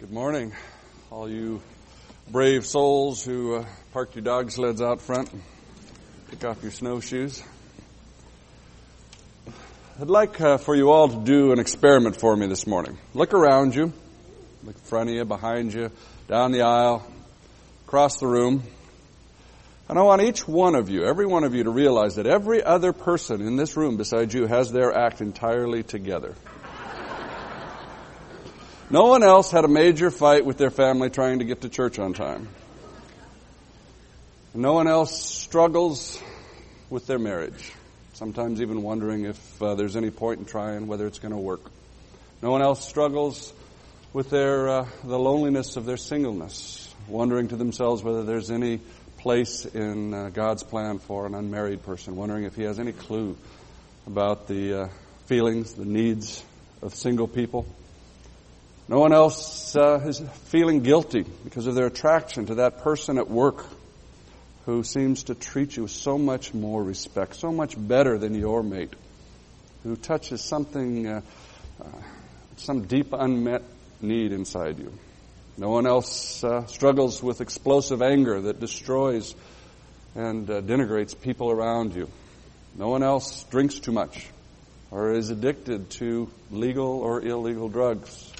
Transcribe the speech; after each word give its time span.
Good 0.00 0.12
morning, 0.12 0.52
all 1.10 1.28
you 1.28 1.60
brave 2.30 2.64
souls 2.64 3.24
who 3.24 3.56
uh, 3.56 3.66
parked 3.92 4.14
your 4.14 4.22
dog 4.22 4.52
sleds 4.52 4.80
out 4.80 5.00
front 5.00 5.32
and 5.32 5.42
took 6.30 6.44
off 6.44 6.62
your 6.62 6.70
snowshoes. 6.70 7.42
I'd 10.00 10.06
like 10.06 10.40
uh, 10.40 10.58
for 10.58 10.76
you 10.76 10.92
all 10.92 11.08
to 11.08 11.24
do 11.24 11.50
an 11.50 11.58
experiment 11.58 12.14
for 12.14 12.36
me 12.36 12.46
this 12.46 12.64
morning. 12.64 12.96
Look 13.12 13.34
around 13.34 13.74
you, 13.74 13.92
look 14.62 14.76
in 14.76 14.82
front 14.82 15.10
of 15.10 15.16
you, 15.16 15.24
behind 15.24 15.74
you, 15.74 15.90
down 16.28 16.52
the 16.52 16.62
aisle, 16.62 17.04
across 17.88 18.20
the 18.20 18.28
room. 18.28 18.62
And 19.88 19.98
I 19.98 20.02
want 20.02 20.22
each 20.22 20.46
one 20.46 20.76
of 20.76 20.88
you, 20.88 21.06
every 21.06 21.26
one 21.26 21.42
of 21.42 21.56
you, 21.56 21.64
to 21.64 21.70
realize 21.70 22.14
that 22.14 22.26
every 22.28 22.62
other 22.62 22.92
person 22.92 23.40
in 23.40 23.56
this 23.56 23.76
room 23.76 23.96
beside 23.96 24.32
you 24.32 24.46
has 24.46 24.70
their 24.70 24.96
act 24.96 25.20
entirely 25.20 25.82
together. 25.82 26.36
No 28.90 29.04
one 29.04 29.22
else 29.22 29.50
had 29.50 29.66
a 29.66 29.68
major 29.68 30.10
fight 30.10 30.46
with 30.46 30.56
their 30.56 30.70
family 30.70 31.10
trying 31.10 31.40
to 31.40 31.44
get 31.44 31.60
to 31.60 31.68
church 31.68 31.98
on 31.98 32.14
time. 32.14 32.48
No 34.54 34.72
one 34.72 34.88
else 34.88 35.22
struggles 35.22 36.18
with 36.88 37.06
their 37.06 37.18
marriage, 37.18 37.72
sometimes 38.14 38.62
even 38.62 38.82
wondering 38.82 39.26
if 39.26 39.62
uh, 39.62 39.74
there's 39.74 39.94
any 39.94 40.10
point 40.10 40.38
in 40.40 40.46
trying 40.46 40.86
whether 40.86 41.06
it's 41.06 41.18
going 41.18 41.34
to 41.34 41.38
work. 41.38 41.70
No 42.40 42.50
one 42.50 42.62
else 42.62 42.88
struggles 42.88 43.52
with 44.14 44.30
their 44.30 44.68
uh, 44.70 44.88
the 45.04 45.18
loneliness 45.18 45.76
of 45.76 45.84
their 45.84 45.98
singleness, 45.98 46.90
wondering 47.08 47.48
to 47.48 47.56
themselves 47.56 48.02
whether 48.02 48.24
there's 48.24 48.50
any 48.50 48.80
place 49.18 49.66
in 49.66 50.14
uh, 50.14 50.30
God's 50.30 50.62
plan 50.62 50.98
for 50.98 51.26
an 51.26 51.34
unmarried 51.34 51.82
person, 51.82 52.16
wondering 52.16 52.44
if 52.44 52.56
He 52.56 52.62
has 52.62 52.78
any 52.78 52.92
clue 52.92 53.36
about 54.06 54.48
the 54.48 54.84
uh, 54.84 54.88
feelings, 55.26 55.74
the 55.74 55.84
needs 55.84 56.42
of 56.80 56.94
single 56.94 57.28
people. 57.28 57.66
No 58.88 59.00
one 59.00 59.12
else 59.12 59.76
uh, 59.76 60.00
is 60.06 60.20
feeling 60.46 60.80
guilty 60.80 61.26
because 61.44 61.66
of 61.66 61.74
their 61.74 61.86
attraction 61.86 62.46
to 62.46 62.54
that 62.56 62.78
person 62.78 63.18
at 63.18 63.28
work 63.28 63.66
who 64.64 64.82
seems 64.82 65.24
to 65.24 65.34
treat 65.34 65.76
you 65.76 65.82
with 65.82 65.92
so 65.92 66.16
much 66.16 66.54
more 66.54 66.82
respect, 66.82 67.36
so 67.36 67.52
much 67.52 67.74
better 67.76 68.16
than 68.16 68.34
your 68.34 68.62
mate, 68.62 68.94
who 69.82 69.94
touches 69.94 70.42
something, 70.42 71.06
uh, 71.06 71.20
uh, 71.82 71.84
some 72.56 72.86
deep 72.86 73.12
unmet 73.12 73.62
need 74.00 74.32
inside 74.32 74.78
you. 74.78 74.92
No 75.58 75.68
one 75.68 75.86
else 75.86 76.42
uh, 76.42 76.64
struggles 76.66 77.22
with 77.22 77.42
explosive 77.42 78.00
anger 78.00 78.40
that 78.42 78.58
destroys 78.58 79.34
and 80.14 80.48
uh, 80.48 80.62
denigrates 80.62 81.18
people 81.20 81.50
around 81.50 81.94
you. 81.94 82.08
No 82.74 82.88
one 82.88 83.02
else 83.02 83.44
drinks 83.44 83.78
too 83.80 83.92
much 83.92 84.28
or 84.90 85.12
is 85.12 85.28
addicted 85.28 85.90
to 85.90 86.30
legal 86.50 87.00
or 87.00 87.20
illegal 87.20 87.68
drugs. 87.68 88.32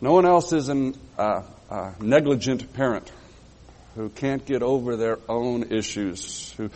No 0.00 0.12
one 0.12 0.26
else 0.26 0.52
is 0.52 0.68
a 0.68 0.92
uh, 1.18 1.42
uh, 1.68 1.92
negligent 2.00 2.72
parent 2.72 3.10
who 3.96 4.08
can't 4.10 4.46
get 4.46 4.62
over 4.62 4.96
their 4.96 5.18
own 5.28 5.72
issues, 5.72 6.52
who, 6.52 6.70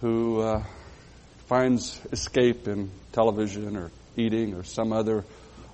who 0.00 0.40
uh, 0.40 0.62
finds 1.48 2.00
escape 2.12 2.66
in 2.66 2.90
television 3.12 3.76
or 3.76 3.90
eating 4.16 4.54
or 4.54 4.64
some 4.64 4.90
other 4.90 5.22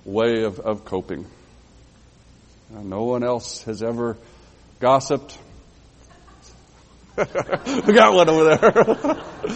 way 0.03 0.43
of, 0.43 0.59
of 0.59 0.83
coping. 0.83 1.25
Uh, 2.75 2.81
no 2.81 3.03
one 3.03 3.23
else 3.23 3.63
has 3.63 3.81
ever 3.81 4.17
gossiped. 4.81 5.37
we 7.17 7.93
got 7.93 8.13
one 8.13 8.27
over 8.29 8.55
there. 8.57 9.53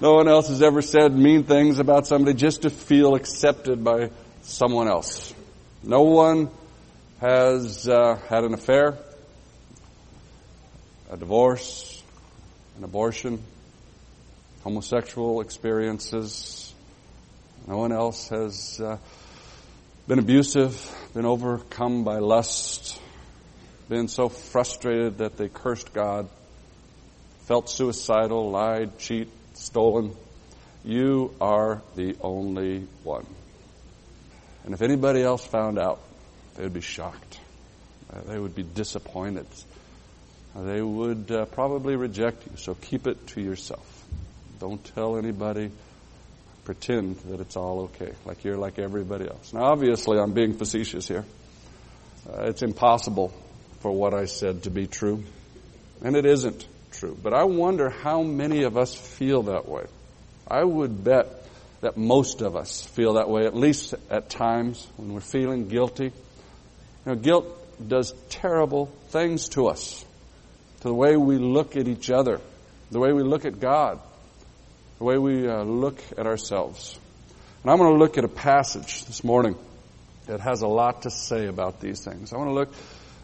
no 0.00 0.14
one 0.14 0.28
else 0.28 0.46
has 0.46 0.62
ever 0.62 0.80
said 0.80 1.12
mean 1.12 1.42
things 1.42 1.80
about 1.80 2.06
somebody 2.06 2.34
just 2.36 2.62
to 2.62 2.70
feel 2.70 3.16
accepted 3.16 3.82
by 3.82 4.10
someone 4.42 4.86
else. 4.86 5.33
No 5.86 6.00
one 6.00 6.48
has 7.20 7.86
uh, 7.86 8.18
had 8.30 8.44
an 8.44 8.54
affair, 8.54 8.96
a 11.10 11.16
divorce, 11.18 12.02
an 12.78 12.84
abortion, 12.84 13.42
homosexual 14.62 15.42
experiences. 15.42 16.72
No 17.68 17.76
one 17.76 17.92
else 17.92 18.30
has 18.30 18.80
uh, 18.80 18.96
been 20.08 20.18
abusive, 20.18 20.90
been 21.12 21.26
overcome 21.26 22.02
by 22.02 22.16
lust, 22.16 22.98
been 23.90 24.08
so 24.08 24.30
frustrated 24.30 25.18
that 25.18 25.36
they 25.36 25.50
cursed 25.50 25.92
God, 25.92 26.30
felt 27.44 27.68
suicidal, 27.68 28.50
lied, 28.50 28.98
cheat, 28.98 29.28
stolen. 29.52 30.16
You 30.82 31.34
are 31.42 31.82
the 31.94 32.16
only 32.22 32.86
one. 33.02 33.26
And 34.64 34.74
if 34.74 34.82
anybody 34.82 35.22
else 35.22 35.44
found 35.44 35.78
out, 35.78 36.00
they 36.56 36.62
would 36.62 36.74
be 36.74 36.80
shocked. 36.80 37.38
Uh, 38.12 38.20
they 38.26 38.38
would 38.38 38.54
be 38.54 38.62
disappointed. 38.62 39.46
Uh, 40.56 40.62
they 40.62 40.80
would 40.80 41.30
uh, 41.30 41.44
probably 41.46 41.96
reject 41.96 42.46
you. 42.46 42.56
So 42.56 42.74
keep 42.74 43.06
it 43.06 43.26
to 43.28 43.40
yourself. 43.40 44.04
Don't 44.60 44.82
tell 44.94 45.16
anybody. 45.16 45.70
Pretend 46.64 47.16
that 47.28 47.40
it's 47.40 47.56
all 47.56 47.80
okay, 47.80 48.12
like 48.24 48.42
you're 48.42 48.56
like 48.56 48.78
everybody 48.78 49.28
else. 49.28 49.52
Now, 49.52 49.64
obviously, 49.64 50.18
I'm 50.18 50.32
being 50.32 50.54
facetious 50.54 51.06
here. 51.06 51.24
Uh, 52.26 52.44
it's 52.44 52.62
impossible 52.62 53.34
for 53.80 53.92
what 53.92 54.14
I 54.14 54.24
said 54.24 54.62
to 54.62 54.70
be 54.70 54.86
true. 54.86 55.24
And 56.02 56.16
it 56.16 56.24
isn't 56.24 56.66
true. 56.92 57.14
But 57.22 57.34
I 57.34 57.44
wonder 57.44 57.90
how 57.90 58.22
many 58.22 58.62
of 58.62 58.78
us 58.78 58.94
feel 58.94 59.42
that 59.42 59.68
way. 59.68 59.84
I 60.48 60.64
would 60.64 61.04
bet 61.04 61.26
that 61.84 61.98
most 61.98 62.40
of 62.40 62.56
us 62.56 62.82
feel 62.82 63.12
that 63.14 63.28
way, 63.28 63.44
at 63.44 63.54
least 63.54 63.92
at 64.08 64.30
times 64.30 64.88
when 64.96 65.12
we're 65.12 65.20
feeling 65.20 65.68
guilty. 65.68 66.04
You 66.04 66.12
know, 67.04 67.14
guilt 67.14 67.46
does 67.86 68.14
terrible 68.30 68.86
things 69.08 69.50
to 69.50 69.66
us, 69.66 70.02
to 70.80 70.88
the 70.88 70.94
way 70.94 71.18
we 71.18 71.36
look 71.36 71.76
at 71.76 71.86
each 71.86 72.10
other, 72.10 72.40
the 72.90 72.98
way 72.98 73.12
we 73.12 73.22
look 73.22 73.44
at 73.44 73.60
God, 73.60 74.00
the 74.96 75.04
way 75.04 75.18
we 75.18 75.46
uh, 75.46 75.62
look 75.62 76.02
at 76.16 76.26
ourselves. 76.26 76.98
And 77.62 77.70
I'm 77.70 77.76
going 77.76 77.92
to 77.92 77.98
look 77.98 78.16
at 78.16 78.24
a 78.24 78.28
passage 78.28 79.04
this 79.04 79.22
morning 79.22 79.54
that 80.24 80.40
has 80.40 80.62
a 80.62 80.68
lot 80.68 81.02
to 81.02 81.10
say 81.10 81.48
about 81.48 81.80
these 81.80 82.02
things. 82.02 82.32
I 82.32 82.38
want 82.38 82.48
to 82.48 82.54
look 82.54 82.72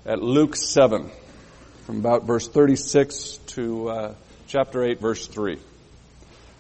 at 0.05 0.23
Luke 0.23 0.55
7, 0.55 1.11
from 1.87 2.01
about 2.01 2.27
verse 2.27 2.47
36 2.47 3.39
to 3.55 3.89
uh, 3.89 4.15
chapter 4.49 4.85
8, 4.85 5.01
verse 5.01 5.27
3. 5.27 5.59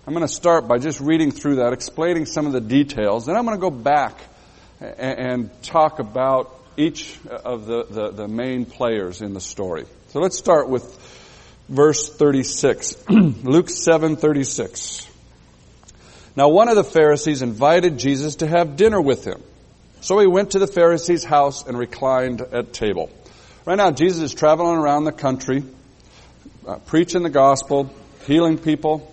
I'm 0.06 0.14
going 0.14 0.26
to 0.26 0.32
start 0.32 0.66
by 0.66 0.78
just 0.78 0.98
reading 1.00 1.30
through 1.30 1.56
that, 1.56 1.74
explaining 1.74 2.24
some 2.24 2.46
of 2.46 2.52
the 2.52 2.60
details. 2.60 3.26
Then 3.26 3.36
I'm 3.36 3.44
going 3.44 3.56
to 3.56 3.60
go 3.60 3.70
back 3.70 4.18
and, 4.80 5.50
talk 5.62 5.98
about 5.98 6.58
each 6.78 7.18
of 7.26 7.66
the, 7.66 7.84
the, 7.84 8.10
the, 8.10 8.28
main 8.28 8.64
players 8.64 9.20
in 9.20 9.34
the 9.34 9.40
story. 9.40 9.84
So 10.08 10.20
let's 10.20 10.38
start 10.38 10.70
with 10.70 10.84
verse 11.68 12.08
36. 12.08 12.96
Luke 13.10 13.66
7:36. 13.66 15.06
Now 16.34 16.48
one 16.48 16.68
of 16.68 16.76
the 16.76 16.84
Pharisees 16.84 17.42
invited 17.42 17.98
Jesus 17.98 18.36
to 18.36 18.46
have 18.46 18.76
dinner 18.76 19.00
with 19.00 19.24
him. 19.24 19.42
So 20.00 20.18
he 20.18 20.26
went 20.26 20.52
to 20.52 20.58
the 20.58 20.66
Pharisee's 20.66 21.24
house 21.24 21.66
and 21.66 21.76
reclined 21.76 22.40
at 22.40 22.72
table. 22.72 23.10
Right 23.66 23.76
now 23.76 23.90
Jesus 23.90 24.22
is 24.22 24.34
traveling 24.34 24.78
around 24.78 25.04
the 25.04 25.12
country, 25.12 25.62
uh, 26.66 26.76
preaching 26.86 27.22
the 27.22 27.30
gospel, 27.30 27.92
healing 28.26 28.56
people, 28.56 29.09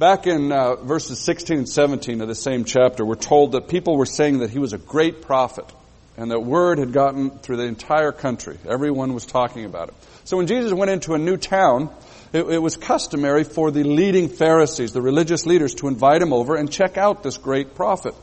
Back 0.00 0.26
in 0.26 0.50
uh, 0.50 0.76
verses 0.76 1.18
16 1.18 1.58
and 1.58 1.68
17 1.68 2.22
of 2.22 2.28
the 2.28 2.34
same 2.34 2.64
chapter, 2.64 3.04
we're 3.04 3.16
told 3.16 3.52
that 3.52 3.68
people 3.68 3.98
were 3.98 4.06
saying 4.06 4.38
that 4.38 4.48
he 4.48 4.58
was 4.58 4.72
a 4.72 4.78
great 4.78 5.20
prophet 5.20 5.70
and 6.16 6.30
that 6.30 6.40
word 6.40 6.78
had 6.78 6.94
gotten 6.94 7.28
through 7.28 7.58
the 7.58 7.64
entire 7.64 8.10
country. 8.10 8.56
Everyone 8.66 9.12
was 9.12 9.26
talking 9.26 9.66
about 9.66 9.88
it. 9.88 9.94
So 10.24 10.38
when 10.38 10.46
Jesus 10.46 10.72
went 10.72 10.90
into 10.90 11.12
a 11.12 11.18
new 11.18 11.36
town, 11.36 11.90
it, 12.32 12.48
it 12.48 12.62
was 12.62 12.78
customary 12.78 13.44
for 13.44 13.70
the 13.70 13.84
leading 13.84 14.30
Pharisees, 14.30 14.94
the 14.94 15.02
religious 15.02 15.44
leaders, 15.44 15.74
to 15.74 15.88
invite 15.88 16.22
him 16.22 16.32
over 16.32 16.56
and 16.56 16.72
check 16.72 16.96
out 16.96 17.22
this 17.22 17.36
great 17.36 17.74
prophet. 17.74 18.14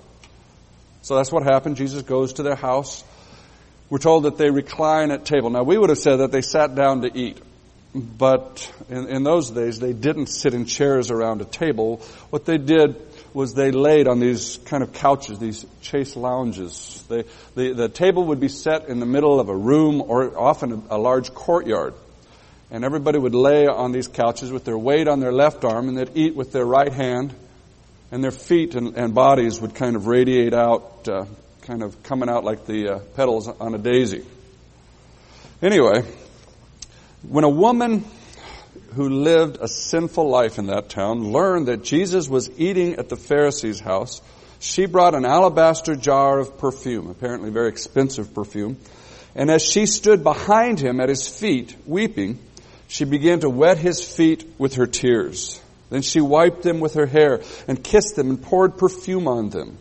So 1.03 1.15
that's 1.15 1.31
what 1.31 1.43
happened. 1.43 1.75
Jesus 1.75 2.01
goes 2.01 2.33
to 2.33 2.41
their 2.41 2.55
house. 2.55 3.03
We're 3.91 3.99
told 3.99 4.23
that 4.23 4.39
they 4.39 4.49
recline 4.49 5.11
at 5.11 5.25
table. 5.25 5.51
Now 5.51 5.61
we 5.61 5.77
would 5.77 5.89
have 5.89 5.99
said 5.99 6.15
that 6.21 6.31
they 6.31 6.41
sat 6.41 6.73
down 6.73 7.03
to 7.03 7.15
eat. 7.15 7.39
But 7.95 8.71
in, 8.89 9.07
in, 9.07 9.23
those 9.23 9.49
days, 9.49 9.79
they 9.79 9.93
didn't 9.93 10.27
sit 10.27 10.53
in 10.53 10.65
chairs 10.65 11.09
around 11.09 11.41
a 11.41 11.45
table. 11.45 11.97
What 12.29 12.45
they 12.45 12.57
did 12.57 12.95
was 13.33 13.53
they 13.53 13.71
laid 13.71 14.07
on 14.07 14.19
these 14.19 14.57
kind 14.65 14.83
of 14.83 14.93
couches, 14.93 15.39
these 15.39 15.65
chaise 15.81 16.15
lounges. 16.15 17.03
They, 17.07 17.23
the, 17.55 17.73
the 17.73 17.89
table 17.89 18.25
would 18.25 18.39
be 18.39 18.49
set 18.49 18.89
in 18.89 18.99
the 18.99 19.05
middle 19.05 19.39
of 19.39 19.49
a 19.49 19.55
room 19.55 20.01
or 20.01 20.37
often 20.37 20.83
a, 20.89 20.95
a 20.95 20.97
large 20.97 21.33
courtyard. 21.33 21.93
And 22.69 22.83
everybody 22.83 23.17
would 23.17 23.35
lay 23.35 23.65
on 23.67 23.93
these 23.93 24.07
couches 24.07 24.51
with 24.51 24.65
their 24.65 24.77
weight 24.77 25.07
on 25.07 25.19
their 25.19 25.31
left 25.31 25.63
arm 25.63 25.87
and 25.87 25.97
they'd 25.97 26.15
eat 26.15 26.35
with 26.35 26.51
their 26.51 26.65
right 26.65 26.91
hand. 26.91 27.33
And 28.11 28.23
their 28.23 28.31
feet 28.31 28.75
and, 28.75 28.95
and 28.95 29.13
bodies 29.13 29.59
would 29.59 29.75
kind 29.75 29.95
of 29.95 30.07
radiate 30.07 30.53
out, 30.53 31.07
uh, 31.09 31.25
kind 31.61 31.83
of 31.83 32.03
coming 32.03 32.29
out 32.29 32.43
like 32.43 32.65
the 32.65 32.89
uh, 32.89 32.99
petals 33.15 33.47
on 33.47 33.75
a 33.75 33.77
daisy. 33.77 34.25
Anyway, 35.61 36.03
when 37.29 37.43
a 37.43 37.49
woman 37.49 38.05
who 38.93 39.09
lived 39.09 39.57
a 39.59 39.67
sinful 39.67 40.29
life 40.29 40.57
in 40.57 40.67
that 40.67 40.89
town 40.89 41.31
learned 41.31 41.67
that 41.67 41.83
Jesus 41.83 42.29
was 42.29 42.49
eating 42.57 42.95
at 42.95 43.09
the 43.09 43.17
Pharisee's 43.17 43.79
house, 43.79 44.21
she 44.59 44.85
brought 44.85 45.13
an 45.13 45.25
alabaster 45.25 45.95
jar 45.95 46.39
of 46.39 46.57
perfume, 46.57 47.09
apparently 47.09 47.49
very 47.49 47.69
expensive 47.69 48.33
perfume. 48.33 48.77
And 49.35 49.51
as 49.51 49.61
she 49.61 49.85
stood 49.85 50.23
behind 50.23 50.79
him 50.79 50.99
at 50.99 51.09
his 51.09 51.27
feet, 51.27 51.75
weeping, 51.85 52.39
she 52.87 53.05
began 53.05 53.41
to 53.41 53.49
wet 53.49 53.77
his 53.77 54.01
feet 54.01 54.49
with 54.57 54.75
her 54.75 54.87
tears. 54.87 55.61
Then 55.89 56.01
she 56.01 56.21
wiped 56.21 56.63
them 56.63 56.79
with 56.79 56.95
her 56.95 57.05
hair 57.05 57.41
and 57.67 57.83
kissed 57.83 58.15
them 58.15 58.29
and 58.29 58.41
poured 58.41 58.77
perfume 58.77 59.27
on 59.27 59.49
them. 59.49 59.77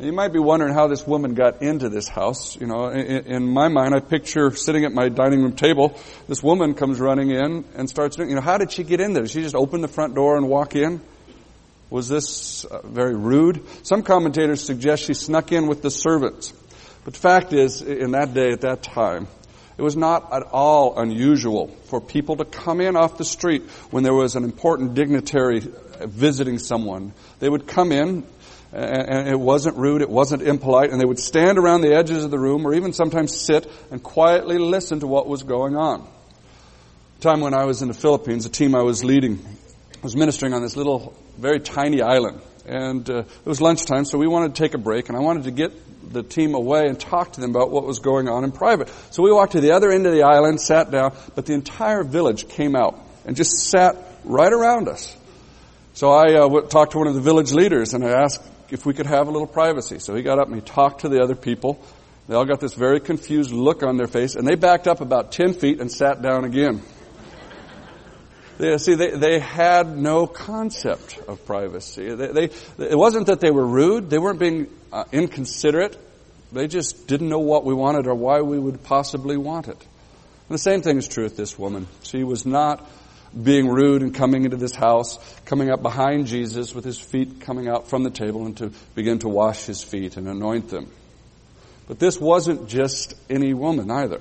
You 0.00 0.12
might 0.12 0.32
be 0.32 0.38
wondering 0.38 0.72
how 0.72 0.86
this 0.86 1.06
woman 1.06 1.34
got 1.34 1.60
into 1.60 1.90
this 1.90 2.08
house. 2.08 2.58
You 2.58 2.66
know, 2.66 2.88
in, 2.88 3.26
in, 3.26 3.46
my 3.46 3.68
mind, 3.68 3.94
I 3.94 4.00
picture 4.00 4.50
sitting 4.50 4.86
at 4.86 4.92
my 4.92 5.10
dining 5.10 5.42
room 5.42 5.54
table. 5.54 5.94
This 6.26 6.42
woman 6.42 6.72
comes 6.72 6.98
running 6.98 7.30
in 7.30 7.66
and 7.76 7.88
starts 7.88 8.16
doing. 8.16 8.30
You 8.30 8.36
know, 8.36 8.40
how 8.40 8.56
did 8.56 8.72
she 8.72 8.82
get 8.82 9.00
in 9.00 9.12
there? 9.12 9.24
Did 9.24 9.32
she 9.32 9.42
just 9.42 9.54
open 9.54 9.82
the 9.82 9.88
front 9.88 10.14
door 10.14 10.38
and 10.38 10.48
walk 10.48 10.74
in? 10.74 11.02
Was 11.90 12.08
this 12.08 12.64
uh, 12.64 12.80
very 12.82 13.14
rude? 13.14 13.62
Some 13.82 14.02
commentators 14.02 14.64
suggest 14.64 15.04
she 15.04 15.12
snuck 15.12 15.52
in 15.52 15.66
with 15.66 15.82
the 15.82 15.90
servants. 15.90 16.54
But 17.04 17.12
the 17.12 17.20
fact 17.20 17.52
is, 17.52 17.82
in 17.82 18.12
that 18.12 18.32
day, 18.32 18.52
at 18.52 18.62
that 18.62 18.82
time, 18.82 19.28
it 19.80 19.82
was 19.82 19.96
not 19.96 20.30
at 20.30 20.42
all 20.42 21.00
unusual 21.00 21.68
for 21.86 22.02
people 22.02 22.36
to 22.36 22.44
come 22.44 22.82
in 22.82 22.96
off 22.96 23.16
the 23.16 23.24
street 23.24 23.62
when 23.90 24.02
there 24.02 24.12
was 24.12 24.36
an 24.36 24.44
important 24.44 24.92
dignitary 24.92 25.62
visiting 26.00 26.58
someone. 26.58 27.14
They 27.38 27.48
would 27.48 27.66
come 27.66 27.90
in, 27.90 28.26
and 28.74 29.26
it 29.26 29.40
wasn't 29.40 29.78
rude, 29.78 30.02
it 30.02 30.10
wasn't 30.10 30.42
impolite, 30.42 30.90
and 30.90 31.00
they 31.00 31.06
would 31.06 31.18
stand 31.18 31.56
around 31.56 31.80
the 31.80 31.94
edges 31.94 32.24
of 32.24 32.30
the 32.30 32.38
room 32.38 32.66
or 32.66 32.74
even 32.74 32.92
sometimes 32.92 33.34
sit 33.34 33.66
and 33.90 34.02
quietly 34.02 34.58
listen 34.58 35.00
to 35.00 35.06
what 35.06 35.26
was 35.26 35.44
going 35.44 35.76
on. 35.76 36.06
time 37.20 37.40
when 37.40 37.54
I 37.54 37.64
was 37.64 37.80
in 37.80 37.88
the 37.88 37.94
Philippines, 37.94 38.44
a 38.44 38.50
team 38.50 38.74
I 38.74 38.82
was 38.82 39.02
leading 39.02 39.38
was 40.02 40.14
ministering 40.14 40.52
on 40.52 40.60
this 40.60 40.76
little, 40.76 41.16
very 41.38 41.58
tiny 41.58 42.02
island. 42.02 42.42
And 42.66 43.08
uh, 43.08 43.20
it 43.20 43.46
was 43.46 43.62
lunchtime, 43.62 44.04
so 44.04 44.18
we 44.18 44.26
wanted 44.26 44.54
to 44.54 44.62
take 44.62 44.74
a 44.74 44.78
break, 44.78 45.08
and 45.08 45.16
I 45.16 45.22
wanted 45.22 45.44
to 45.44 45.50
get 45.50 45.72
the 46.02 46.22
team 46.22 46.54
away 46.54 46.86
and 46.86 46.98
talk 46.98 47.32
to 47.34 47.40
them 47.40 47.50
about 47.50 47.70
what 47.70 47.84
was 47.84 47.98
going 47.98 48.28
on 48.28 48.44
in 48.44 48.52
private. 48.52 48.88
So 49.10 49.22
we 49.22 49.32
walked 49.32 49.52
to 49.52 49.60
the 49.60 49.72
other 49.72 49.90
end 49.90 50.06
of 50.06 50.12
the 50.12 50.22
island, 50.22 50.60
sat 50.60 50.90
down, 50.90 51.14
but 51.34 51.46
the 51.46 51.54
entire 51.54 52.02
village 52.04 52.48
came 52.48 52.74
out 52.74 53.00
and 53.24 53.36
just 53.36 53.68
sat 53.70 53.96
right 54.24 54.52
around 54.52 54.88
us. 54.88 55.16
So 55.94 56.10
I 56.10 56.34
uh, 56.34 56.60
talked 56.62 56.92
to 56.92 56.98
one 56.98 57.08
of 57.08 57.14
the 57.14 57.20
village 57.20 57.52
leaders, 57.52 57.94
and 57.94 58.04
I 58.04 58.22
asked 58.22 58.42
if 58.70 58.86
we 58.86 58.94
could 58.94 59.06
have 59.06 59.28
a 59.28 59.30
little 59.30 59.46
privacy. 59.46 59.98
So 59.98 60.14
he 60.14 60.22
got 60.22 60.38
up 60.38 60.46
and 60.46 60.54
he 60.56 60.62
talked 60.62 61.02
to 61.02 61.08
the 61.08 61.20
other 61.20 61.34
people. 61.34 61.82
They 62.28 62.34
all 62.34 62.44
got 62.44 62.60
this 62.60 62.74
very 62.74 63.00
confused 63.00 63.50
look 63.50 63.82
on 63.82 63.96
their 63.96 64.06
face, 64.06 64.36
and 64.36 64.46
they 64.46 64.54
backed 64.54 64.86
up 64.86 65.00
about 65.00 65.32
10 65.32 65.54
feet 65.54 65.80
and 65.80 65.90
sat 65.90 66.22
down 66.22 66.44
again. 66.44 66.82
They, 68.60 68.76
see, 68.76 68.94
they, 68.94 69.12
they 69.12 69.38
had 69.38 69.96
no 69.96 70.26
concept 70.26 71.18
of 71.26 71.46
privacy. 71.46 72.14
They, 72.14 72.26
they, 72.26 72.50
it 72.90 72.98
wasn't 72.98 73.28
that 73.28 73.40
they 73.40 73.50
were 73.50 73.66
rude. 73.66 74.10
They 74.10 74.18
weren't 74.18 74.38
being 74.38 74.68
uh, 74.92 75.04
inconsiderate. 75.12 75.96
They 76.52 76.68
just 76.68 77.06
didn't 77.06 77.30
know 77.30 77.38
what 77.38 77.64
we 77.64 77.72
wanted 77.72 78.06
or 78.06 78.14
why 78.14 78.42
we 78.42 78.58
would 78.58 78.82
possibly 78.82 79.38
want 79.38 79.68
it. 79.68 79.78
And 79.78 80.54
the 80.54 80.58
same 80.58 80.82
thing 80.82 80.98
is 80.98 81.08
true 81.08 81.24
with 81.24 81.38
this 81.38 81.58
woman. 81.58 81.86
She 82.02 82.22
was 82.22 82.44
not 82.44 82.86
being 83.42 83.66
rude 83.66 84.02
and 84.02 84.14
coming 84.14 84.44
into 84.44 84.58
this 84.58 84.74
house, 84.74 85.18
coming 85.46 85.70
up 85.70 85.80
behind 85.80 86.26
Jesus 86.26 86.74
with 86.74 86.84
his 86.84 86.98
feet 86.98 87.40
coming 87.40 87.66
out 87.66 87.88
from 87.88 88.02
the 88.02 88.10
table 88.10 88.44
and 88.44 88.58
to 88.58 88.72
begin 88.94 89.20
to 89.20 89.28
wash 89.30 89.64
his 89.64 89.82
feet 89.82 90.18
and 90.18 90.28
anoint 90.28 90.68
them. 90.68 90.90
But 91.88 91.98
this 91.98 92.20
wasn't 92.20 92.68
just 92.68 93.14
any 93.30 93.54
woman 93.54 93.90
either. 93.90 94.20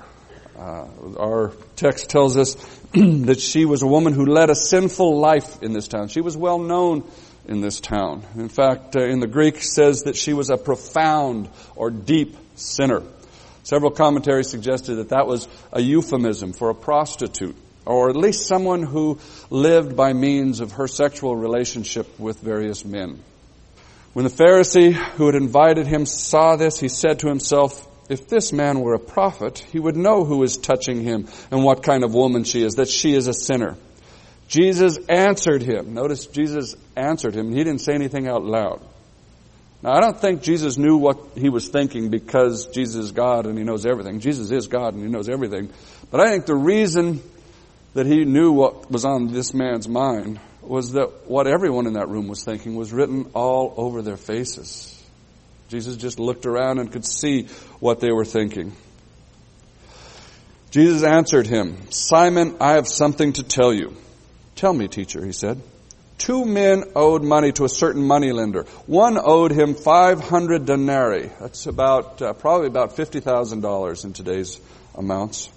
Uh, 0.59 0.87
our 1.17 1.53
text 1.77 2.09
tells 2.09 2.35
us 2.35 2.55
that 2.93 3.39
she 3.39 3.63
was 3.63 3.81
a 3.81 3.87
woman 3.87 4.11
who 4.11 4.25
led 4.25 4.49
a 4.49 4.55
sinful 4.55 5.17
life 5.17 5.63
in 5.63 5.71
this 5.71 5.87
town. 5.87 6.09
She 6.09 6.19
was 6.19 6.35
well 6.35 6.59
known 6.59 7.09
in 7.47 7.61
this 7.61 7.79
town. 7.79 8.25
In 8.35 8.49
fact, 8.49 8.97
uh, 8.97 9.05
in 9.05 9.21
the 9.21 9.27
Greek 9.27 9.63
says 9.63 10.03
that 10.03 10.17
she 10.17 10.33
was 10.33 10.49
a 10.49 10.57
profound 10.57 11.49
or 11.77 11.89
deep 11.89 12.35
sinner. 12.55 13.03
Several 13.63 13.91
commentaries 13.91 14.49
suggested 14.49 14.95
that 14.95 15.09
that 15.09 15.27
was 15.27 15.47
a 15.71 15.81
euphemism 15.81 16.51
for 16.51 16.69
a 16.69 16.75
prostitute, 16.75 17.55
or 17.85 18.09
at 18.09 18.17
least 18.17 18.45
someone 18.45 18.83
who 18.83 19.17
lived 19.49 19.95
by 19.95 20.11
means 20.11 20.59
of 20.59 20.73
her 20.73 20.89
sexual 20.89 21.37
relationship 21.37 22.19
with 22.19 22.41
various 22.41 22.83
men. 22.83 23.23
When 24.11 24.25
the 24.25 24.31
Pharisee 24.31 24.91
who 24.91 25.27
had 25.27 25.35
invited 25.35 25.87
him 25.87 26.05
saw 26.05 26.57
this, 26.57 26.79
he 26.79 26.89
said 26.89 27.19
to 27.19 27.29
himself, 27.29 27.85
if 28.09 28.27
this 28.27 28.51
man 28.51 28.81
were 28.81 28.95
a 28.95 28.99
prophet, 28.99 29.59
he 29.59 29.79
would 29.79 29.95
know 29.95 30.25
who 30.25 30.43
is 30.43 30.57
touching 30.57 31.01
him 31.01 31.27
and 31.51 31.63
what 31.63 31.83
kind 31.83 32.03
of 32.03 32.13
woman 32.13 32.43
she 32.43 32.63
is, 32.63 32.75
that 32.75 32.89
she 32.89 33.13
is 33.13 33.27
a 33.27 33.33
sinner. 33.33 33.77
Jesus 34.47 34.97
answered 35.07 35.61
him. 35.61 35.93
Notice 35.93 36.25
Jesus 36.25 36.75
answered 36.95 37.35
him. 37.35 37.51
He 37.51 37.63
didn't 37.63 37.81
say 37.81 37.93
anything 37.93 38.27
out 38.27 38.43
loud. 38.43 38.81
Now, 39.83 39.91
I 39.91 40.01
don't 40.01 40.19
think 40.19 40.41
Jesus 40.41 40.77
knew 40.77 40.97
what 40.97 41.19
he 41.35 41.49
was 41.49 41.69
thinking 41.69 42.09
because 42.09 42.67
Jesus 42.67 43.05
is 43.05 43.11
God 43.11 43.45
and 43.45 43.57
he 43.57 43.63
knows 43.63 43.85
everything. 43.85 44.19
Jesus 44.19 44.51
is 44.51 44.67
God 44.67 44.95
and 44.95 45.03
he 45.03 45.09
knows 45.09 45.29
everything. 45.29 45.71
But 46.11 46.19
I 46.19 46.31
think 46.31 46.47
the 46.47 46.55
reason 46.55 47.21
that 47.93 48.05
he 48.05 48.25
knew 48.25 48.51
what 48.51 48.91
was 48.91 49.05
on 49.05 49.31
this 49.31 49.53
man's 49.53 49.87
mind 49.87 50.39
was 50.61 50.93
that 50.93 51.29
what 51.29 51.47
everyone 51.47 51.87
in 51.87 51.93
that 51.93 52.09
room 52.09 52.27
was 52.27 52.43
thinking 52.43 52.75
was 52.75 52.91
written 52.91 53.31
all 53.33 53.73
over 53.77 54.01
their 54.01 54.17
faces. 54.17 54.98
Jesus 55.69 55.97
just 55.97 56.19
looked 56.19 56.45
around 56.45 56.79
and 56.79 56.91
could 56.91 57.05
see 57.05 57.43
what 57.79 57.99
they 57.99 58.11
were 58.11 58.25
thinking. 58.25 58.73
Jesus 60.71 61.03
answered 61.03 61.47
him, 61.47 61.91
Simon, 61.91 62.57
I 62.59 62.73
have 62.73 62.87
something 62.87 63.33
to 63.33 63.43
tell 63.43 63.73
you. 63.73 63.95
Tell 64.55 64.73
me, 64.73 64.87
teacher, 64.87 65.23
he 65.23 65.31
said. 65.31 65.61
Two 66.17 66.43
men 66.43 66.83
owed 66.95 67.23
money 67.23 67.51
to 67.53 67.65
a 67.65 67.69
certain 67.69 68.05
moneylender. 68.05 68.63
One 68.87 69.17
owed 69.17 69.51
him 69.51 69.73
500 69.73 70.65
denarii. 70.65 71.29
That's 71.39 71.65
about, 71.65 72.21
uh, 72.21 72.33
probably 72.33 72.67
about 72.67 72.97
$50,000 72.97 74.05
in 74.05 74.13
today's 74.13 74.59
amounts. 74.95 75.49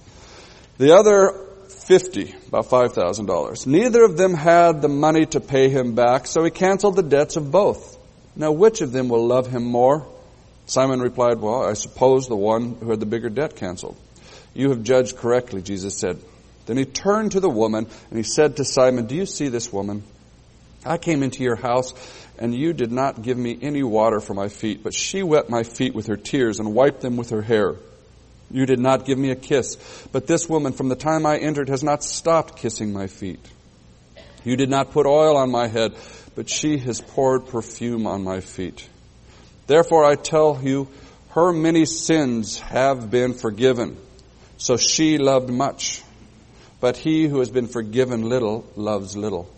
The 0.78 0.94
other 0.94 1.32
50, 1.68 2.34
about 2.48 2.66
$5,000. 2.66 3.66
Neither 3.66 4.04
of 4.04 4.16
them 4.16 4.34
had 4.34 4.82
the 4.82 4.88
money 4.88 5.26
to 5.26 5.40
pay 5.40 5.68
him 5.68 5.94
back, 5.94 6.26
so 6.26 6.44
he 6.44 6.50
canceled 6.50 6.96
the 6.96 7.02
debts 7.02 7.36
of 7.36 7.50
both. 7.50 7.98
Now, 8.34 8.52
which 8.52 8.80
of 8.80 8.92
them 8.92 9.08
will 9.08 9.26
love 9.26 9.48
him 9.48 9.64
more? 9.64 10.06
Simon 10.66 11.00
replied, 11.00 11.40
Well, 11.40 11.64
I 11.64 11.74
suppose 11.74 12.28
the 12.28 12.36
one 12.36 12.76
who 12.80 12.90
had 12.90 13.00
the 13.00 13.06
bigger 13.06 13.28
debt 13.28 13.56
canceled. 13.56 13.96
You 14.54 14.70
have 14.70 14.82
judged 14.82 15.16
correctly, 15.16 15.62
Jesus 15.62 15.98
said. 15.98 16.18
Then 16.66 16.76
he 16.76 16.84
turned 16.84 17.32
to 17.32 17.40
the 17.40 17.50
woman 17.50 17.86
and 18.10 18.16
he 18.16 18.22
said 18.22 18.56
to 18.56 18.64
Simon, 18.64 19.06
Do 19.06 19.14
you 19.14 19.26
see 19.26 19.48
this 19.48 19.72
woman? 19.72 20.02
I 20.84 20.98
came 20.98 21.22
into 21.22 21.42
your 21.42 21.56
house 21.56 21.92
and 22.38 22.54
you 22.54 22.72
did 22.72 22.92
not 22.92 23.22
give 23.22 23.36
me 23.36 23.58
any 23.60 23.82
water 23.82 24.20
for 24.20 24.34
my 24.34 24.48
feet, 24.48 24.82
but 24.82 24.94
she 24.94 25.22
wet 25.22 25.50
my 25.50 25.62
feet 25.62 25.94
with 25.94 26.06
her 26.06 26.16
tears 26.16 26.58
and 26.58 26.74
wiped 26.74 27.00
them 27.00 27.16
with 27.16 27.30
her 27.30 27.42
hair. 27.42 27.76
You 28.50 28.66
did 28.66 28.80
not 28.80 29.06
give 29.06 29.18
me 29.18 29.30
a 29.30 29.36
kiss, 29.36 29.76
but 30.12 30.26
this 30.26 30.48
woman 30.48 30.72
from 30.72 30.88
the 30.88 30.96
time 30.96 31.24
I 31.24 31.38
entered 31.38 31.68
has 31.68 31.82
not 31.82 32.04
stopped 32.04 32.56
kissing 32.56 32.92
my 32.92 33.06
feet. 33.06 33.40
You 34.44 34.56
did 34.56 34.68
not 34.68 34.90
put 34.90 35.06
oil 35.06 35.36
on 35.36 35.50
my 35.50 35.68
head, 35.68 35.94
but 36.34 36.48
she 36.48 36.78
has 36.78 37.00
poured 37.00 37.48
perfume 37.48 38.06
on 38.06 38.24
my 38.24 38.40
feet. 38.40 38.88
Therefore 39.66 40.04
I 40.04 40.14
tell 40.14 40.60
you, 40.62 40.88
her 41.30 41.52
many 41.52 41.84
sins 41.86 42.58
have 42.60 43.10
been 43.10 43.34
forgiven. 43.34 43.96
So 44.58 44.76
she 44.76 45.18
loved 45.18 45.50
much. 45.50 46.02
But 46.80 46.96
he 46.96 47.26
who 47.26 47.38
has 47.38 47.50
been 47.50 47.68
forgiven 47.68 48.28
little 48.28 48.66
loves 48.76 49.16
little. 49.16 49.48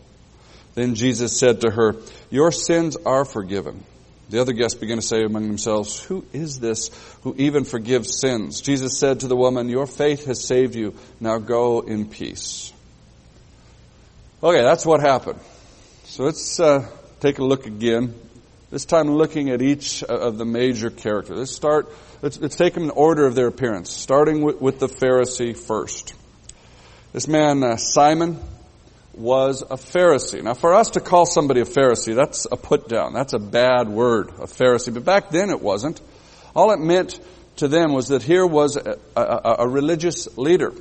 Then 0.74 0.94
Jesus 0.94 1.38
said 1.38 1.62
to 1.62 1.70
her, 1.70 1.96
Your 2.30 2.52
sins 2.52 2.96
are 3.04 3.24
forgiven. 3.24 3.82
The 4.30 4.40
other 4.40 4.52
guests 4.52 4.78
began 4.78 4.96
to 4.96 5.02
say 5.02 5.22
among 5.22 5.46
themselves, 5.46 6.02
Who 6.04 6.24
is 6.32 6.58
this 6.58 6.90
who 7.22 7.34
even 7.38 7.64
forgives 7.64 8.20
sins? 8.20 8.60
Jesus 8.60 8.98
said 8.98 9.20
to 9.20 9.28
the 9.28 9.36
woman, 9.36 9.68
Your 9.68 9.86
faith 9.86 10.26
has 10.26 10.44
saved 10.44 10.74
you. 10.74 10.94
Now 11.20 11.38
go 11.38 11.80
in 11.80 12.08
peace. 12.08 12.72
Okay, 14.42 14.62
that's 14.62 14.84
what 14.84 15.00
happened. 15.00 15.40
So 16.14 16.22
let's 16.22 16.60
uh, 16.60 16.86
take 17.18 17.40
a 17.40 17.44
look 17.44 17.66
again. 17.66 18.14
This 18.70 18.84
time 18.84 19.10
looking 19.10 19.50
at 19.50 19.60
each 19.60 20.04
of 20.04 20.38
the 20.38 20.44
major 20.44 20.88
characters. 20.88 21.36
Let's 21.36 21.50
start, 21.50 21.92
let's, 22.22 22.38
let's 22.38 22.54
take 22.54 22.74
them 22.74 22.84
in 22.84 22.90
order 22.90 23.26
of 23.26 23.34
their 23.34 23.48
appearance, 23.48 23.92
starting 23.92 24.44
with, 24.44 24.60
with 24.60 24.78
the 24.78 24.86
Pharisee 24.86 25.56
first. 25.56 26.14
This 27.12 27.26
man, 27.26 27.64
uh, 27.64 27.78
Simon, 27.78 28.38
was 29.12 29.62
a 29.62 29.74
Pharisee. 29.74 30.40
Now 30.40 30.54
for 30.54 30.74
us 30.74 30.90
to 30.90 31.00
call 31.00 31.26
somebody 31.26 31.62
a 31.62 31.64
Pharisee, 31.64 32.14
that's 32.14 32.46
a 32.48 32.56
put 32.56 32.86
down. 32.86 33.12
That's 33.12 33.32
a 33.32 33.40
bad 33.40 33.88
word, 33.88 34.28
a 34.38 34.46
Pharisee. 34.46 34.94
But 34.94 35.04
back 35.04 35.30
then 35.30 35.50
it 35.50 35.60
wasn't. 35.60 36.00
All 36.54 36.70
it 36.70 36.78
meant 36.78 37.18
to 37.56 37.66
them 37.66 37.92
was 37.92 38.06
that 38.10 38.22
here 38.22 38.46
was 38.46 38.76
a, 38.76 38.98
a, 39.16 39.56
a 39.58 39.68
religious 39.68 40.38
leader 40.38 40.74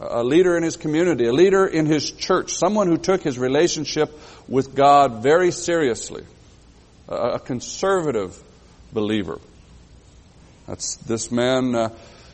a 0.00 0.22
leader 0.22 0.56
in 0.56 0.62
his 0.62 0.76
community, 0.76 1.26
a 1.26 1.32
leader 1.32 1.66
in 1.66 1.86
his 1.86 2.10
church, 2.10 2.52
someone 2.54 2.86
who 2.86 2.96
took 2.98 3.22
his 3.22 3.38
relationship 3.38 4.18
with 4.48 4.74
God 4.74 5.22
very 5.22 5.50
seriously, 5.50 6.24
a 7.08 7.38
conservative 7.38 8.40
believer. 8.92 9.38
That's 10.66 10.96
this 10.96 11.30
man 11.30 11.74
uh, 11.74 11.88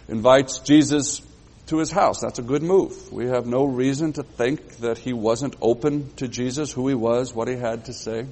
invites 0.08 0.60
Jesus 0.60 1.22
to 1.66 1.78
his 1.78 1.90
house. 1.90 2.20
That's 2.20 2.38
a 2.38 2.42
good 2.42 2.62
move. 2.62 3.12
We 3.12 3.26
have 3.26 3.46
no 3.46 3.64
reason 3.64 4.14
to 4.14 4.22
think 4.22 4.78
that 4.78 4.98
he 4.98 5.12
wasn't 5.12 5.54
open 5.60 6.12
to 6.16 6.28
Jesus, 6.28 6.72
who 6.72 6.88
he 6.88 6.94
was, 6.94 7.34
what 7.34 7.48
he 7.48 7.56
had 7.56 7.84
to 7.86 7.92
say. 7.92 8.26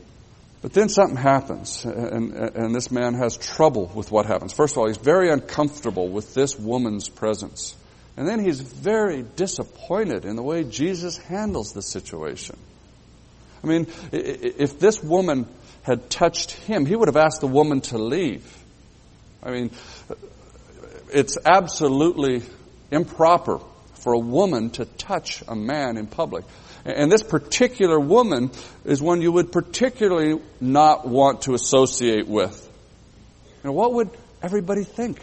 But 0.63 0.75
then 0.75 0.89
something 0.91 1.17
happens, 1.17 1.85
and, 1.85 2.35
and 2.35 2.75
this 2.75 2.91
man 2.91 3.15
has 3.15 3.37
trouble 3.39 3.91
with 3.95 4.11
what 4.11 4.27
happens. 4.27 4.53
First 4.53 4.75
of 4.75 4.79
all, 4.79 4.89
he's 4.89 4.99
very 4.99 5.31
uncomfortable 5.31 6.09
with 6.09 6.35
this 6.35 6.59
woman's 6.59 7.09
presence. 7.09 7.75
And 8.21 8.29
then 8.29 8.45
he's 8.45 8.61
very 8.61 9.23
disappointed 9.23 10.27
in 10.27 10.37
the 10.37 10.43
way 10.43 10.62
Jesus 10.62 11.17
handles 11.17 11.73
the 11.73 11.81
situation. 11.81 12.59
I 13.65 13.67
mean, 13.67 13.87
if 14.12 14.79
this 14.79 15.03
woman 15.03 15.47
had 15.85 16.11
touched 16.11 16.50
him, 16.50 16.85
he 16.85 16.95
would 16.95 17.09
have 17.09 17.17
asked 17.17 17.41
the 17.41 17.47
woman 17.47 17.81
to 17.81 17.97
leave. 17.97 18.45
I 19.43 19.53
mean, 19.53 19.71
it's 21.11 21.39
absolutely 21.47 22.43
improper 22.91 23.61
for 23.95 24.12
a 24.12 24.19
woman 24.19 24.69
to 24.73 24.85
touch 24.85 25.43
a 25.49 25.57
man 25.57 25.97
in 25.97 26.07
public. 26.07 26.45
And 26.85 27.11
this 27.11 27.23
particular 27.23 27.99
woman 27.99 28.50
is 28.85 29.00
one 29.00 29.23
you 29.23 29.33
would 29.33 29.50
particularly 29.50 30.39
not 30.61 31.09
want 31.09 31.43
to 31.43 31.55
associate 31.55 32.29
with. 32.29 32.69
Now, 33.65 33.73
what 33.73 33.95
would 33.95 34.11
everybody 34.43 34.85
think? 34.85 35.23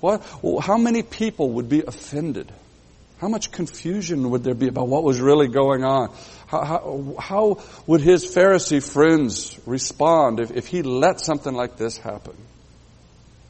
What, 0.00 0.22
how 0.62 0.78
many 0.78 1.02
people 1.02 1.50
would 1.50 1.68
be 1.68 1.82
offended? 1.82 2.50
How 3.18 3.28
much 3.28 3.52
confusion 3.52 4.30
would 4.30 4.44
there 4.44 4.54
be 4.54 4.68
about 4.68 4.88
what 4.88 5.04
was 5.04 5.20
really 5.20 5.48
going 5.48 5.84
on? 5.84 6.10
How, 6.46 6.64
how, 6.64 7.14
how 7.18 7.62
would 7.86 8.00
his 8.00 8.24
Pharisee 8.24 8.82
friends 8.82 9.58
respond 9.66 10.40
if, 10.40 10.50
if 10.50 10.66
he 10.68 10.82
let 10.82 11.20
something 11.20 11.52
like 11.52 11.76
this 11.76 11.98
happen? 11.98 12.34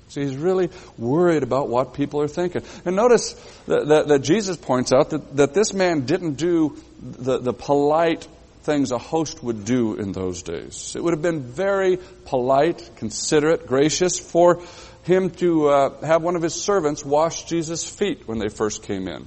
See, 0.08 0.22
he's 0.22 0.34
really 0.34 0.70
worried 0.98 1.44
about 1.44 1.68
what 1.68 1.94
people 1.94 2.20
are 2.20 2.26
thinking. 2.26 2.62
And 2.84 2.96
notice 2.96 3.34
that, 3.66 3.86
that, 3.86 4.08
that 4.08 4.18
Jesus 4.22 4.56
points 4.56 4.92
out 4.92 5.10
that, 5.10 5.36
that 5.36 5.54
this 5.54 5.72
man 5.72 6.04
didn't 6.04 6.34
do 6.34 6.76
the, 7.00 7.38
the 7.38 7.52
polite 7.52 8.26
things 8.62 8.90
a 8.90 8.98
host 8.98 9.40
would 9.42 9.64
do 9.64 9.94
in 9.94 10.10
those 10.10 10.42
days. 10.42 10.94
It 10.96 11.02
would 11.02 11.14
have 11.14 11.22
been 11.22 11.42
very 11.42 11.98
polite, 12.24 12.90
considerate, 12.96 13.68
gracious 13.68 14.18
for 14.18 14.60
him 15.02 15.30
to 15.30 15.68
uh, 15.68 16.06
have 16.06 16.22
one 16.22 16.36
of 16.36 16.42
his 16.42 16.54
servants 16.54 17.04
wash 17.04 17.44
Jesus' 17.44 17.88
feet 17.88 18.26
when 18.26 18.38
they 18.38 18.48
first 18.48 18.82
came 18.82 19.08
in. 19.08 19.26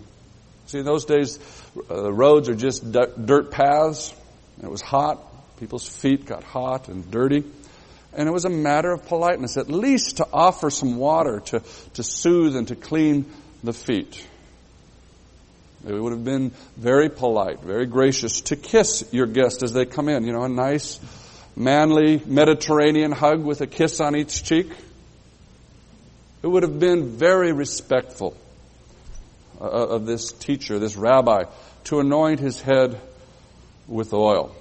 See, 0.67 0.79
in 0.79 0.85
those 0.85 1.05
days, 1.05 1.39
uh, 1.89 2.01
the 2.01 2.13
roads 2.13 2.49
are 2.49 2.55
just 2.55 2.91
dirt 2.91 3.51
paths. 3.51 4.13
It 4.61 4.69
was 4.69 4.81
hot. 4.81 5.19
People's 5.59 5.87
feet 5.87 6.25
got 6.25 6.43
hot 6.43 6.87
and 6.87 7.09
dirty. 7.09 7.43
And 8.15 8.27
it 8.27 8.31
was 8.31 8.45
a 8.45 8.49
matter 8.49 8.91
of 8.91 9.05
politeness, 9.07 9.57
at 9.57 9.69
least 9.69 10.17
to 10.17 10.27
offer 10.31 10.69
some 10.69 10.97
water 10.97 11.39
to, 11.39 11.63
to 11.95 12.03
soothe 12.03 12.55
and 12.55 12.67
to 12.67 12.75
clean 12.75 13.25
the 13.63 13.73
feet. 13.73 14.27
It 15.85 15.93
would 15.93 16.13
have 16.13 16.23
been 16.23 16.51
very 16.77 17.09
polite, 17.09 17.61
very 17.61 17.85
gracious 17.87 18.41
to 18.41 18.55
kiss 18.55 19.03
your 19.11 19.25
guest 19.25 19.63
as 19.63 19.73
they 19.73 19.85
come 19.85 20.07
in. 20.07 20.25
You 20.25 20.31
know, 20.31 20.43
a 20.43 20.49
nice, 20.49 20.99
manly 21.55 22.21
Mediterranean 22.25 23.11
hug 23.11 23.43
with 23.43 23.61
a 23.61 23.67
kiss 23.67 23.99
on 23.99 24.15
each 24.15 24.43
cheek. 24.43 24.71
It 26.43 26.47
would 26.47 26.63
have 26.63 26.77
been 26.77 27.17
very 27.17 27.53
respectful 27.53 28.35
uh, 29.59 29.63
of 29.63 30.05
this 30.05 30.33
teacher, 30.33 30.77
this 30.77 30.97
rabbi, 30.97 31.45
to 31.85 32.01
anoint 32.01 32.41
his 32.41 32.61
head 32.61 32.99
with 33.87 34.13
oil. 34.13 34.53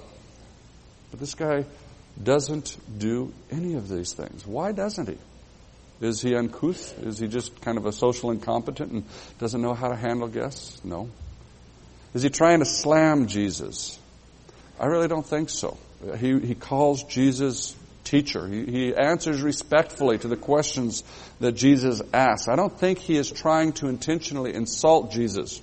But 1.11 1.19
this 1.19 1.35
guy 1.35 1.65
doesn't 2.21 2.77
do 2.97 3.33
any 3.51 3.73
of 3.73 3.89
these 3.89 4.13
things. 4.13 4.47
Why 4.47 4.71
doesn't 4.71 5.09
he? 5.09 5.17
Is 5.99 6.21
he 6.21 6.35
uncouth? 6.35 6.99
Is 6.99 7.19
he 7.19 7.27
just 7.27 7.59
kind 7.61 7.77
of 7.77 7.85
a 7.85 7.91
social 7.91 8.31
incompetent 8.31 8.91
and 8.91 9.03
doesn't 9.39 9.61
know 9.61 9.73
how 9.73 9.89
to 9.89 9.95
handle 9.95 10.27
guests? 10.27 10.83
No. 10.85 11.09
Is 12.13 12.23
he 12.23 12.29
trying 12.29 12.59
to 12.59 12.65
slam 12.65 13.27
Jesus? 13.27 13.99
I 14.79 14.85
really 14.85 15.07
don't 15.07 15.25
think 15.25 15.49
so. 15.49 15.77
He, 16.17 16.39
he 16.39 16.55
calls 16.55 17.03
Jesus 17.03 17.75
teacher. 18.13 18.47
He, 18.47 18.65
he 18.65 18.95
answers 18.95 19.41
respectfully 19.41 20.19
to 20.19 20.27
the 20.27 20.37
questions 20.37 21.03
that 21.39 21.53
Jesus 21.53 21.99
asks. 22.13 22.47
I 22.47 22.55
don't 22.55 22.77
think 22.77 22.99
he 22.99 23.17
is 23.17 23.31
trying 23.31 23.73
to 23.73 23.87
intentionally 23.87 24.53
insult 24.53 25.11
Jesus. 25.11 25.59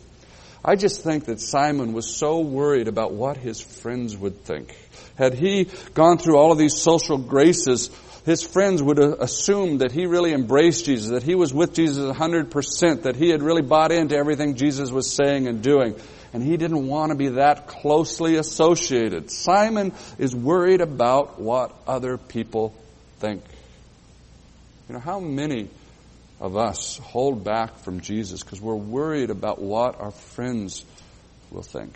I 0.65 0.75
just 0.75 1.03
think 1.03 1.27
that 1.27 1.41
Simon 1.41 1.93
was 1.93 2.13
so 2.13 2.41
worried 2.41 2.89
about 2.89 3.13
what 3.13 3.37
his 3.37 3.61
friends 3.61 4.17
would 4.17 4.45
think. 4.45 4.77
Had 5.17 5.35
he 5.35 5.69
gone 5.95 6.19
through 6.19 6.39
all 6.39 6.51
of 6.51 6.59
these 6.59 6.77
social 6.77 7.19
graces, 7.19 7.89
his 8.27 8.43
friends 8.43 8.83
would 8.83 8.99
assume 8.99 9.79
that 9.79 9.93
he 9.93 10.07
really 10.07 10.33
embraced 10.33 10.87
Jesus, 10.87 11.11
that 11.11 11.23
he 11.23 11.37
was 11.37 11.55
with 11.55 11.73
Jesus 11.73 12.05
100%, 12.05 13.03
that 13.03 13.15
he 13.15 13.31
had 13.31 13.43
really 13.43 13.63
bought 13.63 13.93
into 13.93 14.17
everything 14.17 14.57
Jesus 14.57 14.91
was 14.91 15.11
saying 15.11 15.47
and 15.47 15.63
doing. 15.63 15.95
And 16.33 16.43
he 16.43 16.57
didn't 16.57 16.87
want 16.87 17.11
to 17.11 17.17
be 17.17 17.29
that 17.29 17.67
closely 17.67 18.37
associated. 18.37 19.31
Simon 19.31 19.93
is 20.19 20.35
worried 20.35 20.81
about 20.81 21.41
what 21.41 21.75
other 21.87 22.17
people 22.17 22.75
think. 23.19 23.43
You 24.89 24.95
know, 24.95 25.01
how 25.01 25.21
many 25.21 25.69
of 26.41 26.57
us 26.57 26.99
hold 26.99 27.45
back 27.45 27.79
from 27.81 28.01
Jesus 28.01 28.43
because 28.43 28.61
we're 28.61 28.75
worried 28.75 29.31
about 29.31 29.61
what 29.61 30.01
our 30.01 30.11
friends 30.11 30.85
will 31.51 31.63
think. 31.63 31.95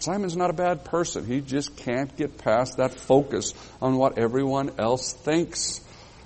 Simon's 0.00 0.36
not 0.36 0.50
a 0.50 0.54
bad 0.54 0.84
person. 0.84 1.26
He 1.26 1.40
just 1.40 1.76
can't 1.76 2.14
get 2.16 2.38
past 2.38 2.78
that 2.78 2.92
focus 2.92 3.54
on 3.80 3.96
what 3.96 4.18
everyone 4.18 4.72
else 4.78 5.12
thinks. 5.12 5.80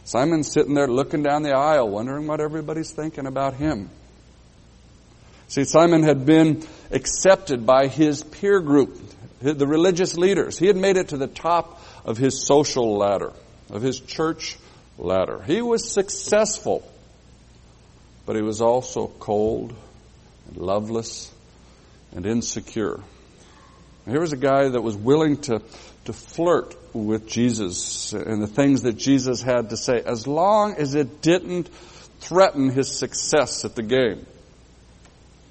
Simon's 0.04 0.50
sitting 0.50 0.74
there 0.74 0.86
looking 0.86 1.22
down 1.22 1.42
the 1.42 1.56
aisle, 1.56 1.88
wondering 1.88 2.26
what 2.26 2.40
everybody's 2.40 2.92
thinking 2.92 3.26
about 3.26 3.54
him. 3.54 3.90
See, 5.54 5.64
Simon 5.64 6.02
had 6.02 6.26
been 6.26 6.64
accepted 6.90 7.64
by 7.64 7.86
his 7.86 8.24
peer 8.24 8.60
group, 8.60 8.98
the 9.40 9.66
religious 9.66 10.16
leaders. 10.16 10.58
He 10.58 10.66
had 10.66 10.76
made 10.76 10.96
it 10.96 11.08
to 11.08 11.16
the 11.16 11.28
top 11.28 11.80
of 12.04 12.16
his 12.16 12.44
social 12.44 12.96
ladder, 12.96 13.32
of 13.70 13.80
his 13.82 14.00
church 14.00 14.56
ladder. 14.98 15.40
He 15.42 15.62
was 15.62 15.88
successful 15.88 16.82
but 18.26 18.36
he 18.36 18.42
was 18.42 18.60
also 18.60 19.08
cold 19.18 19.74
and 20.48 20.56
loveless 20.56 21.30
and 22.14 22.26
insecure. 22.26 23.00
Here 24.06 24.20
was 24.20 24.32
a 24.32 24.38
guy 24.38 24.68
that 24.68 24.80
was 24.80 24.96
willing 24.96 25.38
to, 25.42 25.62
to 26.06 26.12
flirt 26.12 26.74
with 26.94 27.26
Jesus 27.26 28.12
and 28.12 28.42
the 28.42 28.46
things 28.46 28.82
that 28.82 28.96
Jesus 28.96 29.42
had 29.42 29.70
to 29.70 29.76
say, 29.76 30.02
as 30.04 30.26
long 30.26 30.74
as 30.76 30.94
it 30.94 31.22
didn't 31.22 31.68
threaten 32.20 32.70
his 32.70 32.96
success 32.96 33.64
at 33.64 33.74
the 33.74 33.82
game. 33.82 34.26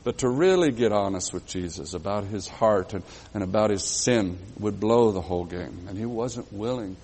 But 0.03 0.19
to 0.19 0.29
really 0.29 0.71
get 0.71 0.91
honest 0.91 1.33
with 1.33 1.47
Jesus 1.47 1.93
about 1.93 2.25
his 2.25 2.47
heart 2.47 2.93
and, 2.93 3.03
and 3.33 3.43
about 3.43 3.69
his 3.69 3.83
sin 3.83 4.37
would 4.59 4.79
blow 4.79 5.11
the 5.11 5.21
whole 5.21 5.45
game. 5.45 5.85
And 5.87 5.97
he 5.97 6.05
wasn't 6.05 6.51
willing. 6.51 6.97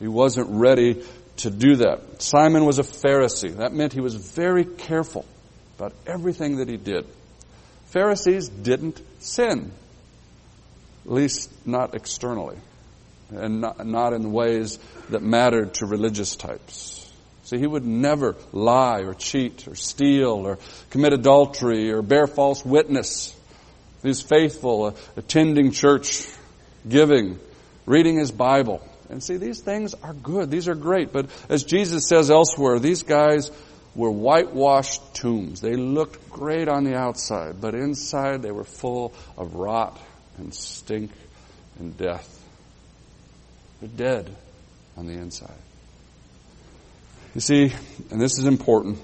He 0.00 0.08
wasn't 0.08 0.48
ready 0.50 1.04
to 1.38 1.50
do 1.50 1.76
that. 1.76 2.20
Simon 2.20 2.64
was 2.64 2.78
a 2.78 2.82
Pharisee. 2.82 3.56
That 3.56 3.72
meant 3.72 3.92
he 3.92 4.00
was 4.00 4.14
very 4.16 4.64
careful 4.64 5.24
about 5.78 5.92
everything 6.06 6.56
that 6.56 6.68
he 6.68 6.76
did. 6.76 7.06
Pharisees 7.86 8.48
didn't 8.48 9.00
sin, 9.20 9.70
at 11.04 11.12
least 11.12 11.50
not 11.66 11.94
externally, 11.94 12.56
and 13.30 13.60
not, 13.60 13.86
not 13.86 14.12
in 14.12 14.32
ways 14.32 14.78
that 15.10 15.22
mattered 15.22 15.74
to 15.74 15.86
religious 15.86 16.36
types. 16.36 17.01
See, 17.52 17.58
he 17.58 17.66
would 17.66 17.84
never 17.84 18.34
lie 18.50 19.00
or 19.00 19.12
cheat 19.12 19.68
or 19.68 19.74
steal 19.74 20.46
or 20.46 20.58
commit 20.88 21.12
adultery 21.12 21.92
or 21.92 22.00
bear 22.00 22.26
false 22.26 22.64
witness. 22.64 23.38
He 24.00 24.08
was 24.08 24.22
faithful, 24.22 24.86
uh, 24.86 24.92
attending 25.18 25.70
church, 25.70 26.26
giving, 26.88 27.38
reading 27.84 28.16
his 28.16 28.30
Bible. 28.30 28.80
And 29.10 29.22
see, 29.22 29.36
these 29.36 29.60
things 29.60 29.92
are 29.92 30.14
good. 30.14 30.50
These 30.50 30.66
are 30.66 30.74
great. 30.74 31.12
But 31.12 31.28
as 31.50 31.64
Jesus 31.64 32.08
says 32.08 32.30
elsewhere, 32.30 32.78
these 32.78 33.02
guys 33.02 33.50
were 33.94 34.10
whitewashed 34.10 35.14
tombs. 35.14 35.60
They 35.60 35.76
looked 35.76 36.30
great 36.30 36.68
on 36.68 36.84
the 36.84 36.96
outside, 36.96 37.60
but 37.60 37.74
inside 37.74 38.40
they 38.40 38.50
were 38.50 38.64
full 38.64 39.12
of 39.36 39.56
rot 39.56 40.00
and 40.38 40.54
stink 40.54 41.10
and 41.78 41.94
death. 41.98 42.42
They're 43.82 43.90
dead 43.90 44.34
on 44.96 45.06
the 45.06 45.12
inside. 45.12 45.52
You 47.34 47.40
see, 47.40 47.72
and 48.10 48.20
this 48.20 48.38
is 48.38 48.44
important, 48.44 48.98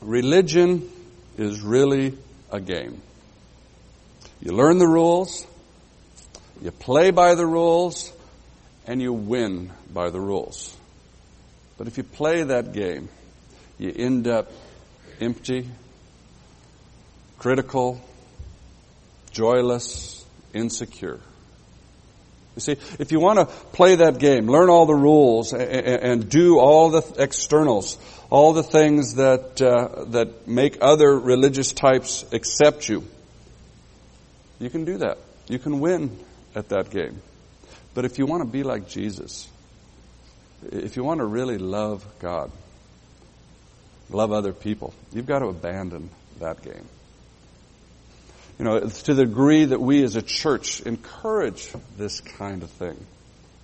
religion 0.00 0.90
is 1.38 1.60
really 1.60 2.18
a 2.50 2.60
game. 2.60 3.00
You 4.40 4.52
learn 4.52 4.78
the 4.78 4.88
rules, 4.88 5.46
you 6.60 6.72
play 6.72 7.10
by 7.10 7.34
the 7.36 7.46
rules, 7.46 8.12
and 8.86 9.00
you 9.00 9.12
win 9.12 9.70
by 9.92 10.10
the 10.10 10.18
rules. 10.20 10.76
But 11.78 11.86
if 11.86 11.96
you 11.96 12.02
play 12.02 12.42
that 12.42 12.72
game, 12.72 13.08
you 13.78 13.92
end 13.94 14.26
up 14.26 14.50
empty, 15.20 15.68
critical, 17.38 18.00
joyless, 19.30 20.24
insecure. 20.52 21.20
You 22.56 22.60
see, 22.60 22.76
if 22.98 23.12
you 23.12 23.20
want 23.20 23.38
to 23.38 23.46
play 23.46 23.96
that 23.96 24.18
game, 24.18 24.46
learn 24.46 24.68
all 24.68 24.86
the 24.86 24.94
rules 24.94 25.52
and, 25.52 26.28
do 26.28 26.58
all 26.58 26.90
the 26.90 27.02
externals, 27.22 27.96
all 28.28 28.52
the 28.52 28.62
things 28.62 29.14
that 29.14 29.62
uh, 29.62 30.04
that 30.06 30.48
make 30.48 30.78
other 30.80 31.18
religious 31.18 31.72
types 31.72 32.24
accept 32.32 32.88
you, 32.88 33.06
you 34.58 34.68
can 34.68 34.84
do 34.84 34.98
that. 34.98 35.18
You 35.48 35.58
can 35.58 35.80
win 35.80 36.18
at 36.54 36.68
that 36.70 36.90
game. 36.90 37.22
But 37.94 38.04
if 38.04 38.18
you 38.18 38.26
want 38.26 38.42
to 38.42 38.48
be 38.48 38.62
like 38.62 38.88
Jesus, 38.88 39.48
if 40.70 40.96
you 40.96 41.04
want 41.04 41.18
to 41.18 41.26
really 41.26 41.58
love 41.58 42.04
God, 42.20 42.50
love 44.10 44.32
other 44.32 44.52
people, 44.52 44.92
you've 45.12 45.26
got 45.26 45.38
to 45.40 45.46
abandon 45.46 46.10
that 46.40 46.62
game. 46.62 46.86
You 48.60 48.66
know, 48.66 48.78
to 48.78 49.14
the 49.14 49.24
degree 49.24 49.64
that 49.64 49.80
we 49.80 50.02
as 50.04 50.16
a 50.16 50.22
church 50.22 50.82
encourage 50.82 51.72
this 51.96 52.20
kind 52.20 52.62
of 52.62 52.68
thing, 52.68 52.94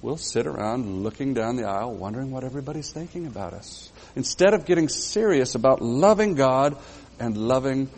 we'll 0.01 0.17
sit 0.17 0.47
around 0.47 1.03
looking 1.03 1.35
down 1.35 1.57
the 1.57 1.69
aisle 1.69 1.93
wondering 1.93 2.31
what 2.31 2.45
everybody's 2.45 2.93
thinking 2.93 3.27
about 3.27 3.53
us. 3.53 3.93
Instead 4.15 4.55
of 4.55 4.65
getting 4.65 4.89
serious 4.89 5.55
about 5.55 5.83
loving 5.83 6.35
God 6.35 6.79
and 7.21 7.37
loving 7.37 7.91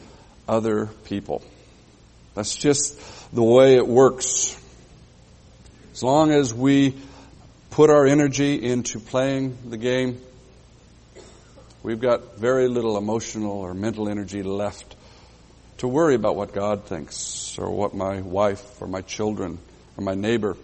other 0.49 0.87
people. 1.05 1.40
That's 2.35 2.57
just 2.57 2.99
the 3.33 3.45
way 3.45 3.76
it 3.76 3.87
works. 3.87 4.61
As 5.93 6.02
long 6.02 6.33
as 6.33 6.52
we 6.52 6.97
put 7.71 7.90
our 7.90 8.09
energy 8.09 8.61
into 8.61 8.99
playing 8.99 9.57
the 9.71 9.76
game, 9.76 10.21
we've 11.85 12.00
got 12.00 12.38
very 12.38 12.67
little 12.67 12.99
emotional 12.99 13.52
or 13.52 13.73
mental 13.73 14.09
energy 14.09 14.43
left 14.43 14.97
to 15.78 15.88
worry 15.88 16.14
about 16.14 16.37
what 16.37 16.52
God 16.52 16.85
thinks 16.85 17.58
or 17.58 17.70
what 17.70 17.94
my 17.94 18.20
wife 18.20 18.80
or 18.80 18.88
my 18.88 19.00
children 19.00 19.58
or 19.97 20.04
my 20.04 20.14
neighbor 20.14 20.56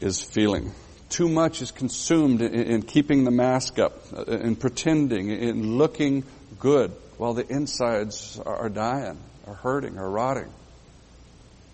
is 0.00 0.22
feeling. 0.22 0.72
Too 1.08 1.28
much 1.28 1.62
is 1.62 1.70
consumed 1.70 2.42
in, 2.42 2.52
in 2.52 2.82
keeping 2.82 3.24
the 3.24 3.30
mask 3.30 3.78
up, 3.78 4.02
uh, 4.12 4.24
in 4.24 4.56
pretending, 4.56 5.30
in 5.30 5.76
looking 5.76 6.24
good 6.58 6.92
while 7.16 7.34
the 7.34 7.46
insides 7.48 8.38
are 8.44 8.68
dying, 8.68 9.18
are 9.46 9.54
hurting, 9.54 9.98
are 9.98 10.10
rotting. 10.10 10.52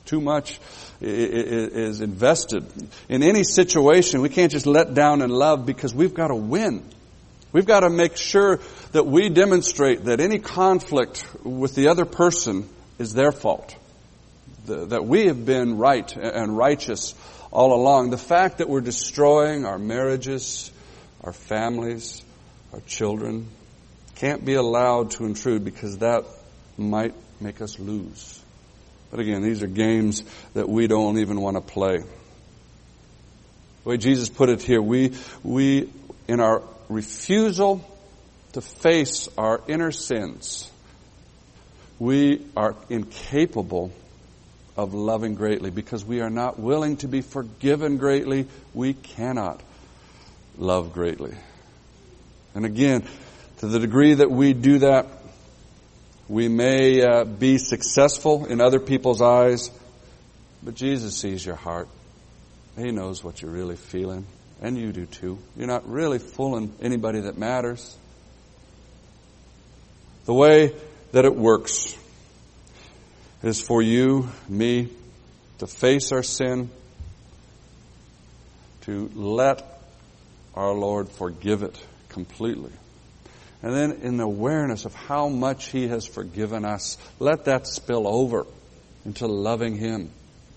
Too 0.04 0.20
much 0.20 0.58
is 1.00 2.00
invested 2.00 2.64
in 3.08 3.22
any 3.22 3.44
situation. 3.44 4.20
We 4.20 4.28
can't 4.28 4.52
just 4.52 4.66
let 4.66 4.94
down 4.94 5.22
in 5.22 5.30
love 5.30 5.64
because 5.64 5.94
we've 5.94 6.12
got 6.12 6.28
to 6.28 6.34
win. 6.34 6.84
We've 7.52 7.66
got 7.66 7.80
to 7.80 7.90
make 7.90 8.16
sure 8.16 8.60
that 8.92 9.06
we 9.06 9.28
demonstrate 9.28 10.04
that 10.06 10.20
any 10.20 10.38
conflict 10.38 11.26
with 11.44 11.74
the 11.74 11.88
other 11.88 12.04
person 12.04 12.68
is 12.98 13.12
their 13.12 13.32
fault. 13.32 13.76
That 14.66 15.04
we 15.04 15.26
have 15.26 15.44
been 15.44 15.76
right 15.76 16.16
and 16.16 16.56
righteous 16.56 17.14
all 17.50 17.74
along. 17.74 18.10
The 18.10 18.18
fact 18.18 18.58
that 18.58 18.68
we're 18.68 18.80
destroying 18.80 19.66
our 19.66 19.78
marriages, 19.78 20.70
our 21.22 21.32
families, 21.32 22.22
our 22.72 22.80
children, 22.80 23.48
can't 24.14 24.44
be 24.44 24.54
allowed 24.54 25.10
to 25.12 25.24
intrude 25.24 25.64
because 25.64 25.98
that 25.98 26.24
might 26.78 27.14
make 27.40 27.60
us 27.60 27.78
lose. 27.78 28.40
But 29.10 29.20
again, 29.20 29.42
these 29.42 29.62
are 29.62 29.66
games 29.66 30.24
that 30.54 30.68
we 30.68 30.86
don't 30.86 31.18
even 31.18 31.40
want 31.40 31.56
to 31.56 31.60
play. 31.60 31.98
The 31.98 33.88
way 33.88 33.96
Jesus 33.98 34.30
put 34.30 34.48
it 34.48 34.62
here, 34.62 34.80
we, 34.80 35.12
we, 35.42 35.90
in 36.28 36.40
our 36.40 36.62
refusal 36.92 37.84
to 38.52 38.60
face 38.60 39.28
our 39.38 39.60
inner 39.66 39.92
sins, 39.92 40.70
we 41.98 42.44
are 42.56 42.74
incapable 42.88 43.92
of 44.76 44.94
loving 44.94 45.34
greatly 45.34 45.70
because 45.70 46.04
we 46.04 46.20
are 46.20 46.30
not 46.30 46.58
willing 46.58 46.96
to 46.98 47.08
be 47.08 47.20
forgiven 47.20 47.98
greatly. 47.98 48.46
We 48.74 48.94
cannot 48.94 49.60
love 50.58 50.92
greatly. 50.92 51.34
And 52.54 52.64
again, 52.64 53.06
to 53.58 53.66
the 53.66 53.78
degree 53.78 54.14
that 54.14 54.30
we 54.30 54.52
do 54.52 54.78
that, 54.78 55.06
we 56.28 56.48
may 56.48 57.02
uh, 57.02 57.24
be 57.24 57.58
successful 57.58 58.46
in 58.46 58.60
other 58.60 58.80
people's 58.80 59.20
eyes, 59.20 59.70
but 60.62 60.74
Jesus 60.74 61.16
sees 61.16 61.44
your 61.44 61.56
heart. 61.56 61.88
He 62.76 62.90
knows 62.90 63.22
what 63.22 63.42
you're 63.42 63.50
really 63.50 63.76
feeling, 63.76 64.26
and 64.62 64.78
you 64.78 64.92
do 64.92 65.06
too. 65.06 65.38
You're 65.56 65.66
not 65.66 65.86
really 65.90 66.20
fooling 66.20 66.72
anybody 66.80 67.20
that 67.20 67.36
matters. 67.36 67.96
The 70.24 70.32
way 70.32 70.72
that 71.10 71.24
it 71.24 71.34
works 71.34 71.98
is 73.42 73.60
for 73.60 73.82
you, 73.82 74.28
me, 74.48 74.88
to 75.58 75.66
face 75.66 76.12
our 76.12 76.22
sin, 76.22 76.70
to 78.82 79.10
let 79.14 79.82
our 80.54 80.72
Lord 80.72 81.08
forgive 81.08 81.64
it 81.64 81.76
completely. 82.08 82.72
And 83.62 83.74
then 83.74 83.92
in 84.02 84.16
the 84.16 84.24
awareness 84.24 84.84
of 84.84 84.94
how 84.94 85.28
much 85.28 85.66
He 85.66 85.88
has 85.88 86.06
forgiven 86.06 86.64
us, 86.64 86.98
let 87.18 87.46
that 87.46 87.66
spill 87.66 88.06
over 88.06 88.46
into 89.04 89.26
loving 89.26 89.76
Him 89.76 90.10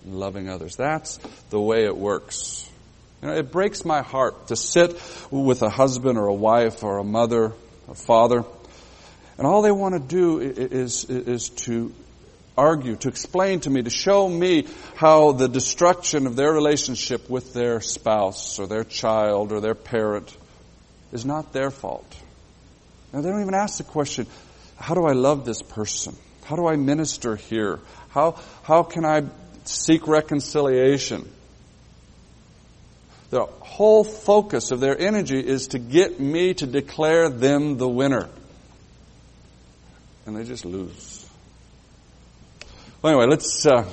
and 0.04 0.14
loving 0.14 0.48
others. 0.48 0.76
That's 0.76 1.18
the 1.50 1.60
way 1.60 1.84
it 1.84 1.96
works. 1.96 2.70
You 3.22 3.28
know, 3.28 3.34
it 3.34 3.50
breaks 3.50 3.84
my 3.84 4.02
heart 4.02 4.48
to 4.48 4.56
sit 4.56 5.00
with 5.30 5.62
a 5.62 5.70
husband 5.70 6.18
or 6.18 6.26
a 6.26 6.34
wife 6.34 6.82
or 6.82 6.98
a 6.98 7.04
mother, 7.04 7.52
a 7.88 7.94
father, 7.94 8.44
and 9.38 9.46
all 9.46 9.62
they 9.62 9.72
want 9.72 9.94
to 9.94 10.00
do 10.00 10.40
is, 10.40 11.04
is 11.04 11.50
to 11.50 11.92
argue, 12.56 12.96
to 12.96 13.08
explain 13.08 13.60
to 13.60 13.70
me, 13.70 13.82
to 13.82 13.90
show 13.90 14.28
me 14.28 14.66
how 14.94 15.32
the 15.32 15.48
destruction 15.48 16.26
of 16.26 16.36
their 16.36 16.52
relationship 16.52 17.28
with 17.28 17.52
their 17.52 17.80
spouse 17.80 18.58
or 18.58 18.66
their 18.66 18.84
child 18.84 19.52
or 19.52 19.60
their 19.60 19.74
parent 19.74 20.34
is 21.12 21.24
not 21.26 21.52
their 21.52 21.70
fault. 21.70 22.10
Now, 23.12 23.20
they 23.20 23.28
don't 23.28 23.42
even 23.42 23.54
ask 23.54 23.76
the 23.78 23.84
question, 23.84 24.26
how 24.78 24.94
do 24.94 25.04
I 25.04 25.12
love 25.12 25.44
this 25.44 25.62
person? 25.62 26.16
How 26.44 26.56
do 26.56 26.66
I 26.66 26.76
minister 26.76 27.36
here? 27.36 27.80
How, 28.08 28.40
how 28.62 28.82
can 28.84 29.04
I 29.04 29.24
seek 29.64 30.06
reconciliation? 30.06 31.30
The 33.30 33.44
whole 33.44 34.04
focus 34.04 34.70
of 34.70 34.80
their 34.80 34.98
energy 34.98 35.40
is 35.40 35.68
to 35.68 35.78
get 35.78 36.20
me 36.20 36.54
to 36.54 36.66
declare 36.66 37.28
them 37.28 37.76
the 37.76 37.88
winner. 37.88 38.28
And 40.26 40.36
they 40.36 40.44
just 40.44 40.64
lose. 40.64 41.28
Well, 43.02 43.12
anyway, 43.12 43.26
let's 43.26 43.66
uh, 43.66 43.88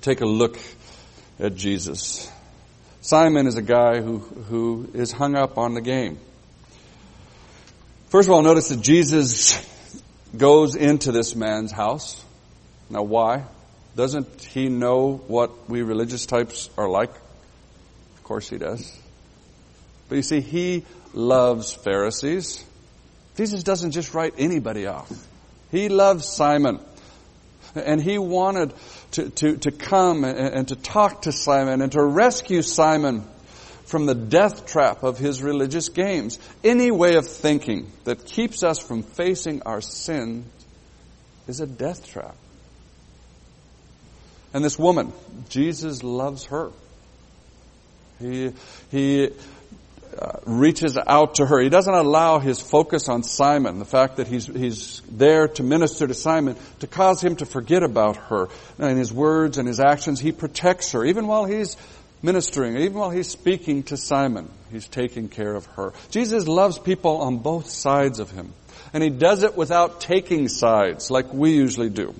take 0.00 0.20
a 0.20 0.26
look 0.26 0.58
at 1.38 1.54
Jesus. 1.56 2.30
Simon 3.00 3.46
is 3.46 3.56
a 3.56 3.62
guy 3.62 4.00
who, 4.00 4.18
who 4.18 4.90
is 4.92 5.12
hung 5.12 5.36
up 5.36 5.56
on 5.56 5.74
the 5.74 5.80
game. 5.80 6.18
First 8.08 8.28
of 8.28 8.34
all, 8.34 8.42
notice 8.42 8.68
that 8.68 8.80
Jesus 8.80 9.64
goes 10.36 10.74
into 10.74 11.12
this 11.12 11.34
man's 11.36 11.72
house. 11.72 12.22
Now, 12.90 13.02
why? 13.02 13.44
Doesn't 13.96 14.42
he 14.42 14.68
know 14.68 15.22
what 15.26 15.68
we 15.68 15.82
religious 15.82 16.26
types 16.26 16.70
are 16.78 16.88
like? 16.88 17.10
Course 18.28 18.50
he 18.50 18.58
does. 18.58 18.94
But 20.10 20.16
you 20.16 20.22
see, 20.22 20.42
he 20.42 20.84
loves 21.14 21.72
Pharisees. 21.72 22.62
Jesus 23.38 23.62
doesn't 23.62 23.92
just 23.92 24.12
write 24.12 24.34
anybody 24.36 24.86
off. 24.86 25.10
He 25.70 25.88
loves 25.88 26.28
Simon. 26.28 26.78
And 27.74 28.02
he 28.02 28.18
wanted 28.18 28.74
to, 29.12 29.30
to, 29.30 29.56
to 29.56 29.70
come 29.70 30.24
and, 30.24 30.38
and 30.38 30.68
to 30.68 30.76
talk 30.76 31.22
to 31.22 31.32
Simon 31.32 31.80
and 31.80 31.90
to 31.92 32.02
rescue 32.02 32.60
Simon 32.60 33.24
from 33.86 34.04
the 34.04 34.14
death 34.14 34.66
trap 34.66 35.04
of 35.04 35.16
his 35.16 35.42
religious 35.42 35.88
games. 35.88 36.38
Any 36.62 36.90
way 36.90 37.14
of 37.14 37.26
thinking 37.26 37.90
that 38.04 38.26
keeps 38.26 38.62
us 38.62 38.78
from 38.78 39.04
facing 39.04 39.62
our 39.62 39.80
sin 39.80 40.44
is 41.46 41.60
a 41.60 41.66
death 41.66 42.06
trap. 42.06 42.36
And 44.52 44.62
this 44.62 44.78
woman, 44.78 45.14
Jesus 45.48 46.02
loves 46.02 46.44
her. 46.46 46.72
He, 48.18 48.52
he 48.90 49.30
uh, 50.18 50.32
reaches 50.46 50.98
out 51.06 51.36
to 51.36 51.46
her. 51.46 51.60
He 51.60 51.68
doesn't 51.68 51.94
allow 51.94 52.38
his 52.38 52.60
focus 52.60 53.08
on 53.08 53.22
Simon, 53.22 53.78
the 53.78 53.84
fact 53.84 54.16
that 54.16 54.26
he's, 54.26 54.46
he's 54.46 55.02
there 55.10 55.48
to 55.48 55.62
minister 55.62 56.06
to 56.06 56.14
Simon, 56.14 56.56
to 56.80 56.86
cause 56.86 57.22
him 57.22 57.36
to 57.36 57.46
forget 57.46 57.82
about 57.82 58.16
her. 58.16 58.48
In 58.78 58.96
his 58.96 59.12
words 59.12 59.58
and 59.58 59.68
his 59.68 59.80
actions, 59.80 60.20
he 60.20 60.32
protects 60.32 60.92
her. 60.92 61.04
Even 61.04 61.26
while 61.26 61.44
he's 61.44 61.76
ministering. 62.22 62.76
Even 62.76 62.94
while 62.94 63.10
he's 63.10 63.28
speaking 63.28 63.82
to 63.84 63.96
Simon, 63.96 64.50
he's 64.70 64.88
taking 64.88 65.28
care 65.28 65.54
of 65.54 65.66
her. 65.66 65.92
Jesus 66.10 66.46
loves 66.46 66.78
people 66.78 67.18
on 67.22 67.38
both 67.38 67.70
sides 67.70 68.18
of 68.18 68.30
him. 68.30 68.52
And 68.92 69.02
he 69.02 69.10
does 69.10 69.42
it 69.42 69.56
without 69.56 70.00
taking 70.00 70.48
sides 70.48 71.10
like 71.10 71.32
we 71.32 71.52
usually 71.52 71.90
do. 71.90 72.14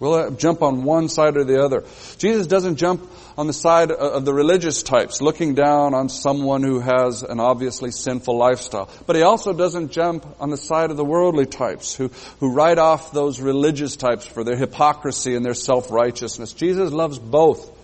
We'll 0.00 0.30
jump 0.30 0.62
on 0.62 0.82
one 0.84 1.10
side 1.10 1.36
or 1.36 1.44
the 1.44 1.62
other. 1.62 1.84
Jesus 2.16 2.46
doesn't 2.46 2.76
jump 2.76 3.08
on 3.36 3.46
the 3.46 3.52
side 3.52 3.92
of 3.92 4.24
the 4.24 4.32
religious 4.32 4.82
types, 4.82 5.20
looking 5.20 5.54
down 5.54 5.92
on 5.92 6.08
someone 6.08 6.62
who 6.62 6.80
has 6.80 7.22
an 7.22 7.38
obviously 7.38 7.90
sinful 7.90 8.36
lifestyle. 8.36 8.88
But 9.06 9.16
he 9.16 9.22
also 9.22 9.52
doesn't 9.52 9.92
jump 9.92 10.26
on 10.40 10.48
the 10.48 10.56
side 10.56 10.90
of 10.90 10.96
the 10.96 11.04
worldly 11.04 11.44
types 11.44 11.94
who, 11.94 12.08
who 12.40 12.54
write 12.54 12.78
off 12.78 13.12
those 13.12 13.40
religious 13.40 13.94
types 13.94 14.26
for 14.26 14.42
their 14.42 14.56
hypocrisy 14.56 15.36
and 15.36 15.44
their 15.44 15.54
self-righteousness. 15.54 16.54
Jesus 16.54 16.92
loves 16.92 17.18
both. 17.18 17.78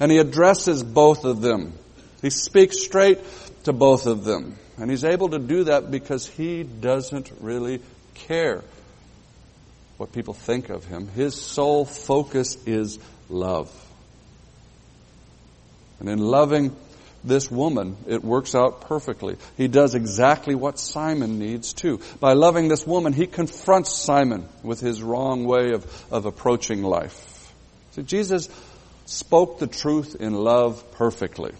And 0.00 0.10
he 0.10 0.18
addresses 0.18 0.82
both 0.82 1.24
of 1.24 1.40
them. 1.40 1.72
He 2.20 2.30
speaks 2.30 2.82
straight 2.82 3.20
to 3.64 3.72
both 3.72 4.06
of 4.06 4.24
them. 4.24 4.58
And 4.76 4.90
he's 4.90 5.04
able 5.04 5.30
to 5.30 5.38
do 5.38 5.64
that 5.64 5.90
because 5.90 6.26
he 6.26 6.64
doesn't 6.64 7.30
really 7.40 7.80
care 8.14 8.64
what 10.00 10.12
people 10.12 10.32
think 10.32 10.70
of 10.70 10.86
him. 10.86 11.08
His 11.08 11.34
sole 11.34 11.84
focus 11.84 12.56
is 12.64 12.98
love. 13.28 13.70
And 15.98 16.08
in 16.08 16.18
loving 16.18 16.74
this 17.22 17.50
woman, 17.50 17.98
it 18.08 18.24
works 18.24 18.54
out 18.54 18.80
perfectly. 18.80 19.36
He 19.58 19.68
does 19.68 19.94
exactly 19.94 20.54
what 20.54 20.78
Simon 20.78 21.38
needs 21.38 21.74
too. 21.74 22.00
By 22.18 22.32
loving 22.32 22.68
this 22.68 22.86
woman, 22.86 23.12
he 23.12 23.26
confronts 23.26 23.92
Simon 23.92 24.48
with 24.62 24.80
his 24.80 25.02
wrong 25.02 25.44
way 25.44 25.72
of, 25.72 26.06
of 26.10 26.24
approaching 26.24 26.82
life. 26.82 27.52
See, 27.90 28.02
Jesus 28.02 28.48
spoke 29.04 29.58
the 29.58 29.66
truth 29.66 30.16
in 30.18 30.32
love 30.32 30.82
perfectly. 30.92 31.52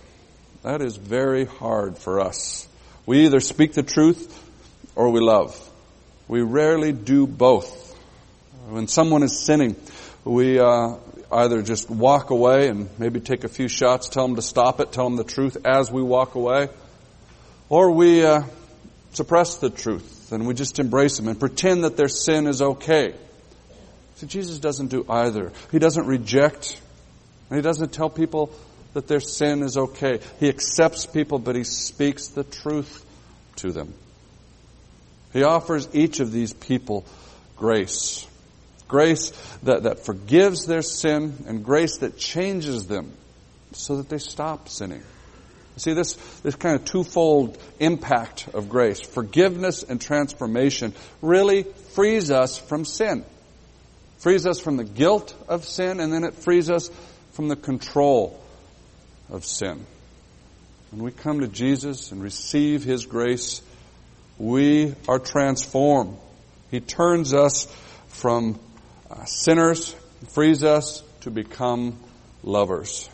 That 0.62 0.80
is 0.80 0.96
very 0.96 1.44
hard 1.44 1.98
for 1.98 2.20
us. 2.20 2.66
We 3.04 3.26
either 3.26 3.40
speak 3.40 3.74
the 3.74 3.82
truth 3.82 4.34
or 4.96 5.10
we 5.10 5.20
love. 5.20 5.54
We 6.26 6.40
rarely 6.40 6.92
do 6.92 7.26
both. 7.26 7.89
When 8.70 8.86
someone 8.86 9.24
is 9.24 9.36
sinning, 9.36 9.74
we 10.24 10.60
uh, 10.60 10.94
either 11.32 11.60
just 11.60 11.90
walk 11.90 12.30
away 12.30 12.68
and 12.68 12.88
maybe 13.00 13.18
take 13.18 13.42
a 13.42 13.48
few 13.48 13.66
shots, 13.66 14.08
tell 14.08 14.24
them 14.28 14.36
to 14.36 14.42
stop 14.42 14.78
it, 14.78 14.92
tell 14.92 15.04
them 15.04 15.16
the 15.16 15.24
truth 15.24 15.56
as 15.64 15.90
we 15.90 16.02
walk 16.02 16.36
away, 16.36 16.68
or 17.68 17.90
we 17.90 18.24
uh, 18.24 18.42
suppress 19.12 19.56
the 19.56 19.70
truth 19.70 20.30
and 20.30 20.46
we 20.46 20.54
just 20.54 20.78
embrace 20.78 21.16
them 21.16 21.26
and 21.26 21.40
pretend 21.40 21.82
that 21.82 21.96
their 21.96 22.06
sin 22.06 22.46
is 22.46 22.62
okay. 22.62 23.12
See, 24.16 24.28
Jesus 24.28 24.60
doesn't 24.60 24.86
do 24.86 25.04
either. 25.08 25.50
He 25.72 25.80
doesn't 25.80 26.06
reject, 26.06 26.80
and 27.48 27.56
he 27.56 27.62
doesn't 27.62 27.92
tell 27.92 28.08
people 28.08 28.52
that 28.92 29.08
their 29.08 29.18
sin 29.18 29.64
is 29.64 29.76
okay. 29.76 30.20
He 30.38 30.48
accepts 30.48 31.06
people, 31.06 31.40
but 31.40 31.56
he 31.56 31.64
speaks 31.64 32.28
the 32.28 32.44
truth 32.44 33.04
to 33.56 33.72
them. 33.72 33.94
He 35.32 35.42
offers 35.42 35.88
each 35.92 36.20
of 36.20 36.30
these 36.30 36.52
people 36.52 37.04
grace 37.56 38.28
grace 38.90 39.30
that, 39.62 39.84
that 39.84 40.04
forgives 40.04 40.66
their 40.66 40.82
sin, 40.82 41.44
and 41.46 41.64
grace 41.64 41.98
that 41.98 42.18
changes 42.18 42.86
them 42.86 43.12
so 43.72 43.96
that 43.96 44.08
they 44.08 44.18
stop 44.18 44.68
sinning. 44.68 45.02
See, 45.76 45.94
this, 45.94 46.14
this 46.42 46.56
kind 46.56 46.76
of 46.76 46.84
twofold 46.84 47.56
impact 47.78 48.48
of 48.52 48.68
grace, 48.68 49.00
forgiveness 49.00 49.82
and 49.82 49.98
transformation, 49.98 50.92
really 51.22 51.62
frees 51.94 52.30
us 52.30 52.58
from 52.58 52.84
sin. 52.84 53.24
Frees 54.18 54.46
us 54.46 54.60
from 54.60 54.76
the 54.76 54.84
guilt 54.84 55.34
of 55.48 55.64
sin, 55.64 56.00
and 56.00 56.12
then 56.12 56.24
it 56.24 56.34
frees 56.34 56.68
us 56.68 56.90
from 57.32 57.48
the 57.48 57.56
control 57.56 58.38
of 59.30 59.46
sin. 59.46 59.86
When 60.90 61.02
we 61.02 61.12
come 61.12 61.40
to 61.40 61.48
Jesus 61.48 62.12
and 62.12 62.22
receive 62.22 62.84
His 62.84 63.06
grace, 63.06 63.62
we 64.36 64.94
are 65.08 65.18
transformed. 65.18 66.18
He 66.70 66.80
turns 66.80 67.32
us 67.32 67.66
from 68.08 68.60
uh, 69.10 69.24
sinners, 69.24 69.94
frees 70.28 70.62
us 70.64 71.02
to 71.20 71.30
become 71.30 71.98
lovers. 72.42 73.08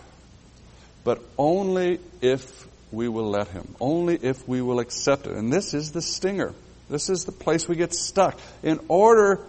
But 1.04 1.22
only 1.38 2.00
if 2.20 2.66
we 2.92 3.08
will 3.08 3.30
let 3.30 3.48
Him. 3.48 3.74
Only 3.80 4.16
if 4.16 4.46
we 4.48 4.60
will 4.60 4.80
accept 4.80 5.26
it. 5.26 5.32
And 5.32 5.52
this 5.52 5.74
is 5.74 5.92
the 5.92 6.02
stinger. 6.02 6.54
This 6.88 7.10
is 7.10 7.24
the 7.24 7.32
place 7.32 7.68
we 7.68 7.76
get 7.76 7.94
stuck. 7.94 8.38
In 8.62 8.80
order 8.88 9.44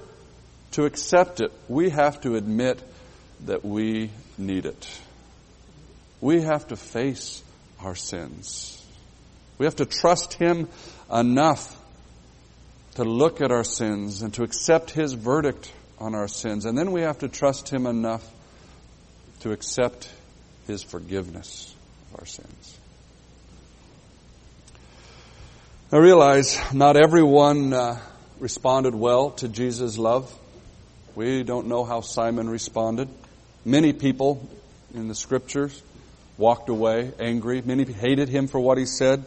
to 0.72 0.86
accept 0.86 1.40
it, 1.40 1.52
we 1.68 1.90
have 1.90 2.22
to 2.22 2.36
admit 2.36 2.82
that 3.46 3.64
we 3.64 4.10
need 4.38 4.66
it. 4.66 5.00
We 6.20 6.42
have 6.42 6.68
to 6.68 6.76
face 6.76 7.44
our 7.80 7.96
sins. 7.96 8.84
We 9.58 9.66
have 9.66 9.76
to 9.78 9.86
trust 9.86 10.34
Him 10.34 10.68
enough 11.12 11.76
to 12.96 13.04
look 13.04 13.42
at 13.42 13.52
our 13.52 13.64
sins 13.64 14.24
and 14.24 14.34
to 14.34 14.44
accept 14.44 14.92
His 14.92 15.14
verdict 15.14 15.72
on 16.00 16.16
our 16.16 16.28
sins. 16.28 16.66
And 16.66 16.78
then 16.78 16.92
we 16.92 17.02
have 17.02 17.20
to 17.20 17.28
trust 17.28 17.70
Him 17.70 17.86
enough 17.86 18.28
to 19.42 19.52
accept 19.52 20.10
His 20.68 20.84
forgiveness 20.84 21.74
of 22.12 22.20
our 22.20 22.26
sins. 22.26 22.78
I 25.92 25.98
realize 25.98 26.60
not 26.74 26.98
everyone 26.98 27.74
uh, 27.74 28.00
responded 28.40 28.94
well 28.94 29.32
to 29.32 29.48
Jesus' 29.48 29.98
love. 29.98 30.34
We 31.16 31.44
don't 31.44 31.68
know 31.68 31.86
how 31.86 32.02
Simon 32.02 32.50
responded. 32.50 33.08
Many 33.64 33.94
people 33.94 34.48
in 34.94 35.08
the 35.08 35.16
scriptures 35.16 35.82
walked 36.38 36.70
away 36.70 37.12
angry. 37.20 37.62
Many 37.62 37.86
hated 37.86 38.30
him 38.30 38.48
for 38.48 38.60
what 38.60 38.78
he 38.78 38.86
said. 38.86 39.26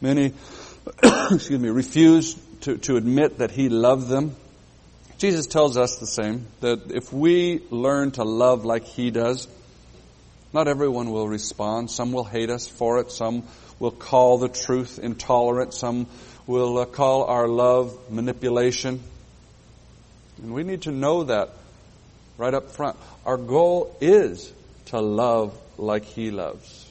Many, 0.00 0.32
excuse 1.02 1.60
me, 1.60 1.68
refused 1.68 2.38
to, 2.62 2.78
to 2.78 2.96
admit 2.96 3.38
that 3.38 3.50
he 3.50 3.68
loved 3.68 4.08
them. 4.08 4.36
Jesus 5.18 5.48
tells 5.48 5.76
us 5.76 5.96
the 5.96 6.06
same, 6.06 6.46
that 6.60 6.92
if 6.92 7.12
we 7.12 7.60
learn 7.70 8.12
to 8.12 8.22
love 8.22 8.64
like 8.64 8.84
He 8.84 9.10
does, 9.10 9.48
not 10.52 10.68
everyone 10.68 11.10
will 11.10 11.28
respond. 11.28 11.90
Some 11.90 12.12
will 12.12 12.24
hate 12.24 12.50
us 12.50 12.68
for 12.68 13.00
it. 13.00 13.10
Some 13.10 13.42
will 13.80 13.90
call 13.90 14.38
the 14.38 14.48
truth 14.48 15.00
intolerant. 15.00 15.74
Some 15.74 16.06
will 16.46 16.78
uh, 16.78 16.84
call 16.84 17.24
our 17.24 17.48
love 17.48 18.12
manipulation. 18.12 19.02
And 20.40 20.54
we 20.54 20.62
need 20.62 20.82
to 20.82 20.92
know 20.92 21.24
that 21.24 21.50
right 22.36 22.54
up 22.54 22.70
front. 22.70 22.96
Our 23.26 23.36
goal 23.36 23.96
is 24.00 24.52
to 24.86 25.00
love 25.00 25.58
like 25.76 26.04
He 26.04 26.30
loves. 26.30 26.86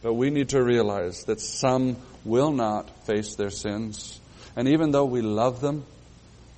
But 0.00 0.14
we 0.14 0.30
need 0.30 0.50
to 0.50 0.62
realize 0.62 1.24
that 1.24 1.40
some 1.40 1.96
will 2.24 2.52
not 2.52 2.88
face 3.04 3.34
their 3.34 3.50
sins. 3.50 4.18
And 4.54 4.68
even 4.68 4.92
though 4.92 5.06
we 5.06 5.22
love 5.22 5.60
them, 5.60 5.84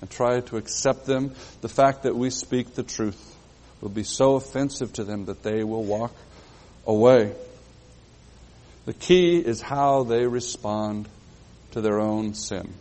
and 0.02 0.10
try 0.10 0.40
to 0.40 0.56
accept 0.56 1.06
them, 1.06 1.32
the 1.60 1.68
fact 1.68 2.02
that 2.02 2.14
we 2.14 2.28
speak 2.28 2.74
the 2.74 2.82
truth 2.82 3.36
will 3.80 3.88
be 3.88 4.02
so 4.02 4.34
offensive 4.34 4.92
to 4.94 5.04
them 5.04 5.26
that 5.26 5.44
they 5.44 5.62
will 5.62 5.84
walk 5.84 6.12
away. 6.86 7.32
The 8.84 8.94
key 8.94 9.38
is 9.38 9.62
how 9.62 10.02
they 10.02 10.26
respond 10.26 11.08
to 11.70 11.80
their 11.80 12.00
own 12.00 12.34
sin. 12.34 12.74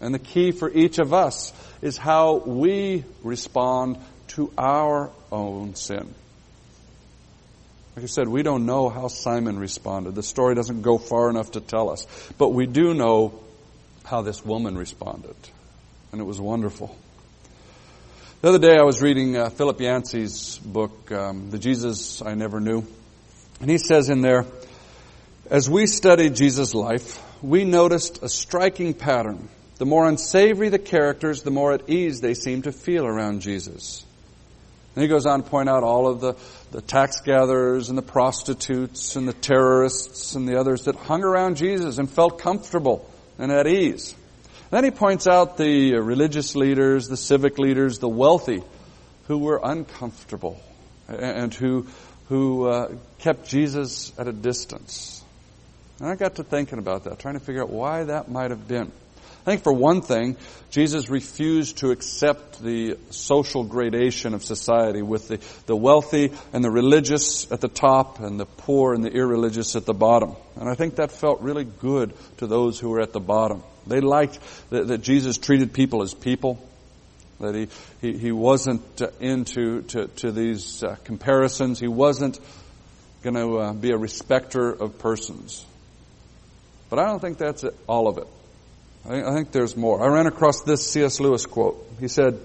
And 0.00 0.14
the 0.14 0.20
key 0.20 0.52
for 0.52 0.70
each 0.70 1.00
of 1.00 1.12
us 1.12 1.52
is 1.82 1.96
how 1.96 2.36
we 2.36 3.04
respond 3.24 3.98
to 4.28 4.52
our 4.56 5.10
own 5.32 5.74
sin. 5.74 6.14
Like 7.96 8.04
I 8.04 8.06
said, 8.06 8.28
we 8.28 8.44
don't 8.44 8.64
know 8.64 8.88
how 8.88 9.08
Simon 9.08 9.58
responded. 9.58 10.14
The 10.14 10.22
story 10.22 10.54
doesn't 10.54 10.82
go 10.82 10.98
far 10.98 11.28
enough 11.30 11.50
to 11.52 11.60
tell 11.60 11.90
us. 11.90 12.06
But 12.38 12.50
we 12.50 12.66
do 12.66 12.94
know 12.94 13.40
how 14.04 14.22
this 14.22 14.44
woman 14.44 14.78
responded 14.78 15.34
and 16.12 16.20
it 16.20 16.24
was 16.24 16.40
wonderful. 16.40 16.96
The 18.42 18.48
other 18.48 18.58
day 18.58 18.76
I 18.78 18.84
was 18.84 19.02
reading 19.02 19.36
uh, 19.36 19.50
Philip 19.50 19.80
Yancey's 19.80 20.58
book, 20.58 21.12
um, 21.12 21.50
The 21.50 21.58
Jesus 21.58 22.22
I 22.22 22.34
Never 22.34 22.58
Knew. 22.58 22.84
And 23.60 23.70
he 23.70 23.78
says 23.78 24.08
in 24.08 24.22
there, 24.22 24.46
as 25.50 25.68
we 25.68 25.86
studied 25.86 26.36
Jesus' 26.36 26.74
life, 26.74 27.22
we 27.42 27.64
noticed 27.64 28.22
a 28.22 28.28
striking 28.28 28.94
pattern. 28.94 29.48
The 29.76 29.86
more 29.86 30.06
unsavory 30.06 30.68
the 30.68 30.78
characters, 30.78 31.42
the 31.42 31.50
more 31.50 31.72
at 31.72 31.88
ease 31.88 32.20
they 32.20 32.34
seemed 32.34 32.64
to 32.64 32.72
feel 32.72 33.06
around 33.06 33.40
Jesus. 33.40 34.04
And 34.94 35.02
he 35.02 35.08
goes 35.08 35.26
on 35.26 35.42
to 35.42 35.48
point 35.48 35.68
out 35.68 35.82
all 35.82 36.08
of 36.08 36.20
the, 36.20 36.34
the 36.72 36.80
tax 36.80 37.20
gatherers 37.20 37.88
and 37.88 37.96
the 37.96 38.02
prostitutes 38.02 39.16
and 39.16 39.28
the 39.28 39.32
terrorists 39.32 40.34
and 40.34 40.48
the 40.48 40.58
others 40.58 40.84
that 40.84 40.96
hung 40.96 41.22
around 41.22 41.56
Jesus 41.56 41.98
and 41.98 42.10
felt 42.10 42.40
comfortable 42.40 43.08
and 43.38 43.52
at 43.52 43.66
ease. 43.66 44.14
Then 44.70 44.84
he 44.84 44.90
points 44.92 45.26
out 45.26 45.56
the 45.56 45.94
religious 45.94 46.54
leaders, 46.54 47.08
the 47.08 47.16
civic 47.16 47.58
leaders, 47.58 47.98
the 47.98 48.08
wealthy 48.08 48.62
who 49.26 49.38
were 49.38 49.60
uncomfortable 49.62 50.60
and 51.08 51.52
who, 51.52 51.86
who 52.28 52.68
uh, 52.68 52.94
kept 53.18 53.48
Jesus 53.48 54.12
at 54.16 54.28
a 54.28 54.32
distance. 54.32 55.22
And 55.98 56.08
I 56.08 56.14
got 56.14 56.36
to 56.36 56.44
thinking 56.44 56.78
about 56.78 57.04
that, 57.04 57.18
trying 57.18 57.34
to 57.34 57.40
figure 57.40 57.62
out 57.62 57.70
why 57.70 58.04
that 58.04 58.30
might 58.30 58.50
have 58.50 58.68
been. 58.68 58.92
I 59.40 59.44
think 59.44 59.62
for 59.62 59.72
one 59.72 60.02
thing, 60.02 60.36
Jesus 60.70 61.08
refused 61.08 61.78
to 61.78 61.90
accept 61.90 62.62
the 62.62 62.96
social 63.10 63.64
gradation 63.64 64.34
of 64.34 64.44
society 64.44 65.02
with 65.02 65.28
the, 65.28 65.40
the 65.66 65.74
wealthy 65.74 66.32
and 66.52 66.62
the 66.62 66.70
religious 66.70 67.50
at 67.50 67.60
the 67.60 67.68
top 67.68 68.20
and 68.20 68.38
the 68.38 68.46
poor 68.46 68.94
and 68.94 69.02
the 69.02 69.10
irreligious 69.10 69.76
at 69.76 69.86
the 69.86 69.94
bottom. 69.94 70.36
And 70.56 70.68
I 70.68 70.74
think 70.74 70.96
that 70.96 71.10
felt 71.10 71.40
really 71.40 71.64
good 71.64 72.12
to 72.36 72.46
those 72.46 72.78
who 72.78 72.90
were 72.90 73.00
at 73.00 73.12
the 73.12 73.20
bottom. 73.20 73.62
They 73.86 74.00
liked 74.00 74.38
that, 74.70 74.88
that 74.88 74.98
Jesus 74.98 75.38
treated 75.38 75.72
people 75.72 76.02
as 76.02 76.14
people, 76.14 76.62
that 77.40 77.54
he, 77.54 77.68
he, 78.00 78.18
he 78.18 78.32
wasn't 78.32 79.00
uh, 79.00 79.08
into 79.20 79.82
to, 79.82 80.06
to 80.08 80.32
these 80.32 80.82
uh, 80.82 80.96
comparisons. 81.04 81.80
He 81.80 81.88
wasn't 81.88 82.38
going 83.22 83.36
to 83.36 83.58
uh, 83.58 83.72
be 83.72 83.90
a 83.90 83.96
respecter 83.96 84.70
of 84.70 84.98
persons. 84.98 85.64
But 86.88 86.98
I 86.98 87.06
don't 87.06 87.20
think 87.20 87.38
that's 87.38 87.64
it, 87.64 87.74
all 87.86 88.08
of 88.08 88.18
it. 88.18 88.26
I 89.08 89.22
I 89.22 89.34
think 89.34 89.52
there's 89.52 89.76
more. 89.76 90.02
I 90.02 90.12
ran 90.12 90.26
across 90.26 90.62
this 90.62 90.90
C.S. 90.90 91.20
Lewis 91.20 91.46
quote. 91.46 91.86
He 92.00 92.08
said, 92.08 92.40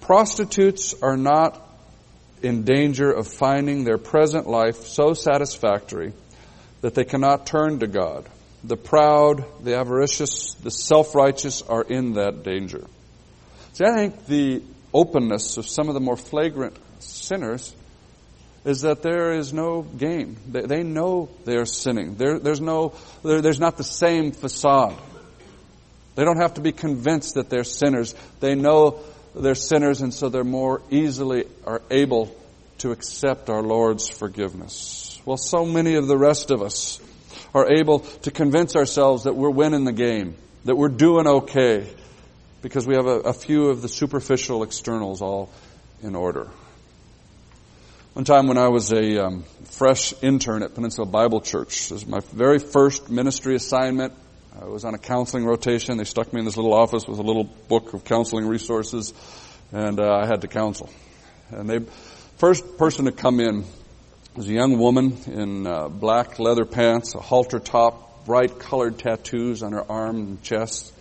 Prostitutes 0.00 0.94
are 1.02 1.16
not 1.16 1.60
in 2.42 2.64
danger 2.64 3.10
of 3.12 3.28
finding 3.28 3.84
their 3.84 3.98
present 3.98 4.48
life 4.48 4.86
so 4.86 5.14
satisfactory 5.14 6.12
that 6.80 6.94
they 6.94 7.04
cannot 7.04 7.46
turn 7.46 7.78
to 7.80 7.86
God 7.86 8.26
the 8.62 8.76
proud, 8.76 9.44
the 9.62 9.76
avaricious, 9.76 10.54
the 10.54 10.70
self-righteous 10.70 11.62
are 11.62 11.82
in 11.82 12.14
that 12.14 12.42
danger. 12.42 12.84
See, 13.72 13.84
I 13.84 13.94
think 13.94 14.26
the 14.26 14.62
openness 14.92 15.56
of 15.56 15.66
some 15.66 15.88
of 15.88 15.94
the 15.94 16.00
more 16.00 16.16
flagrant 16.16 16.76
sinners 16.98 17.74
is 18.64 18.82
that 18.82 19.02
there 19.02 19.32
is 19.32 19.52
no 19.52 19.82
gain. 19.82 20.36
They, 20.46 20.62
they 20.62 20.82
know 20.82 21.30
they 21.44 21.56
are 21.56 21.64
sinning. 21.64 22.16
There, 22.16 22.38
there's 22.38 22.60
no, 22.60 22.92
there, 23.22 23.40
there's 23.40 23.60
not 23.60 23.76
the 23.76 23.84
same 23.84 24.32
facade. 24.32 24.96
They 26.14 26.24
don't 26.24 26.40
have 26.40 26.54
to 26.54 26.60
be 26.60 26.72
convinced 26.72 27.34
that 27.34 27.48
they're 27.48 27.64
sinners. 27.64 28.14
They 28.40 28.54
know 28.54 29.00
they're 29.34 29.54
sinners 29.54 30.02
and 30.02 30.12
so 30.12 30.28
they're 30.28 30.44
more 30.44 30.82
easily 30.90 31.44
are 31.64 31.80
able 31.90 32.36
to 32.78 32.90
accept 32.90 33.48
our 33.48 33.62
Lord's 33.62 34.08
forgiveness. 34.08 35.18
Well, 35.24 35.36
so 35.36 35.64
many 35.64 35.94
of 35.94 36.06
the 36.06 36.18
rest 36.18 36.50
of 36.50 36.62
us 36.62 37.00
are 37.54 37.70
able 37.72 38.00
to 38.00 38.30
convince 38.30 38.76
ourselves 38.76 39.24
that 39.24 39.34
we're 39.34 39.50
winning 39.50 39.84
the 39.84 39.92
game, 39.92 40.36
that 40.64 40.76
we're 40.76 40.88
doing 40.88 41.26
okay, 41.26 41.86
because 42.62 42.86
we 42.86 42.94
have 42.94 43.06
a, 43.06 43.20
a 43.20 43.32
few 43.32 43.68
of 43.68 43.82
the 43.82 43.88
superficial 43.88 44.62
externals 44.62 45.22
all 45.22 45.50
in 46.02 46.14
order. 46.14 46.48
One 48.12 48.24
time 48.24 48.48
when 48.48 48.58
I 48.58 48.68
was 48.68 48.92
a 48.92 49.24
um, 49.24 49.44
fresh 49.64 50.12
intern 50.22 50.62
at 50.62 50.74
Peninsula 50.74 51.06
Bible 51.06 51.40
Church, 51.40 51.88
this 51.88 51.90
was 51.90 52.06
my 52.06 52.20
very 52.32 52.58
first 52.58 53.08
ministry 53.08 53.54
assignment. 53.54 54.12
I 54.60 54.64
was 54.64 54.84
on 54.84 54.94
a 54.94 54.98
counseling 54.98 55.44
rotation. 55.44 55.96
They 55.96 56.04
stuck 56.04 56.32
me 56.32 56.40
in 56.40 56.44
this 56.44 56.56
little 56.56 56.74
office 56.74 57.06
with 57.06 57.20
a 57.20 57.22
little 57.22 57.44
book 57.44 57.94
of 57.94 58.04
counseling 58.04 58.46
resources, 58.46 59.14
and 59.72 60.00
uh, 60.00 60.12
I 60.12 60.26
had 60.26 60.40
to 60.40 60.48
counsel. 60.48 60.90
And 61.50 61.68
the 61.68 61.80
first 62.36 62.78
person 62.78 63.04
to 63.04 63.12
come 63.12 63.38
in 63.40 63.64
was 64.40 64.48
a 64.48 64.54
young 64.54 64.78
woman 64.78 65.18
in 65.26 65.66
uh, 65.66 65.86
black 65.90 66.38
leather 66.38 66.64
pants, 66.64 67.14
a 67.14 67.20
halter 67.20 67.58
top, 67.58 68.24
bright 68.24 68.58
colored 68.58 68.98
tattoos 68.98 69.62
on 69.62 69.72
her 69.72 69.84
arm 69.92 70.16
and 70.16 70.42
chest. 70.42 70.94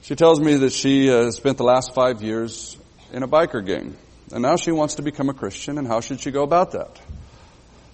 She 0.00 0.16
tells 0.16 0.40
me 0.40 0.56
that 0.56 0.72
she 0.72 1.10
uh, 1.10 1.30
spent 1.30 1.58
the 1.58 1.64
last 1.64 1.92
five 1.92 2.22
years 2.22 2.78
in 3.12 3.22
a 3.22 3.28
biker 3.28 3.62
gang, 3.62 3.94
and 4.32 4.40
now 4.40 4.56
she 4.56 4.72
wants 4.72 4.94
to 4.94 5.02
become 5.02 5.28
a 5.28 5.34
Christian. 5.34 5.76
And 5.76 5.86
how 5.86 6.00
should 6.00 6.20
she 6.20 6.30
go 6.30 6.42
about 6.42 6.70
that? 6.70 6.98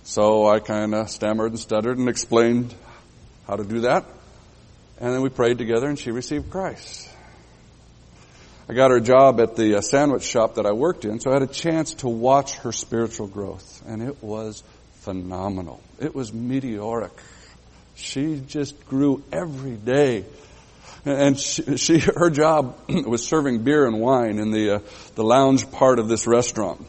So 0.05 0.47
I 0.47 0.61
kind 0.61 0.95
of 0.95 1.11
stammered 1.11 1.51
and 1.51 1.59
stuttered 1.59 1.99
and 1.99 2.09
explained 2.09 2.73
how 3.49 3.57
to 3.57 3.65
do 3.65 3.81
that. 3.81 4.05
And 5.01 5.13
then 5.13 5.23
we 5.23 5.31
prayed 5.31 5.59
together 5.59 5.89
and 5.89 5.99
she 5.99 6.13
received 6.13 6.51
Christ. 6.51 7.09
I 8.67 8.73
got 8.73 8.91
her 8.91 8.97
a 8.97 9.01
job 9.01 9.41
at 9.41 9.57
the 9.57 9.77
uh, 9.77 9.81
sandwich 9.83 10.23
shop 10.23 10.55
that 10.55 10.65
I 10.65 10.73
worked 10.73 11.05
in, 11.05 11.21
so 11.21 11.31
I 11.31 11.35
had 11.35 11.43
a 11.43 11.47
chance 11.47 11.95
to 11.95 12.09
watch 12.09 12.57
her 12.59 12.73
spiritual 12.73 13.27
growth. 13.27 13.83
And 13.87 14.03
it 14.03 14.23
was 14.23 14.63
phenomenal. 15.01 15.83
It 16.01 16.15
was 16.15 16.33
meteoric. 16.33 17.13
She 17.95 18.41
just 18.47 18.87
grew 18.89 19.23
every 19.31 19.77
day. 19.77 20.25
And 21.05 21.39
she, 21.39 21.77
she 21.77 21.99
her 21.99 22.31
job 22.31 22.79
was 22.89 23.27
serving 23.27 23.65
beer 23.65 23.87
and 23.87 24.01
wine 24.01 24.39
in 24.39 24.51
the, 24.51 24.77
uh, 24.77 24.79
the 25.15 25.25
lounge 25.25 25.71
part 25.71 25.99
of 25.99 26.09
this 26.09 26.27
restaurant. 26.27 26.87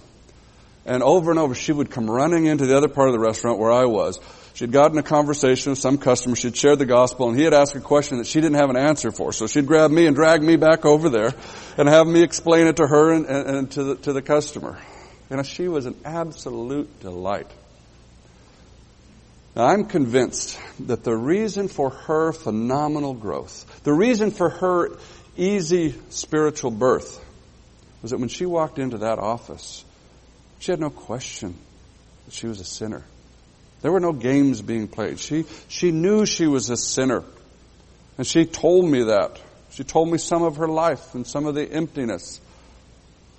And 0.85 1.03
over 1.03 1.29
and 1.31 1.39
over, 1.39 1.55
she 1.55 1.73
would 1.73 1.91
come 1.91 2.09
running 2.09 2.45
into 2.45 2.67
the 2.67 2.77
other 2.77 2.87
part 2.87 3.09
of 3.09 3.13
the 3.13 3.19
restaurant 3.19 3.59
where 3.59 3.71
I 3.71 3.85
was 3.85 4.19
She'd 4.55 4.71
gotten 4.71 4.97
a 4.97 5.03
conversation 5.03 5.73
with 5.73 5.79
some 5.79 5.97
customer. 5.97 6.37
She'd 6.37 6.55
shared 6.55 6.79
the 6.79 6.85
gospel 6.85 7.27
and 7.27 7.37
he 7.37 7.43
had 7.43 7.53
asked 7.53 7.75
a 7.75 7.81
question 7.81 8.19
that 8.19 8.27
she 8.27 8.39
didn't 8.39 8.55
have 8.55 8.69
an 8.69 8.77
answer 8.77 9.11
for. 9.11 9.33
So 9.33 9.47
she'd 9.47 9.67
grab 9.67 9.91
me 9.91 10.07
and 10.07 10.15
drag 10.15 10.41
me 10.41 10.55
back 10.55 10.85
over 10.85 11.09
there 11.09 11.33
and 11.77 11.89
have 11.89 12.07
me 12.07 12.23
explain 12.23 12.67
it 12.67 12.77
to 12.77 12.87
her 12.87 13.11
and, 13.11 13.25
and, 13.25 13.49
and 13.49 13.71
to, 13.71 13.83
the, 13.83 13.95
to 13.97 14.13
the 14.13 14.21
customer. 14.21 14.79
Know, 15.29 15.43
she 15.43 15.67
was 15.67 15.85
an 15.85 15.95
absolute 16.05 17.01
delight. 17.01 17.51
Now, 19.57 19.65
I'm 19.65 19.85
convinced 19.85 20.57
that 20.87 21.03
the 21.03 21.15
reason 21.15 21.67
for 21.67 21.89
her 21.89 22.31
phenomenal 22.31 23.13
growth, 23.13 23.83
the 23.83 23.93
reason 23.93 24.31
for 24.31 24.49
her 24.49 24.97
easy 25.35 25.95
spiritual 26.09 26.71
birth, 26.71 27.21
was 28.01 28.11
that 28.11 28.19
when 28.19 28.29
she 28.29 28.45
walked 28.45 28.79
into 28.79 28.99
that 28.99 29.19
office, 29.19 29.83
she 30.59 30.71
had 30.71 30.79
no 30.79 30.89
question 30.89 31.55
that 32.25 32.33
she 32.33 32.47
was 32.47 32.61
a 32.61 32.65
sinner. 32.65 33.03
There 33.81 33.91
were 33.91 33.99
no 33.99 34.13
games 34.13 34.61
being 34.61 34.87
played. 34.87 35.19
She, 35.19 35.45
she 35.67 35.91
knew 35.91 36.25
she 36.25 36.47
was 36.47 36.69
a 36.69 36.77
sinner. 36.77 37.23
And 38.17 38.25
she 38.25 38.45
told 38.45 38.89
me 38.89 39.03
that. 39.03 39.39
She 39.71 39.83
told 39.83 40.09
me 40.09 40.17
some 40.17 40.43
of 40.43 40.57
her 40.57 40.67
life 40.67 41.15
and 41.15 41.27
some 41.27 41.45
of 41.45 41.55
the 41.55 41.69
emptiness. 41.69 42.39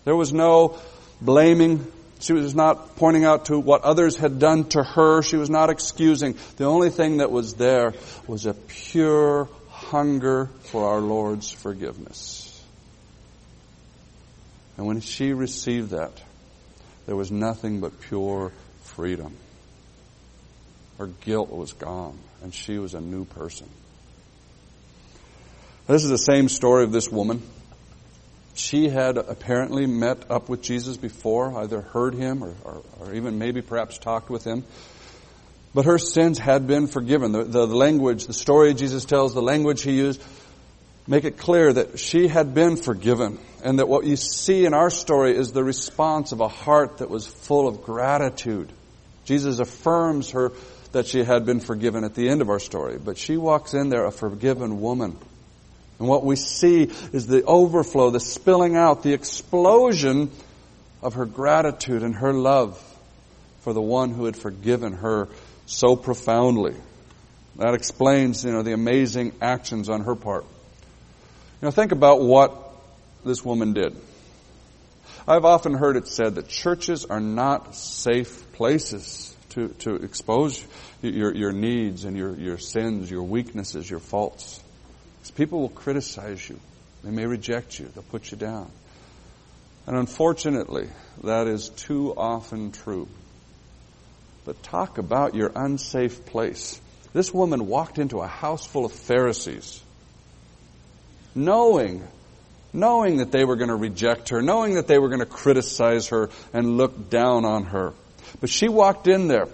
There 0.04 0.14
was 0.14 0.32
no 0.32 0.78
blaming. 1.20 1.90
She 2.20 2.32
was 2.32 2.54
not 2.54 2.96
pointing 2.96 3.24
out 3.24 3.46
to 3.46 3.58
what 3.58 3.82
others 3.82 4.16
had 4.16 4.38
done 4.38 4.68
to 4.70 4.82
her. 4.82 5.22
She 5.22 5.36
was 5.36 5.50
not 5.50 5.70
excusing. 5.70 6.36
The 6.58 6.64
only 6.64 6.90
thing 6.90 7.18
that 7.18 7.30
was 7.30 7.54
there 7.54 7.94
was 8.26 8.46
a 8.46 8.54
pure 8.54 9.48
hunger 9.68 10.50
for 10.60 10.88
our 10.88 11.00
Lord's 11.00 11.50
forgiveness. 11.50 12.42
And 14.76 14.86
when 14.86 15.00
she 15.00 15.32
received 15.32 15.90
that, 15.90 16.12
there 17.06 17.16
was 17.16 17.30
nothing 17.30 17.80
but 17.80 18.00
pure 18.00 18.52
freedom. 18.82 19.34
Her 20.98 21.06
guilt 21.06 21.50
was 21.50 21.72
gone, 21.72 22.18
and 22.42 22.54
she 22.54 22.78
was 22.78 22.94
a 22.94 23.00
new 23.00 23.24
person. 23.24 23.68
This 25.86 26.02
is 26.02 26.10
the 26.10 26.18
same 26.18 26.48
story 26.48 26.84
of 26.84 26.92
this 26.92 27.10
woman. 27.10 27.42
She 28.54 28.88
had 28.88 29.18
apparently 29.18 29.86
met 29.86 30.30
up 30.30 30.48
with 30.48 30.62
Jesus 30.62 30.96
before, 30.96 31.58
either 31.58 31.82
heard 31.82 32.14
him 32.14 32.42
or, 32.42 32.54
or, 32.64 32.82
or 33.00 33.14
even 33.14 33.38
maybe 33.38 33.60
perhaps 33.60 33.98
talked 33.98 34.30
with 34.30 34.44
him. 34.44 34.64
But 35.74 35.84
her 35.84 35.98
sins 35.98 36.38
had 36.38 36.66
been 36.66 36.86
forgiven. 36.86 37.32
The, 37.32 37.44
the, 37.44 37.66
language, 37.66 38.26
the 38.26 38.32
story 38.32 38.72
Jesus 38.72 39.04
tells, 39.04 39.34
the 39.34 39.42
language 39.42 39.82
he 39.82 39.92
used, 39.92 40.22
make 41.06 41.24
it 41.24 41.36
clear 41.36 41.70
that 41.70 41.98
she 41.98 42.28
had 42.28 42.54
been 42.54 42.76
forgiven. 42.76 43.38
And 43.62 43.78
that 43.78 43.86
what 43.86 44.06
you 44.06 44.16
see 44.16 44.64
in 44.64 44.72
our 44.72 44.88
story 44.88 45.36
is 45.36 45.52
the 45.52 45.62
response 45.62 46.32
of 46.32 46.40
a 46.40 46.48
heart 46.48 46.98
that 46.98 47.10
was 47.10 47.26
full 47.26 47.68
of 47.68 47.82
gratitude. 47.82 48.72
Jesus 49.26 49.58
affirms 49.58 50.30
her 50.30 50.52
that 50.96 51.06
she 51.06 51.22
had 51.22 51.44
been 51.44 51.60
forgiven 51.60 52.04
at 52.04 52.14
the 52.14 52.26
end 52.26 52.40
of 52.40 52.48
our 52.48 52.58
story. 52.58 52.96
But 52.96 53.18
she 53.18 53.36
walks 53.36 53.74
in 53.74 53.90
there 53.90 54.06
a 54.06 54.10
forgiven 54.10 54.80
woman. 54.80 55.14
And 55.98 56.08
what 56.08 56.24
we 56.24 56.36
see 56.36 56.84
is 57.12 57.26
the 57.26 57.44
overflow, 57.44 58.08
the 58.08 58.18
spilling 58.18 58.76
out, 58.76 59.02
the 59.02 59.12
explosion 59.12 60.30
of 61.02 61.12
her 61.12 61.26
gratitude 61.26 62.02
and 62.02 62.14
her 62.14 62.32
love 62.32 62.82
for 63.60 63.74
the 63.74 63.80
one 63.82 64.08
who 64.14 64.24
had 64.24 64.38
forgiven 64.38 64.94
her 64.94 65.28
so 65.66 65.96
profoundly. 65.96 66.74
That 67.56 67.74
explains, 67.74 68.42
you 68.42 68.52
know, 68.52 68.62
the 68.62 68.72
amazing 68.72 69.34
actions 69.42 69.90
on 69.90 70.04
her 70.04 70.14
part. 70.14 70.44
You 71.60 71.66
know, 71.66 71.72
think 71.72 71.92
about 71.92 72.22
what 72.22 72.56
this 73.22 73.44
woman 73.44 73.74
did. 73.74 73.94
I've 75.28 75.44
often 75.44 75.74
heard 75.74 75.98
it 75.98 76.08
said 76.08 76.36
that 76.36 76.48
churches 76.48 77.04
are 77.04 77.20
not 77.20 77.76
safe 77.76 78.50
places 78.54 79.35
to, 79.56 79.68
to 79.68 79.94
expose 79.94 80.62
your, 81.00 81.34
your 81.34 81.50
needs 81.50 82.04
and 82.04 82.14
your, 82.14 82.34
your 82.34 82.58
sins, 82.58 83.10
your 83.10 83.22
weaknesses, 83.22 83.88
your 83.88 84.00
faults. 84.00 84.62
Because 85.16 85.30
people 85.30 85.60
will 85.60 85.70
criticize 85.70 86.46
you. 86.46 86.60
They 87.02 87.10
may 87.10 87.24
reject 87.24 87.78
you. 87.78 87.86
They'll 87.94 88.04
put 88.04 88.30
you 88.30 88.36
down. 88.36 88.70
And 89.86 89.96
unfortunately, 89.96 90.88
that 91.24 91.46
is 91.46 91.70
too 91.70 92.12
often 92.14 92.70
true. 92.70 93.08
But 94.44 94.62
talk 94.62 94.98
about 94.98 95.34
your 95.34 95.50
unsafe 95.56 96.26
place. 96.26 96.78
This 97.14 97.32
woman 97.32 97.66
walked 97.66 97.98
into 97.98 98.18
a 98.18 98.26
house 98.26 98.66
full 98.66 98.84
of 98.84 98.92
Pharisees, 98.92 99.80
knowing, 101.34 102.06
knowing 102.74 103.18
that 103.18 103.32
they 103.32 103.44
were 103.44 103.56
going 103.56 103.70
to 103.70 103.76
reject 103.76 104.28
her, 104.28 104.42
knowing 104.42 104.74
that 104.74 104.86
they 104.86 104.98
were 104.98 105.08
going 105.08 105.20
to 105.20 105.26
criticize 105.26 106.08
her 106.08 106.28
and 106.52 106.76
look 106.76 107.08
down 107.08 107.46
on 107.46 107.64
her. 107.64 107.94
But 108.40 108.50
she 108.50 108.68
walked 108.68 109.08
in 109.08 109.28
there 109.28 109.48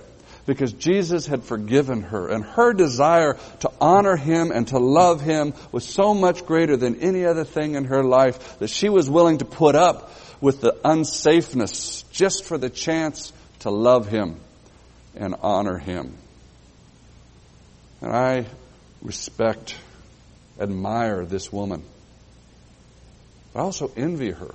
because 0.47 0.73
Jesus 0.73 1.27
had 1.27 1.45
forgiven 1.45 2.03
her 2.03 2.29
and 2.29 2.45
her 2.45 2.73
desire 2.73 3.37
to 3.61 3.71
honor 3.81 4.17
him 4.17 4.51
and 4.51 4.67
to 4.69 4.79
love 4.79 5.21
him 5.21 5.55
was 5.71 5.85
so 5.85 6.15
much 6.15 6.45
greater 6.47 6.77
than 6.77 7.01
any 7.01 7.25
other 7.25 7.45
thing 7.45 7.75
in 7.75 7.85
her 7.85 8.03
life 8.03 8.59
that 8.59 8.71
she 8.71 8.89
was 8.89 9.09
willing 9.09 9.39
to 9.39 9.45
put 9.45 9.77
up 9.77 10.13
with 10.41 10.61
the 10.61 10.73
unsafeness 10.85 12.05
just 12.11 12.45
for 12.45 12.59
the 12.59 12.71
chance 12.71 13.33
to 13.61 13.71
love 13.71 14.09
him 14.09 14.41
and 15.15 15.37
honor 15.43 15.79
him. 15.79 16.17
And 18.01 18.11
I 18.11 18.47
respect, 19.01 19.77
admire 20.59 21.25
this 21.25 21.53
woman. 21.53 21.85
I 23.55 23.61
also 23.61 23.93
envy 23.97 24.31
her 24.31 24.55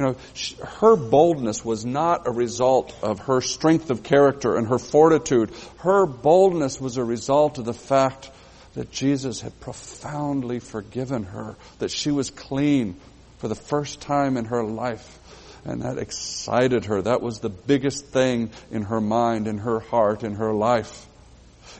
you 0.00 0.06
know, 0.06 0.16
her 0.64 0.96
boldness 0.96 1.62
was 1.62 1.84
not 1.84 2.26
a 2.26 2.30
result 2.30 2.96
of 3.02 3.18
her 3.20 3.42
strength 3.42 3.90
of 3.90 4.02
character 4.02 4.56
and 4.56 4.66
her 4.68 4.78
fortitude. 4.78 5.52
Her 5.80 6.06
boldness 6.06 6.80
was 6.80 6.96
a 6.96 7.04
result 7.04 7.58
of 7.58 7.66
the 7.66 7.74
fact 7.74 8.30
that 8.72 8.90
Jesus 8.90 9.42
had 9.42 9.60
profoundly 9.60 10.58
forgiven 10.58 11.24
her, 11.24 11.54
that 11.80 11.90
she 11.90 12.10
was 12.10 12.30
clean 12.30 12.96
for 13.40 13.48
the 13.48 13.54
first 13.54 14.00
time 14.00 14.38
in 14.38 14.46
her 14.46 14.64
life. 14.64 15.18
And 15.66 15.82
that 15.82 15.98
excited 15.98 16.86
her. 16.86 17.02
That 17.02 17.20
was 17.20 17.40
the 17.40 17.50
biggest 17.50 18.06
thing 18.06 18.52
in 18.70 18.84
her 18.84 19.02
mind, 19.02 19.46
in 19.46 19.58
her 19.58 19.80
heart, 19.80 20.22
in 20.22 20.36
her 20.36 20.54
life. 20.54 21.06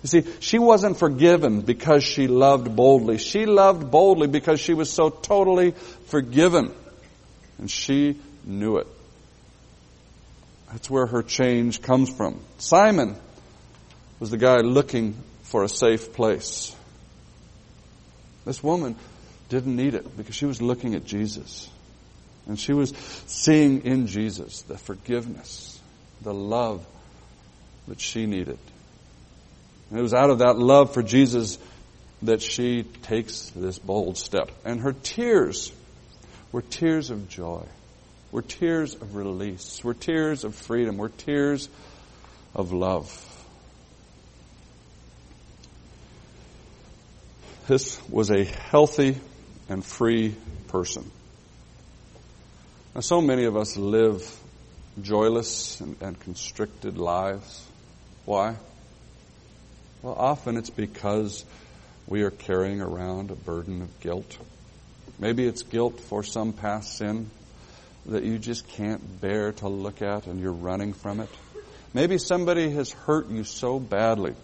You 0.02 0.08
see, 0.08 0.24
she 0.40 0.58
wasn't 0.58 0.98
forgiven 0.98 1.62
because 1.62 2.04
she 2.04 2.26
loved 2.26 2.76
boldly. 2.76 3.16
She 3.16 3.46
loved 3.46 3.90
boldly 3.90 4.28
because 4.28 4.60
she 4.60 4.74
was 4.74 4.90
so 4.90 5.08
totally 5.08 5.70
forgiven. 6.08 6.74
And 7.60 7.70
she 7.70 8.18
knew 8.44 8.78
it. 8.78 8.86
That's 10.72 10.88
where 10.88 11.06
her 11.06 11.22
change 11.22 11.82
comes 11.82 12.10
from. 12.10 12.40
Simon 12.58 13.16
was 14.18 14.30
the 14.30 14.38
guy 14.38 14.58
looking 14.58 15.14
for 15.42 15.62
a 15.62 15.68
safe 15.68 16.14
place. 16.14 16.74
This 18.46 18.62
woman 18.62 18.96
didn't 19.50 19.76
need 19.76 19.94
it 19.94 20.16
because 20.16 20.34
she 20.34 20.46
was 20.46 20.62
looking 20.62 20.94
at 20.94 21.04
Jesus. 21.04 21.68
And 22.46 22.58
she 22.58 22.72
was 22.72 22.94
seeing 23.26 23.84
in 23.84 24.06
Jesus 24.06 24.62
the 24.62 24.78
forgiveness, 24.78 25.78
the 26.22 26.32
love 26.32 26.86
that 27.88 28.00
she 28.00 28.24
needed. 28.24 28.58
And 29.90 29.98
it 29.98 30.02
was 30.02 30.14
out 30.14 30.30
of 30.30 30.38
that 30.38 30.56
love 30.58 30.94
for 30.94 31.02
Jesus 31.02 31.58
that 32.22 32.40
she 32.40 32.84
takes 32.84 33.50
this 33.50 33.78
bold 33.78 34.16
step. 34.16 34.50
And 34.64 34.80
her 34.80 34.92
tears 34.92 35.72
were 36.52 36.62
tears 36.62 37.10
of 37.10 37.28
joy, 37.28 37.64
were 38.32 38.42
tears 38.42 38.94
of 38.94 39.14
release, 39.14 39.82
were 39.84 39.94
tears 39.94 40.44
of 40.44 40.54
freedom, 40.54 40.98
were 40.98 41.08
tears 41.08 41.68
of 42.54 42.72
love. 42.72 43.26
This 47.66 48.00
was 48.08 48.30
a 48.30 48.44
healthy 48.44 49.16
and 49.68 49.84
free 49.84 50.34
person. 50.68 51.08
Now, 52.94 53.02
so 53.02 53.20
many 53.20 53.44
of 53.44 53.56
us 53.56 53.76
live 53.76 54.28
joyless 55.00 55.80
and, 55.80 55.96
and 56.02 56.18
constricted 56.18 56.98
lives. 56.98 57.64
Why? 58.24 58.56
Well, 60.02 60.14
often 60.14 60.56
it's 60.56 60.70
because 60.70 61.44
we 62.08 62.22
are 62.22 62.30
carrying 62.30 62.80
around 62.80 63.30
a 63.30 63.36
burden 63.36 63.82
of 63.82 64.00
guilt. 64.00 64.36
Maybe 65.20 65.46
it's 65.46 65.62
guilt 65.62 66.00
for 66.00 66.22
some 66.22 66.54
past 66.54 66.96
sin 66.96 67.30
that 68.06 68.24
you 68.24 68.38
just 68.38 68.66
can't 68.68 69.20
bear 69.20 69.52
to 69.52 69.68
look 69.68 70.00
at 70.00 70.26
and 70.26 70.40
you're 70.40 70.50
running 70.50 70.94
from 70.94 71.20
it. 71.20 71.28
Maybe 71.92 72.16
somebody 72.16 72.70
has 72.70 72.90
hurt 72.90 73.28
you 73.28 73.44
so 73.44 73.78
badly 73.78 74.34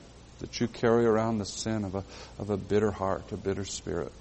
that 0.40 0.60
you 0.60 0.68
carry 0.68 1.06
around 1.06 1.38
the 1.38 1.46
sin 1.46 1.84
of 1.84 1.94
a, 1.94 2.04
of 2.38 2.50
a 2.50 2.58
bitter 2.58 2.90
heart, 2.90 3.32
a 3.32 3.38
bitter 3.38 3.64
spirit. 3.64 4.12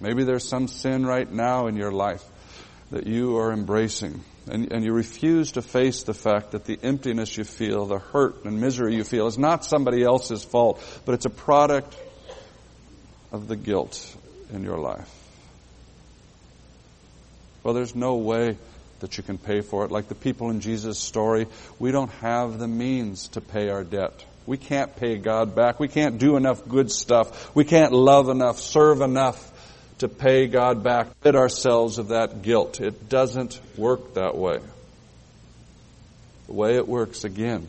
Maybe 0.00 0.24
there's 0.24 0.46
some 0.46 0.68
sin 0.68 1.06
right 1.06 1.30
now 1.30 1.66
in 1.66 1.76
your 1.76 1.92
life 1.92 2.22
that 2.90 3.06
you 3.06 3.38
are 3.38 3.50
embracing 3.50 4.22
and, 4.46 4.70
and 4.70 4.84
you 4.84 4.92
refuse 4.92 5.52
to 5.52 5.62
face 5.62 6.02
the 6.02 6.12
fact 6.12 6.50
that 6.50 6.66
the 6.66 6.78
emptiness 6.82 7.38
you 7.38 7.44
feel, 7.44 7.86
the 7.86 7.98
hurt 7.98 8.44
and 8.44 8.60
misery 8.60 8.96
you 8.96 9.04
feel 9.04 9.26
is 9.26 9.38
not 9.38 9.64
somebody 9.64 10.02
else's 10.02 10.44
fault, 10.44 10.82
but 11.06 11.14
it's 11.14 11.24
a 11.24 11.30
product 11.30 11.96
of 13.32 13.48
the 13.48 13.56
guilt 13.56 14.14
in 14.52 14.62
your 14.62 14.78
life. 14.78 15.23
Well, 17.64 17.74
there's 17.74 17.96
no 17.96 18.16
way 18.16 18.56
that 19.00 19.16
you 19.16 19.22
can 19.22 19.38
pay 19.38 19.62
for 19.62 19.84
it. 19.84 19.90
Like 19.90 20.08
the 20.08 20.14
people 20.14 20.50
in 20.50 20.60
Jesus' 20.60 20.98
story, 20.98 21.46
we 21.78 21.90
don't 21.90 22.10
have 22.20 22.58
the 22.58 22.68
means 22.68 23.28
to 23.28 23.40
pay 23.40 23.70
our 23.70 23.82
debt. 23.82 24.24
We 24.46 24.58
can't 24.58 24.94
pay 24.94 25.16
God 25.16 25.56
back. 25.56 25.80
We 25.80 25.88
can't 25.88 26.18
do 26.18 26.36
enough 26.36 26.68
good 26.68 26.92
stuff. 26.92 27.54
We 27.54 27.64
can't 27.64 27.92
love 27.92 28.28
enough, 28.28 28.58
serve 28.58 29.00
enough 29.00 29.50
to 29.98 30.08
pay 30.08 30.46
God 30.46 30.82
back, 30.82 31.08
rid 31.24 31.36
ourselves 31.36 31.98
of 31.98 32.08
that 32.08 32.42
guilt. 32.42 32.80
It 32.80 33.08
doesn't 33.08 33.58
work 33.76 34.14
that 34.14 34.36
way. 34.36 34.58
The 36.46 36.52
way 36.52 36.76
it 36.76 36.86
works, 36.86 37.24
again, 37.24 37.68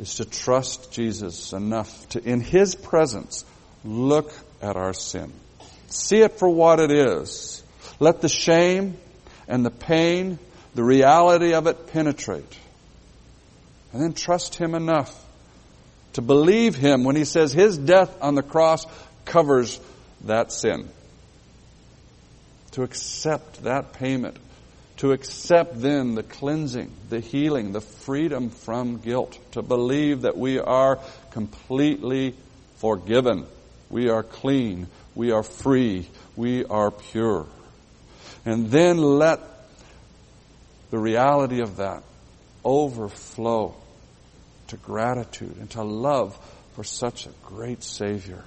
is 0.00 0.16
to 0.16 0.24
trust 0.24 0.92
Jesus 0.92 1.52
enough 1.52 2.08
to, 2.10 2.24
in 2.24 2.40
His 2.40 2.74
presence, 2.74 3.44
look 3.84 4.32
at 4.60 4.76
our 4.76 4.92
sin. 4.92 5.32
See 5.88 6.20
it 6.20 6.38
for 6.38 6.48
what 6.48 6.80
it 6.80 6.90
is. 6.90 7.57
Let 8.00 8.20
the 8.20 8.28
shame 8.28 8.96
and 9.46 9.64
the 9.64 9.70
pain, 9.70 10.38
the 10.74 10.84
reality 10.84 11.54
of 11.54 11.66
it 11.66 11.88
penetrate. 11.88 12.58
And 13.92 14.02
then 14.02 14.12
trust 14.12 14.54
Him 14.54 14.74
enough 14.74 15.24
to 16.12 16.22
believe 16.22 16.74
Him 16.74 17.04
when 17.04 17.16
He 17.16 17.24
says 17.24 17.52
His 17.52 17.76
death 17.76 18.16
on 18.20 18.34
the 18.34 18.42
cross 18.42 18.86
covers 19.24 19.80
that 20.24 20.52
sin. 20.52 20.88
To 22.72 22.82
accept 22.82 23.64
that 23.64 23.94
payment. 23.94 24.36
To 24.98 25.12
accept 25.12 25.80
then 25.80 26.14
the 26.14 26.22
cleansing, 26.22 26.92
the 27.08 27.20
healing, 27.20 27.72
the 27.72 27.80
freedom 27.80 28.50
from 28.50 28.98
guilt. 28.98 29.38
To 29.52 29.62
believe 29.62 30.22
that 30.22 30.36
we 30.36 30.58
are 30.58 30.98
completely 31.30 32.34
forgiven. 32.76 33.46
We 33.90 34.10
are 34.10 34.22
clean. 34.22 34.88
We 35.14 35.30
are 35.32 35.42
free. 35.42 36.08
We 36.36 36.64
are 36.64 36.90
pure. 36.90 37.46
And 38.44 38.70
then 38.70 38.98
let 38.98 39.40
the 40.90 40.98
reality 40.98 41.60
of 41.60 41.76
that 41.76 42.02
overflow 42.64 43.74
to 44.68 44.76
gratitude 44.76 45.56
and 45.58 45.70
to 45.70 45.82
love 45.82 46.38
for 46.74 46.84
such 46.84 47.26
a 47.26 47.30
great 47.44 47.82
Savior. 47.82 48.44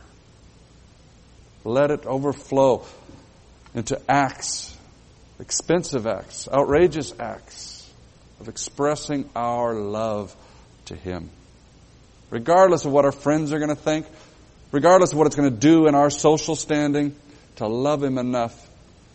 Let 1.63 1.91
it 1.91 2.05
overflow 2.05 2.85
into 3.73 4.01
acts, 4.09 4.75
expensive 5.39 6.07
acts, 6.07 6.47
outrageous 6.51 7.13
acts 7.19 7.89
of 8.39 8.49
expressing 8.49 9.29
our 9.35 9.75
love 9.75 10.35
to 10.85 10.95
Him. 10.95 11.29
Regardless 12.29 12.85
of 12.85 12.91
what 12.91 13.05
our 13.05 13.11
friends 13.11 13.51
are 13.51 13.59
going 13.59 13.69
to 13.69 13.75
think, 13.75 14.07
regardless 14.71 15.11
of 15.11 15.17
what 15.17 15.27
it's 15.27 15.35
going 15.35 15.51
to 15.51 15.59
do 15.59 15.87
in 15.87 15.95
our 15.95 16.09
social 16.09 16.55
standing, 16.55 17.15
to 17.57 17.67
love 17.67 18.03
Him 18.03 18.17
enough 18.17 18.70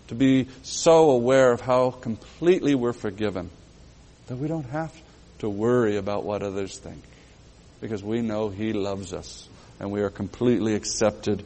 to 0.09 0.15
be 0.15 0.49
so 0.63 1.11
aware 1.11 1.53
of 1.53 1.61
how 1.61 1.91
completely 1.91 2.75
we're 2.75 2.93
forgiven 2.93 3.51
that 4.29 4.37
we 4.37 4.49
don't 4.49 4.69
have 4.71 4.93
to 5.39 5.49
worry 5.49 5.97
about 5.97 6.25
what 6.25 6.43
others 6.43 6.79
think 6.79 7.03
because 7.81 8.03
we 8.03 8.21
know 8.21 8.49
He 8.49 8.73
loves 8.73 9.13
us 9.13 9.49
and 9.79 9.91
we 9.91 10.01
are 10.03 10.11
completely 10.11 10.75
accepted 10.75 11.45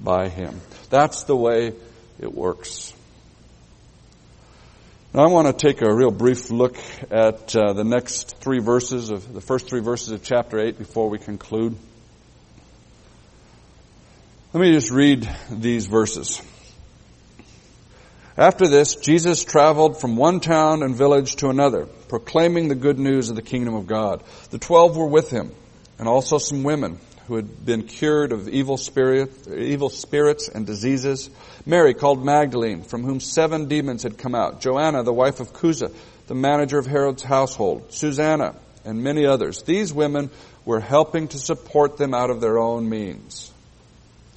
by 0.00 0.28
Him. 0.28 0.60
That's 0.90 1.24
the 1.24 1.36
way 1.36 1.74
it 2.20 2.32
works. 2.32 2.92
Now 5.14 5.24
I 5.24 5.26
want 5.26 5.46
to 5.46 5.52
take 5.52 5.82
a 5.82 5.94
real 5.94 6.10
brief 6.10 6.50
look 6.50 6.76
at 7.10 7.54
uh, 7.54 7.74
the 7.74 7.84
next 7.84 8.38
three 8.38 8.60
verses 8.60 9.10
of 9.10 9.32
the 9.32 9.42
first 9.42 9.68
three 9.68 9.80
verses 9.80 10.12
of 10.12 10.22
chapter 10.22 10.58
8 10.58 10.78
before 10.78 11.10
we 11.10 11.18
conclude. 11.18 11.76
Let 14.54 14.60
me 14.60 14.72
just 14.72 14.90
read 14.90 15.28
these 15.50 15.86
verses. 15.86 16.40
After 18.36 18.66
this, 18.66 18.94
Jesus 18.94 19.44
traveled 19.44 20.00
from 20.00 20.16
one 20.16 20.40
town 20.40 20.82
and 20.82 20.94
village 20.94 21.36
to 21.36 21.50
another, 21.50 21.86
proclaiming 22.08 22.68
the 22.68 22.74
good 22.74 22.98
news 22.98 23.28
of 23.28 23.36
the 23.36 23.42
kingdom 23.42 23.74
of 23.74 23.86
God. 23.86 24.22
The 24.50 24.58
twelve 24.58 24.96
were 24.96 25.06
with 25.06 25.30
him, 25.30 25.52
and 25.98 26.08
also 26.08 26.38
some 26.38 26.62
women 26.62 26.98
who 27.26 27.36
had 27.36 27.64
been 27.64 27.82
cured 27.82 28.32
of 28.32 28.48
evil 28.48 28.78
spirit, 28.78 29.46
evil 29.48 29.90
spirits 29.90 30.48
and 30.48 30.66
diseases. 30.66 31.28
Mary 31.66 31.92
called 31.92 32.24
Magdalene, 32.24 32.82
from 32.82 33.04
whom 33.04 33.20
seven 33.20 33.68
demons 33.68 34.02
had 34.02 34.16
come 34.16 34.34
out. 34.34 34.62
Joanna, 34.62 35.02
the 35.02 35.12
wife 35.12 35.40
of 35.40 35.52
Chuza, 35.52 35.94
the 36.26 36.34
manager 36.34 36.78
of 36.78 36.86
Herod's 36.86 37.22
household. 37.22 37.92
Susanna, 37.92 38.54
and 38.84 39.04
many 39.04 39.26
others. 39.26 39.62
These 39.62 39.92
women 39.92 40.30
were 40.64 40.80
helping 40.80 41.28
to 41.28 41.38
support 41.38 41.98
them 41.98 42.14
out 42.14 42.30
of 42.30 42.40
their 42.40 42.58
own 42.58 42.88
means. 42.88 43.52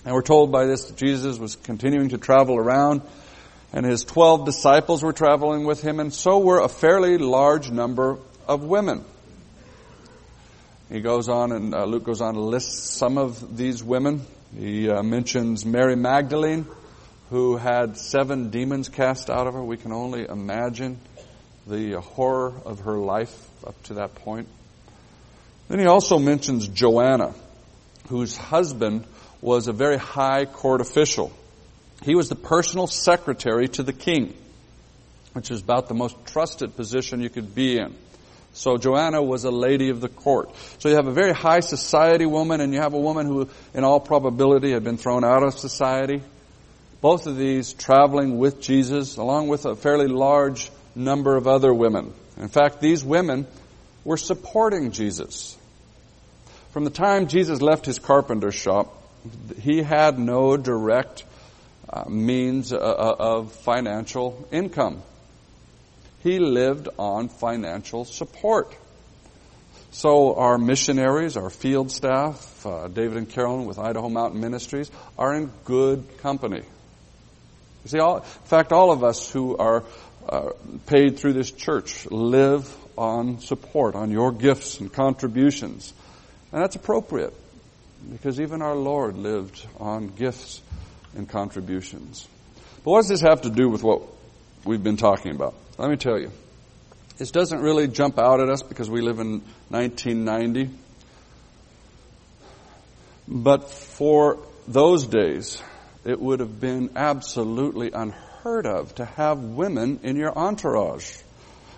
And 0.03 0.13
we're 0.13 0.21
told 0.21 0.51
by 0.51 0.65
this 0.65 0.86
that 0.86 0.97
Jesus 0.97 1.39
was 1.39 1.55
continuing 1.55 2.10
to 2.10 2.17
travel 2.17 2.58
around 2.58 3.01
and 3.75 3.85
his 3.85 4.05
twelve 4.05 4.45
disciples 4.45 5.03
were 5.03 5.11
traveling 5.11 5.65
with 5.65 5.81
him 5.81 5.99
and 5.99 6.13
so 6.13 6.39
were 6.39 6.61
a 6.61 6.69
fairly 6.69 7.17
large 7.17 7.69
number 7.69 8.17
of 8.47 8.63
women. 8.63 9.03
He 10.89 11.01
goes 11.01 11.27
on 11.27 11.51
and 11.51 11.75
uh, 11.75 11.83
Luke 11.83 12.05
goes 12.05 12.21
on 12.21 12.35
to 12.35 12.39
list 12.39 12.95
some 12.95 13.17
of 13.17 13.57
these 13.57 13.83
women. 13.83 14.25
He 14.57 14.89
uh, 14.89 15.03
mentions 15.03 15.65
Mary 15.65 15.97
Magdalene, 15.97 16.65
who 17.29 17.57
had 17.57 17.97
seven 17.97 18.49
demons 18.49 18.88
cast 18.88 19.29
out 19.29 19.45
of 19.45 19.55
her. 19.55 19.63
We 19.63 19.75
can 19.75 19.91
only 19.91 20.25
imagine 20.25 20.97
the 21.67 21.99
horror 21.99 22.53
of 22.63 22.81
her 22.81 22.97
life 22.97 23.49
up 23.67 23.81
to 23.83 23.95
that 23.95 24.15
point. 24.15 24.47
Then 25.67 25.79
he 25.79 25.85
also 25.85 26.17
mentions 26.17 26.69
Joanna, 26.69 27.33
whose 28.08 28.37
husband 28.37 29.06
was 29.41 29.67
a 29.67 29.73
very 29.73 29.97
high 29.97 30.45
court 30.45 30.79
official. 30.79 31.33
He 32.06 32.13
was 32.13 32.29
the 32.29 32.35
personal 32.35 32.85
secretary 32.85 33.67
to 33.69 33.81
the 33.81 33.91
king, 33.91 34.35
which 35.33 35.49
is 35.49 35.62
about 35.62 35.87
the 35.87 35.95
most 35.95 36.15
trusted 36.27 36.75
position 36.75 37.19
you 37.19 37.31
could 37.31 37.56
be 37.56 37.79
in. 37.79 37.95
So 38.53 38.77
Joanna 38.77 39.23
was 39.23 39.43
a 39.43 39.49
lady 39.49 39.89
of 39.89 40.01
the 40.01 40.08
court. 40.08 40.51
So 40.77 40.87
you 40.87 40.95
have 40.95 41.08
a 41.08 41.12
very 41.12 41.33
high 41.33 41.62
society 41.62 42.27
woman 42.27 42.62
and 42.62 42.73
you 42.73 42.79
have 42.79 42.93
a 42.93 42.99
woman 42.99 43.25
who 43.25 43.49
in 43.73 43.83
all 43.83 43.99
probability 43.99 44.71
had 44.71 44.83
been 44.83 44.97
thrown 44.97 45.25
out 45.25 45.41
of 45.41 45.58
society. 45.58 46.21
Both 47.01 47.25
of 47.25 47.37
these 47.37 47.73
traveling 47.73 48.37
with 48.37 48.62
Jesus 48.62 49.17
along 49.17 49.47
with 49.47 49.65
a 49.65 49.75
fairly 49.75 50.08
large 50.08 50.71
number 50.93 51.35
of 51.35 51.47
other 51.47 51.73
women. 51.73 52.13
In 52.37 52.49
fact, 52.49 52.81
these 52.81 53.03
women 53.03 53.47
were 54.03 54.17
supporting 54.17 54.91
Jesus. 54.91 55.58
From 56.69 56.83
the 56.83 56.91
time 56.91 57.27
Jesus 57.27 57.63
left 57.63 57.87
his 57.87 57.97
carpenter 57.97 58.51
shop, 58.51 58.95
he 59.60 59.81
had 59.81 60.19
no 60.19 60.56
direct 60.56 61.23
uh, 61.90 62.06
means 62.10 62.73
uh, 62.73 62.77
uh, 62.77 63.15
of 63.19 63.52
financial 63.52 64.48
income. 64.52 65.02
He 66.23 66.40
lived 66.40 66.90
on 66.98 67.29
financial 67.29 68.06
support. 68.06 68.75
So 69.92 70.36
our 70.36 70.58
missionaries, 70.58 71.38
our 71.38 71.50
field 71.50 71.92
staff, 71.92 72.65
uh, 72.65 72.88
David 72.88 73.17
and 73.17 73.29
Carolyn 73.29 73.65
with 73.65 73.79
Idaho 73.79 74.10
Mountain 74.10 74.42
Ministries, 74.42 74.92
are 75.17 75.33
in 75.36 75.52
good 75.63 76.17
company. 76.17 76.63
You 77.83 77.90
see, 77.90 78.00
all, 78.00 78.17
in 78.17 78.23
fact, 78.23 78.71
all 78.71 78.92
of 78.92 79.04
us 79.04 79.29
who 79.29 79.56
are 79.56 79.83
uh, 80.27 80.50
paid 80.88 81.19
through 81.19 81.33
this 81.33 81.52
church 81.52 82.08
live 82.10 82.75
on 82.98 83.40
support, 83.40 83.96
on 83.96 84.12
your 84.12 84.31
gifts 84.31 84.79
and 84.79 84.92
contributions. 84.92 85.94
And 86.52 86.63
that's 86.63 86.75
appropriate 86.75 87.33
because 88.12 88.40
even 88.40 88.62
our 88.62 88.75
Lord 88.75 89.17
lived 89.17 89.65
on 89.79 90.08
gifts 90.08 90.62
and 91.15 91.27
contributions. 91.27 92.27
But 92.83 92.91
what 92.91 93.01
does 93.01 93.09
this 93.09 93.21
have 93.21 93.41
to 93.41 93.49
do 93.49 93.69
with 93.69 93.83
what 93.83 94.01
we've 94.63 94.83
been 94.83 94.97
talking 94.97 95.31
about? 95.31 95.55
Let 95.77 95.89
me 95.89 95.97
tell 95.97 96.19
you. 96.19 96.31
This 97.17 97.31
doesn't 97.31 97.61
really 97.61 97.87
jump 97.87 98.19
out 98.19 98.41
at 98.41 98.49
us 98.49 98.61
because 98.61 98.89
we 98.89 99.01
live 99.01 99.19
in 99.19 99.41
1990. 99.69 100.69
But 103.27 103.69
for 103.69 104.39
those 104.67 105.07
days, 105.07 105.61
it 106.03 106.19
would 106.19 106.41
have 106.41 106.59
been 106.59 106.91
absolutely 106.95 107.91
unheard 107.91 108.67
of 108.67 108.93
to 108.95 109.05
have 109.05 109.39
women 109.39 110.01
in 110.03 110.17
your 110.17 110.37
entourage. 110.37 111.17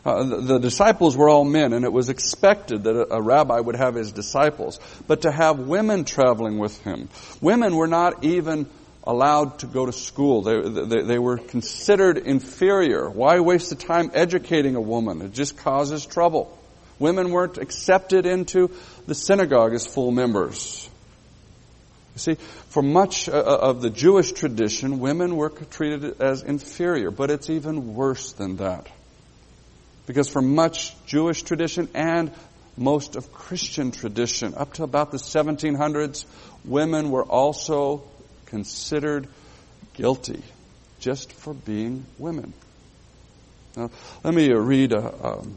Uh, 0.03 0.23
the, 0.23 0.37
the, 0.37 0.59
disciples 0.59 1.17
were 1.17 1.29
all 1.29 1.43
men, 1.43 1.73
and 1.73 1.83
it 1.83 1.91
was 1.91 2.09
expected 2.09 2.83
that 2.83 2.95
a, 2.95 3.15
a, 3.15 3.21
rabbi 3.21 3.59
would 3.59 3.75
have 3.75 3.95
his 3.95 4.13
disciples. 4.13 4.79
But 5.05 5.23
to 5.23 5.31
have 5.31 5.59
women 5.59 6.05
traveling 6.05 6.59
with 6.59 6.81
him, 6.83 7.09
women 7.41 7.75
were 7.75 7.87
not 7.87 8.23
even 8.23 8.69
allowed 9.07 9.59
to 9.59 9.67
go 9.67 9.85
to 9.85 9.93
school. 9.93 10.41
They, 10.41 10.61
they, 10.61 11.01
they, 11.01 11.19
were 11.19 11.37
considered 11.37 12.17
inferior. 12.17 13.09
Why 13.09 13.39
waste 13.39 13.69
the 13.69 13.75
time 13.75 14.11
educating 14.13 14.75
a 14.75 14.81
woman? 14.81 15.21
It 15.21 15.31
just 15.31 15.57
causes 15.57 16.05
trouble. 16.05 16.55
Women 16.99 17.31
weren't 17.31 17.57
accepted 17.57 18.25
into 18.25 18.69
the 19.05 19.15
synagogue 19.15 19.73
as 19.73 19.87
full 19.87 20.11
members. 20.11 20.89
You 22.15 22.19
see, 22.19 22.35
for 22.69 22.81
much 22.81 23.29
uh, 23.29 23.31
uh, 23.31 23.57
of 23.61 23.81
the 23.81 23.89
Jewish 23.89 24.33
tradition, 24.33 24.99
women 24.99 25.37
were 25.37 25.49
treated 25.49 26.19
as 26.19 26.43
inferior, 26.43 27.09
but 27.09 27.31
it's 27.31 27.49
even 27.49 27.93
worse 27.93 28.33
than 28.33 28.57
that. 28.57 28.87
Because 30.05 30.27
for 30.27 30.41
much 30.41 30.95
Jewish 31.05 31.43
tradition 31.43 31.87
and 31.93 32.31
most 32.75 33.15
of 33.15 33.31
Christian 33.31 33.91
tradition, 33.91 34.53
up 34.55 34.73
to 34.73 34.83
about 34.83 35.11
the 35.11 35.17
1700s, 35.17 36.25
women 36.65 37.09
were 37.09 37.23
also 37.23 38.03
considered 38.47 39.27
guilty 39.93 40.41
just 40.99 41.31
for 41.31 41.53
being 41.53 42.05
women. 42.17 42.53
Now, 43.75 43.91
let 44.23 44.33
me 44.33 44.51
uh, 44.51 44.55
read 44.55 44.91
an 44.93 45.11
um, 45.23 45.55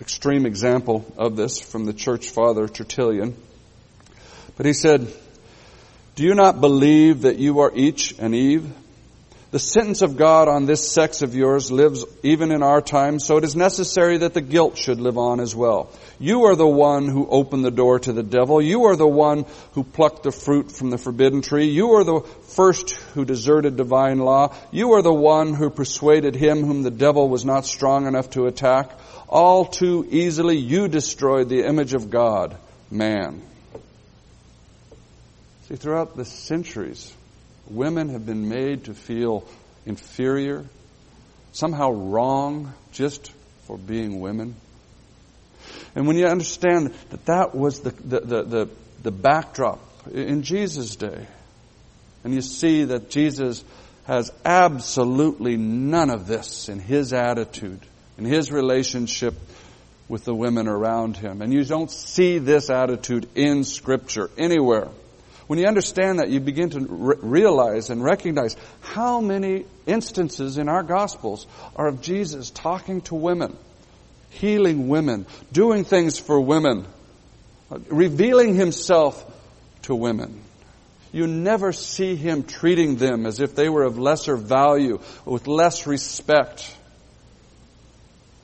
extreme 0.00 0.46
example 0.46 1.04
of 1.16 1.36
this 1.36 1.58
from 1.58 1.84
the 1.84 1.92
church 1.92 2.30
father 2.30 2.68
Tertullian. 2.68 3.36
But 4.56 4.66
he 4.66 4.72
said, 4.72 5.12
Do 6.14 6.22
you 6.22 6.34
not 6.34 6.60
believe 6.60 7.22
that 7.22 7.38
you 7.38 7.60
are 7.60 7.72
each 7.74 8.18
an 8.18 8.34
Eve? 8.34 8.72
The 9.52 9.60
sentence 9.60 10.02
of 10.02 10.16
God 10.16 10.48
on 10.48 10.66
this 10.66 10.90
sex 10.90 11.22
of 11.22 11.36
yours 11.36 11.70
lives 11.70 12.04
even 12.24 12.50
in 12.50 12.64
our 12.64 12.80
time, 12.80 13.20
so 13.20 13.36
it 13.36 13.44
is 13.44 13.54
necessary 13.54 14.18
that 14.18 14.34
the 14.34 14.40
guilt 14.40 14.76
should 14.76 14.98
live 14.98 15.16
on 15.18 15.38
as 15.38 15.54
well. 15.54 15.88
You 16.18 16.46
are 16.46 16.56
the 16.56 16.66
one 16.66 17.06
who 17.06 17.28
opened 17.28 17.64
the 17.64 17.70
door 17.70 18.00
to 18.00 18.12
the 18.12 18.24
devil. 18.24 18.60
You 18.60 18.86
are 18.86 18.96
the 18.96 19.06
one 19.06 19.46
who 19.72 19.84
plucked 19.84 20.24
the 20.24 20.32
fruit 20.32 20.72
from 20.72 20.90
the 20.90 20.98
forbidden 20.98 21.42
tree. 21.42 21.66
You 21.66 21.92
are 21.92 22.04
the 22.04 22.22
first 22.48 22.90
who 23.14 23.24
deserted 23.24 23.76
divine 23.76 24.18
law. 24.18 24.52
You 24.72 24.94
are 24.94 25.02
the 25.02 25.14
one 25.14 25.54
who 25.54 25.70
persuaded 25.70 26.34
him 26.34 26.64
whom 26.64 26.82
the 26.82 26.90
devil 26.90 27.28
was 27.28 27.44
not 27.44 27.66
strong 27.66 28.06
enough 28.06 28.30
to 28.30 28.46
attack. 28.46 28.90
All 29.28 29.64
too 29.64 30.06
easily 30.10 30.56
you 30.56 30.88
destroyed 30.88 31.48
the 31.48 31.64
image 31.64 31.94
of 31.94 32.10
God, 32.10 32.56
man. 32.90 33.42
See, 35.68 35.76
throughout 35.76 36.16
the 36.16 36.24
centuries, 36.24 37.14
Women 37.68 38.10
have 38.10 38.24
been 38.26 38.48
made 38.48 38.84
to 38.84 38.94
feel 38.94 39.46
inferior, 39.84 40.64
somehow 41.52 41.90
wrong 41.90 42.72
just 42.92 43.32
for 43.66 43.76
being 43.76 44.20
women. 44.20 44.56
And 45.94 46.06
when 46.06 46.16
you 46.16 46.26
understand 46.26 46.94
that 47.10 47.26
that 47.26 47.54
was 47.54 47.80
the, 47.80 47.90
the, 47.90 48.20
the, 48.20 48.42
the, 48.42 48.68
the 49.02 49.10
backdrop 49.10 49.80
in 50.12 50.42
Jesus' 50.42 50.96
day, 50.96 51.26
and 52.22 52.34
you 52.34 52.40
see 52.40 52.84
that 52.84 53.10
Jesus 53.10 53.64
has 54.04 54.32
absolutely 54.44 55.56
none 55.56 56.10
of 56.10 56.26
this 56.26 56.68
in 56.68 56.78
his 56.78 57.12
attitude, 57.12 57.80
in 58.18 58.24
his 58.24 58.52
relationship 58.52 59.34
with 60.08 60.24
the 60.24 60.34
women 60.34 60.68
around 60.68 61.16
him. 61.16 61.42
And 61.42 61.52
you 61.52 61.64
don't 61.64 61.90
see 61.90 62.38
this 62.38 62.70
attitude 62.70 63.28
in 63.34 63.64
Scripture 63.64 64.30
anywhere. 64.38 64.88
When 65.46 65.58
you 65.58 65.66
understand 65.66 66.18
that, 66.18 66.28
you 66.28 66.40
begin 66.40 66.70
to 66.70 66.80
re- 66.80 67.16
realize 67.20 67.90
and 67.90 68.02
recognize 68.02 68.56
how 68.80 69.20
many 69.20 69.64
instances 69.86 70.58
in 70.58 70.68
our 70.68 70.82
Gospels 70.82 71.46
are 71.76 71.86
of 71.86 72.02
Jesus 72.02 72.50
talking 72.50 73.00
to 73.02 73.14
women, 73.14 73.56
healing 74.30 74.88
women, 74.88 75.26
doing 75.52 75.84
things 75.84 76.18
for 76.18 76.40
women, 76.40 76.86
revealing 77.88 78.56
himself 78.56 79.24
to 79.82 79.94
women. 79.94 80.42
You 81.12 81.28
never 81.28 81.72
see 81.72 82.16
him 82.16 82.42
treating 82.42 82.96
them 82.96 83.24
as 83.24 83.40
if 83.40 83.54
they 83.54 83.68
were 83.68 83.84
of 83.84 83.98
lesser 83.98 84.36
value, 84.36 85.00
with 85.24 85.46
less 85.46 85.86
respect. 85.86 86.76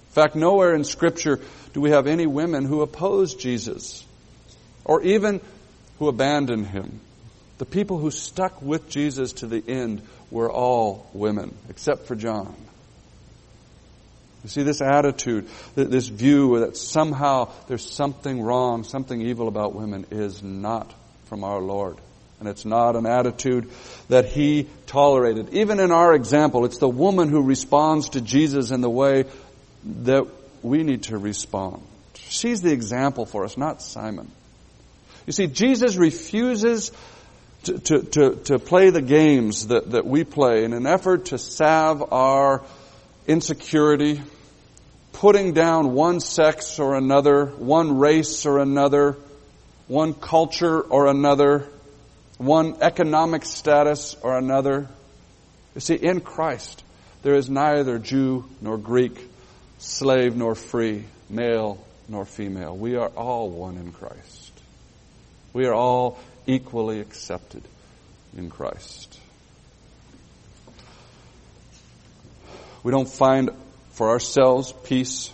In 0.08 0.14
fact, 0.14 0.36
nowhere 0.36 0.74
in 0.74 0.84
Scripture 0.84 1.40
do 1.72 1.80
we 1.80 1.90
have 1.90 2.06
any 2.06 2.26
women 2.26 2.64
who 2.64 2.82
oppose 2.82 3.34
Jesus, 3.34 4.04
or 4.84 5.02
even 5.02 5.40
who 6.02 6.08
abandoned 6.08 6.66
him. 6.66 6.98
The 7.58 7.64
people 7.64 7.96
who 7.96 8.10
stuck 8.10 8.60
with 8.60 8.88
Jesus 8.88 9.34
to 9.34 9.46
the 9.46 9.62
end 9.68 10.02
were 10.32 10.50
all 10.50 11.08
women, 11.12 11.54
except 11.68 12.08
for 12.08 12.16
John. 12.16 12.56
You 14.42 14.48
see, 14.48 14.64
this 14.64 14.82
attitude, 14.82 15.48
this 15.76 16.08
view 16.08 16.58
that 16.58 16.76
somehow 16.76 17.52
there's 17.68 17.88
something 17.88 18.42
wrong, 18.42 18.82
something 18.82 19.22
evil 19.22 19.46
about 19.46 19.76
women 19.76 20.06
is 20.10 20.42
not 20.42 20.92
from 21.26 21.44
our 21.44 21.60
Lord. 21.60 21.98
And 22.40 22.48
it's 22.48 22.64
not 22.64 22.96
an 22.96 23.06
attitude 23.06 23.70
that 24.08 24.26
He 24.26 24.66
tolerated. 24.88 25.54
Even 25.54 25.78
in 25.78 25.92
our 25.92 26.16
example, 26.16 26.64
it's 26.64 26.78
the 26.78 26.88
woman 26.88 27.28
who 27.28 27.42
responds 27.42 28.08
to 28.08 28.20
Jesus 28.20 28.72
in 28.72 28.80
the 28.80 28.90
way 28.90 29.26
that 29.84 30.26
we 30.62 30.82
need 30.82 31.04
to 31.04 31.16
respond. 31.16 31.80
She's 32.16 32.60
the 32.60 32.72
example 32.72 33.24
for 33.24 33.44
us, 33.44 33.56
not 33.56 33.80
Simon. 33.80 34.32
You 35.26 35.32
see, 35.32 35.46
Jesus 35.46 35.96
refuses 35.96 36.92
to, 37.64 37.78
to, 37.78 38.02
to, 38.02 38.36
to 38.36 38.58
play 38.58 38.90
the 38.90 39.02
games 39.02 39.68
that, 39.68 39.92
that 39.92 40.06
we 40.06 40.24
play 40.24 40.64
in 40.64 40.72
an 40.72 40.86
effort 40.86 41.26
to 41.26 41.38
salve 41.38 42.12
our 42.12 42.62
insecurity, 43.26 44.20
putting 45.12 45.52
down 45.52 45.92
one 45.92 46.20
sex 46.20 46.78
or 46.78 46.96
another, 46.96 47.46
one 47.46 47.98
race 47.98 48.46
or 48.46 48.58
another, 48.58 49.16
one 49.86 50.14
culture 50.14 50.80
or 50.80 51.06
another, 51.06 51.68
one 52.38 52.76
economic 52.80 53.44
status 53.44 54.16
or 54.22 54.36
another. 54.36 54.88
You 55.74 55.80
see, 55.80 55.94
in 55.94 56.20
Christ, 56.20 56.82
there 57.22 57.34
is 57.34 57.48
neither 57.48 57.98
Jew 57.98 58.44
nor 58.60 58.76
Greek, 58.76 59.16
slave 59.78 60.34
nor 60.34 60.56
free, 60.56 61.04
male 61.30 61.84
nor 62.08 62.24
female. 62.24 62.76
We 62.76 62.96
are 62.96 63.08
all 63.08 63.48
one 63.50 63.76
in 63.76 63.92
Christ. 63.92 64.41
We 65.52 65.66
are 65.66 65.74
all 65.74 66.18
equally 66.46 67.00
accepted 67.00 67.62
in 68.36 68.50
Christ. 68.50 69.18
We 72.82 72.90
don't 72.90 73.08
find 73.08 73.50
for 73.92 74.08
ourselves 74.08 74.72
peace 74.84 75.30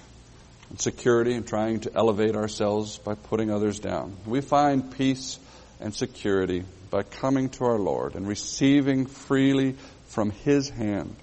and 0.70 0.80
security 0.80 1.34
in 1.34 1.44
trying 1.44 1.80
to 1.80 1.94
elevate 1.94 2.36
ourselves 2.36 2.98
by 2.98 3.14
putting 3.14 3.50
others 3.50 3.78
down. 3.78 4.16
We 4.26 4.40
find 4.40 4.92
peace 4.96 5.38
and 5.80 5.94
security 5.94 6.64
by 6.90 7.04
coming 7.04 7.48
to 7.50 7.64
our 7.64 7.78
Lord 7.78 8.14
and 8.14 8.26
receiving 8.26 9.06
freely 9.06 9.76
from 10.08 10.30
His 10.30 10.68
hand 10.68 11.14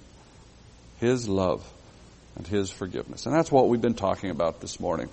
His 0.98 1.28
love 1.28 1.64
and 2.36 2.46
His 2.46 2.70
forgiveness. 2.70 3.26
And 3.26 3.34
that's 3.34 3.52
what 3.52 3.68
we've 3.68 3.80
been 3.80 3.94
talking 3.94 4.30
about 4.30 4.60
this 4.60 4.80
morning. 4.80 5.08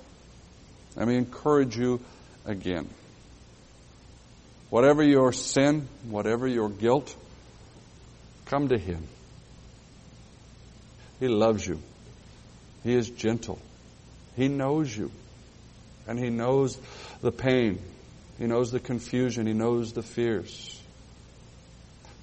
Let 0.96 1.08
me 1.08 1.18
encourage 1.18 1.78
you 1.78 2.00
again. 2.46 2.88
Whatever 4.74 5.04
your 5.04 5.32
sin, 5.34 5.88
whatever 6.10 6.48
your 6.48 6.68
guilt, 6.68 7.16
come 8.46 8.70
to 8.70 8.78
Him. 8.80 9.04
He 11.20 11.28
loves 11.28 11.68
you. 11.68 11.80
He 12.84 12.96
is 12.96 13.08
gentle. 13.08 13.60
He 14.36 14.48
knows 14.48 14.98
you. 14.98 15.12
And 16.08 16.18
He 16.18 16.32
knows 16.32 16.76
the 17.22 17.32
pain. 17.32 17.78
He 18.40 18.48
knows 18.48 18.72
the 18.72 18.80
confusion. 18.80 19.46
He 19.46 19.54
knows 19.54 19.94
the 19.94 20.02
fears. 20.02 20.82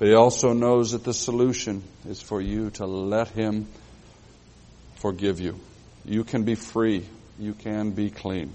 But 0.01 0.09
He 0.09 0.15
also 0.15 0.53
knows 0.53 0.91
that 0.91 1.05
the 1.05 1.15
solution 1.15 1.85
is 2.09 2.21
for 2.21 2.41
you 2.41 2.71
to 2.71 2.85
let 2.85 3.29
Him 3.29 3.69
forgive 4.97 5.39
you 5.39 5.55
You 6.05 6.25
can 6.25 6.43
be 6.43 6.57
free. 6.57 7.07
You 7.39 7.55
can 7.55 7.93
be 7.93 8.11
clean. 8.11 8.53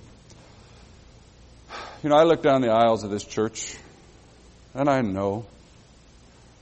You 2.04 2.10
know, 2.10 2.18
I 2.18 2.24
look 2.24 2.44
down 2.44 2.60
the 2.60 2.72
aisles 2.72 3.06
of 3.06 3.10
this 3.10 3.24
church 3.24 3.78
and 4.76 4.90
I 4.90 5.02
know 5.02 5.46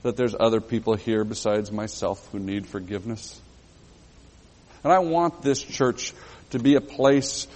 that 0.02 0.16
there's 0.16 0.36
other 0.38 0.60
people 0.60 0.94
here 0.94 1.24
besides 1.24 1.72
myself 1.72 2.26
who 2.30 2.38
need 2.38 2.66
forgiveness. 2.66 3.40
And 4.84 4.92
I 4.92 5.00
want 5.00 5.42
this 5.42 5.62
church 5.62 6.12
to 6.50 6.58
be 6.58 6.76
a 6.76 6.80
place 6.80 7.46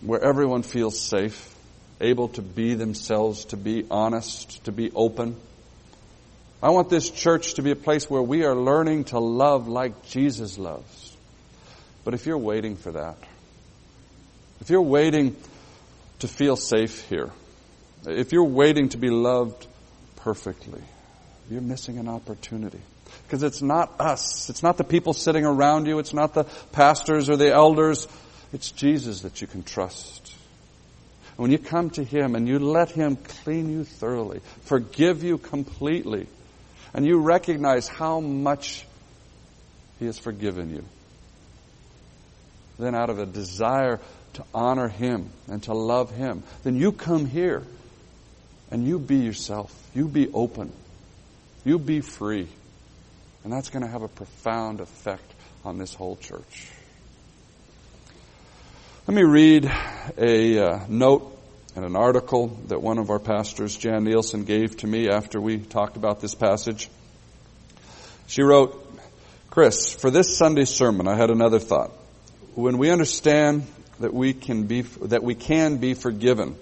where 0.00 0.22
everyone 0.22 0.62
feels 0.62 1.00
safe, 1.00 1.54
able 2.00 2.28
to 2.28 2.42
be 2.42 2.74
themselves, 2.74 3.46
to 3.46 3.56
be 3.56 3.86
honest, 3.90 4.64
to 4.66 4.72
be 4.72 4.92
open. 4.92 5.36
I 6.62 6.70
want 6.70 6.90
this 6.90 7.10
church 7.10 7.54
to 7.54 7.62
be 7.62 7.72
a 7.72 7.76
place 7.76 8.08
where 8.08 8.22
we 8.22 8.44
are 8.44 8.54
learning 8.54 9.04
to 9.04 9.18
love 9.18 9.66
like 9.66 10.06
Jesus 10.06 10.58
loves. 10.58 11.16
But 12.04 12.14
if 12.14 12.26
you're 12.26 12.38
waiting 12.38 12.76
for 12.76 12.92
that, 12.92 13.16
if 14.60 14.70
you're 14.70 14.82
waiting 14.82 15.36
to 16.20 16.28
feel 16.28 16.56
safe 16.56 17.08
here, 17.08 17.30
if 18.06 18.32
you're 18.32 18.44
waiting 18.44 18.90
to 18.90 18.98
be 18.98 19.10
loved 19.10 19.66
perfectly, 20.24 20.80
you're 21.50 21.60
missing 21.60 21.98
an 21.98 22.08
opportunity. 22.08 22.80
Because 23.26 23.42
it's 23.42 23.60
not 23.60 24.00
us. 24.00 24.48
It's 24.48 24.62
not 24.62 24.78
the 24.78 24.84
people 24.84 25.12
sitting 25.12 25.44
around 25.44 25.86
you. 25.86 25.98
It's 25.98 26.14
not 26.14 26.32
the 26.32 26.44
pastors 26.72 27.28
or 27.28 27.36
the 27.36 27.52
elders. 27.52 28.08
It's 28.52 28.70
Jesus 28.70 29.20
that 29.20 29.42
you 29.42 29.46
can 29.46 29.62
trust. 29.62 30.34
And 31.36 31.42
when 31.42 31.50
you 31.50 31.58
come 31.58 31.90
to 31.90 32.02
Him 32.02 32.34
and 32.34 32.48
you 32.48 32.58
let 32.58 32.90
Him 32.90 33.16
clean 33.16 33.70
you 33.70 33.84
thoroughly, 33.84 34.40
forgive 34.62 35.22
you 35.22 35.36
completely, 35.36 36.26
and 36.94 37.04
you 37.04 37.20
recognize 37.20 37.86
how 37.86 38.20
much 38.20 38.86
He 39.98 40.06
has 40.06 40.18
forgiven 40.18 40.70
you, 40.70 40.84
then 42.78 42.94
out 42.94 43.10
of 43.10 43.18
a 43.18 43.26
desire 43.26 44.00
to 44.34 44.44
honor 44.54 44.88
Him 44.88 45.28
and 45.48 45.62
to 45.64 45.74
love 45.74 46.10
Him, 46.10 46.42
then 46.62 46.76
you 46.76 46.92
come 46.92 47.26
here 47.26 47.62
and 48.74 48.84
you 48.84 48.98
be 48.98 49.18
yourself. 49.18 49.72
You 49.94 50.08
be 50.08 50.28
open. 50.32 50.72
You 51.64 51.78
be 51.78 52.00
free. 52.00 52.48
And 53.44 53.52
that's 53.52 53.70
going 53.70 53.84
to 53.84 53.88
have 53.88 54.02
a 54.02 54.08
profound 54.08 54.80
effect 54.80 55.32
on 55.64 55.78
this 55.78 55.94
whole 55.94 56.16
church. 56.16 56.66
Let 59.06 59.14
me 59.14 59.22
read 59.22 59.70
a 60.18 60.58
uh, 60.58 60.86
note 60.88 61.38
and 61.76 61.84
an 61.84 61.94
article 61.94 62.48
that 62.66 62.82
one 62.82 62.98
of 62.98 63.10
our 63.10 63.20
pastors, 63.20 63.76
Jan 63.76 64.02
Nielsen, 64.02 64.42
gave 64.42 64.76
to 64.78 64.88
me 64.88 65.08
after 65.08 65.40
we 65.40 65.58
talked 65.58 65.96
about 65.96 66.20
this 66.20 66.34
passage. 66.34 66.90
She 68.26 68.42
wrote, 68.42 68.74
Chris, 69.50 69.94
for 69.94 70.10
this 70.10 70.36
Sunday 70.36 70.64
sermon, 70.64 71.06
I 71.06 71.14
had 71.14 71.30
another 71.30 71.60
thought. 71.60 71.92
When 72.56 72.78
we 72.78 72.90
understand 72.90 73.68
that 74.00 74.12
we 74.12 74.32
can 74.34 74.64
be, 74.64 74.80
that 74.80 75.22
we 75.22 75.36
can 75.36 75.76
be 75.76 75.94
forgiven, 75.94 76.56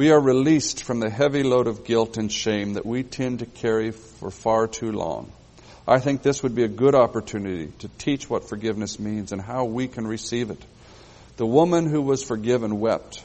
we 0.00 0.10
are 0.10 0.18
released 0.18 0.84
from 0.84 0.98
the 0.98 1.10
heavy 1.10 1.42
load 1.42 1.66
of 1.66 1.84
guilt 1.84 2.16
and 2.16 2.32
shame 2.32 2.72
that 2.72 2.86
we 2.86 3.02
tend 3.02 3.40
to 3.40 3.44
carry 3.44 3.90
for 3.90 4.30
far 4.30 4.66
too 4.66 4.92
long. 4.92 5.30
I 5.86 5.98
think 5.98 6.22
this 6.22 6.42
would 6.42 6.54
be 6.54 6.62
a 6.62 6.68
good 6.68 6.94
opportunity 6.94 7.70
to 7.80 7.88
teach 7.98 8.30
what 8.30 8.48
forgiveness 8.48 8.98
means 8.98 9.30
and 9.30 9.42
how 9.42 9.66
we 9.66 9.88
can 9.88 10.06
receive 10.06 10.48
it. 10.48 10.64
The 11.36 11.44
woman 11.44 11.84
who 11.84 12.00
was 12.00 12.24
forgiven 12.24 12.80
wept. 12.80 13.22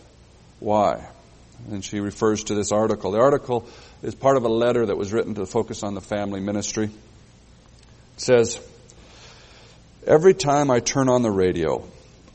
Why? 0.60 1.08
And 1.72 1.82
she 1.82 2.02
refers 2.02 2.44
to 2.44 2.56
this 2.56 2.74
article. 2.74 3.12
The 3.12 3.22
article 3.22 3.66
is 4.04 4.14
part 4.14 4.36
of 4.36 4.44
a 4.44 4.50
letter 4.50 4.86
that 4.86 4.98
was 4.98 5.14
written 5.14 5.36
to 5.36 5.46
focus 5.46 5.82
on 5.82 5.94
the 5.94 6.02
family 6.02 6.42
ministry. 6.42 6.88
It 6.88 6.92
says, 8.18 8.60
Every 10.06 10.34
time 10.34 10.70
I 10.70 10.82
turn 10.82 11.08
on 11.08 11.22
the 11.22 11.32
radio, 11.32 11.88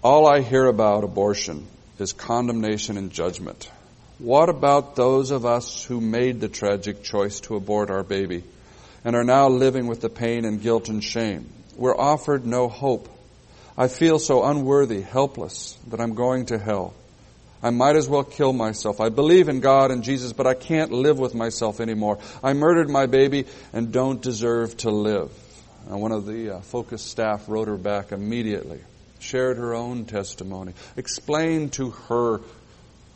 all 0.03 0.27
I 0.27 0.41
hear 0.41 0.65
about 0.65 1.05
abortion 1.05 1.67
is 1.99 2.15
condemnation 2.15 2.97
and 2.97 3.11
judgment. 3.11 3.71
What 4.21 4.51
about 4.51 4.97
those 4.97 5.31
of 5.31 5.47
us 5.47 5.83
who 5.83 5.99
made 5.99 6.41
the 6.41 6.49
tragic 6.51 7.03
choice 7.03 7.41
to 7.41 7.57
abort 7.57 7.89
our 7.89 8.03
baby 8.03 8.45
and 9.03 9.17
are 9.17 9.25
now 9.25 9.49
living 9.49 9.87
with 9.87 10.03
the 10.03 10.11
pain 10.11 10.45
and 10.45 10.61
guilt 10.61 10.91
and 10.91 11.03
shame? 11.03 11.49
We're 11.75 11.97
offered 11.97 12.45
no 12.45 12.69
hope. 12.69 13.09
I 13.79 13.89
feel 13.89 14.19
so 14.19 14.45
unworthy, 14.45 15.01
helpless, 15.01 15.79
that 15.89 16.03
I'm 16.03 16.13
going 16.13 16.47
to 16.47 16.59
hell. 16.59 16.93
I 17.63 17.71
might 17.71 17.97
as 17.97 18.11
well 18.11 18.23
kill 18.23 18.53
myself. 18.53 19.01
I 19.01 19.09
believe 19.09 19.49
in 19.49 19.61
God 19.61 19.91
and 19.91 20.05
Jesus, 20.05 20.35
but 20.35 20.47
I 20.47 20.53
can't 20.53 20.93
live 20.93 21.19
with 21.19 21.35
myself 21.35 21.81
anymore. 21.81 22.19
I 22.45 22.53
murdered 22.53 22.91
my 22.91 23.07
baby 23.07 23.47
and 23.73 23.91
don't 23.91 24.21
deserve 24.21 24.77
to 24.79 24.91
live. 24.91 25.33
And 25.89 26.03
one 26.03 26.13
of 26.13 26.27
the 26.27 26.57
uh, 26.57 26.61
focus 26.61 27.03
staff 27.03 27.49
wrote 27.49 27.69
her 27.69 27.79
back 27.79 28.13
immediately, 28.13 28.81
shared 29.19 29.57
her 29.57 29.75
own 29.75 30.05
testimony, 30.05 30.75
explained 30.99 31.73
to 31.75 31.89
her 31.89 32.43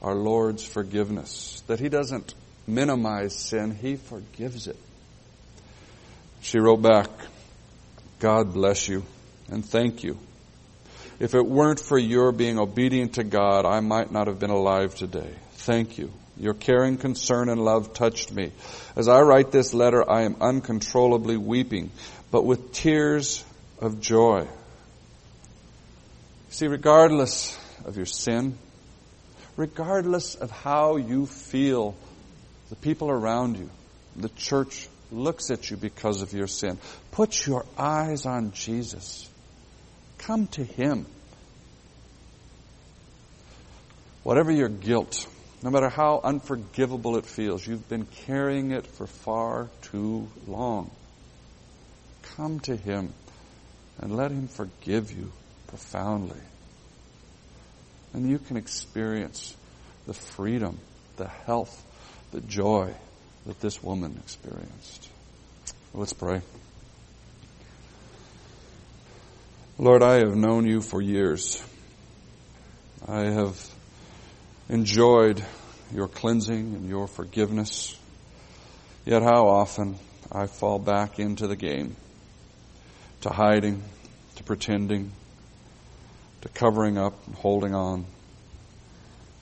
our 0.04 0.14
Lord's 0.14 0.62
forgiveness, 0.62 1.62
that 1.66 1.80
He 1.80 1.88
doesn't 1.88 2.34
minimize 2.66 3.34
sin, 3.34 3.74
He 3.74 3.96
forgives 3.96 4.66
it. 4.66 4.76
She 6.42 6.58
wrote 6.58 6.82
back, 6.82 7.08
God 8.18 8.52
bless 8.52 8.86
you 8.86 9.02
and 9.50 9.64
thank 9.64 10.04
you. 10.04 10.18
If 11.18 11.34
it 11.34 11.46
weren't 11.46 11.80
for 11.80 11.96
your 11.96 12.32
being 12.32 12.58
obedient 12.58 13.14
to 13.14 13.24
God, 13.24 13.64
I 13.64 13.80
might 13.80 14.12
not 14.12 14.26
have 14.26 14.38
been 14.38 14.50
alive 14.50 14.94
today. 14.94 15.30
Thank 15.52 15.96
you. 15.96 16.12
Your 16.36 16.52
caring 16.52 16.98
concern 16.98 17.48
and 17.48 17.64
love 17.64 17.94
touched 17.94 18.30
me. 18.30 18.52
As 18.96 19.08
I 19.08 19.22
write 19.22 19.52
this 19.52 19.72
letter, 19.72 20.08
I 20.08 20.22
am 20.22 20.36
uncontrollably 20.38 21.38
weeping, 21.38 21.90
but 22.30 22.44
with 22.44 22.72
tears 22.72 23.42
of 23.80 24.02
joy. 24.02 24.46
See, 26.50 26.66
regardless 26.66 27.58
of 27.86 27.96
your 27.96 28.06
sin, 28.06 28.58
regardless 29.56 30.34
of 30.34 30.50
how 30.50 30.96
you 30.96 31.26
feel, 31.26 31.94
the 32.70 32.76
people 32.76 33.10
around 33.10 33.56
you, 33.56 33.70
the 34.16 34.28
church 34.30 34.88
looks 35.12 35.50
at 35.50 35.70
you 35.70 35.76
because 35.76 36.22
of 36.22 36.32
your 36.32 36.46
sin. 36.46 36.78
Put 37.12 37.46
your 37.46 37.64
eyes 37.78 38.26
on 38.26 38.52
Jesus. 38.52 39.28
Come 40.18 40.46
to 40.48 40.64
Him. 40.64 41.06
Whatever 44.22 44.50
your 44.50 44.68
guilt, 44.68 45.26
no 45.62 45.70
matter 45.70 45.88
how 45.88 46.20
unforgivable 46.24 47.16
it 47.16 47.26
feels, 47.26 47.66
you've 47.66 47.88
been 47.88 48.06
carrying 48.26 48.70
it 48.70 48.86
for 48.86 49.06
far 49.06 49.68
too 49.82 50.28
long. 50.46 50.90
Come 52.36 52.60
to 52.60 52.74
Him 52.74 53.12
and 53.98 54.16
let 54.16 54.30
Him 54.30 54.48
forgive 54.48 55.12
you 55.12 55.30
profoundly 55.66 56.40
and 58.14 58.30
you 58.30 58.38
can 58.38 58.56
experience 58.56 59.56
the 60.06 60.14
freedom, 60.14 60.78
the 61.16 61.28
health, 61.28 61.84
the 62.30 62.40
joy 62.40 62.94
that 63.46 63.60
this 63.60 63.82
woman 63.82 64.16
experienced. 64.22 65.10
Let's 65.92 66.12
pray. 66.12 66.40
Lord, 69.78 70.02
I 70.02 70.14
have 70.20 70.36
known 70.36 70.66
you 70.66 70.80
for 70.80 71.02
years. 71.02 71.62
I 73.06 73.22
have 73.22 73.60
enjoyed 74.68 75.44
your 75.92 76.08
cleansing 76.08 76.74
and 76.74 76.88
your 76.88 77.08
forgiveness. 77.08 77.98
Yet 79.04 79.22
how 79.22 79.48
often 79.48 79.96
I 80.30 80.46
fall 80.46 80.78
back 80.78 81.18
into 81.18 81.46
the 81.48 81.56
game, 81.56 81.96
to 83.22 83.30
hiding, 83.30 83.82
to 84.36 84.44
pretending, 84.44 85.10
to 86.44 86.50
covering 86.50 86.98
up 86.98 87.14
and 87.26 87.34
holding 87.36 87.74
on 87.74 88.04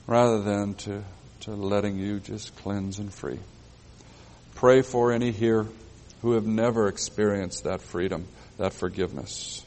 rather 0.07 0.41
than 0.41 0.73
to, 0.73 1.03
to 1.41 1.51
letting 1.51 1.97
you 1.97 2.21
just 2.21 2.55
cleanse 2.55 2.97
and 2.97 3.13
free. 3.13 3.39
Pray 4.55 4.81
for 4.81 5.11
any 5.11 5.31
here 5.31 5.67
who 6.21 6.31
have 6.31 6.45
never 6.45 6.87
experienced 6.87 7.65
that 7.65 7.81
freedom, 7.81 8.25
that 8.57 8.71
forgiveness. 8.71 9.65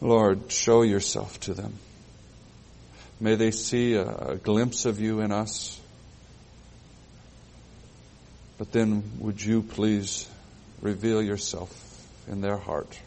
Lord, 0.00 0.50
show 0.50 0.80
yourself 0.80 1.38
to 1.40 1.52
them. 1.52 1.74
May 3.20 3.34
they 3.34 3.50
see 3.50 3.92
a, 3.94 4.08
a 4.08 4.36
glimpse 4.36 4.86
of 4.86 5.00
you 5.00 5.20
in 5.20 5.30
us. 5.30 5.78
But 8.56 8.72
then 8.72 9.02
would 9.18 9.44
you 9.44 9.60
please 9.60 10.26
reveal 10.80 11.20
yourself 11.20 11.70
in 12.26 12.40
their 12.40 12.56
heart? 12.56 12.98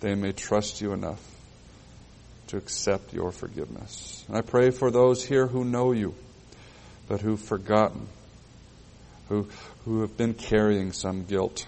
They 0.00 0.14
may 0.14 0.32
trust 0.32 0.80
you 0.80 0.94
enough 0.94 1.20
to 2.48 2.56
accept 2.56 3.12
your 3.12 3.32
forgiveness. 3.32 4.24
And 4.28 4.36
I 4.36 4.42
pray 4.42 4.70
for 4.70 4.90
those 4.90 5.24
here 5.24 5.46
who 5.46 5.64
know 5.64 5.92
you, 5.92 6.14
but 7.08 7.20
who've 7.20 7.40
forgotten, 7.40 8.06
who, 9.28 9.48
who 9.84 10.02
have 10.02 10.16
been 10.16 10.34
carrying 10.34 10.92
some 10.92 11.24
guilt, 11.24 11.66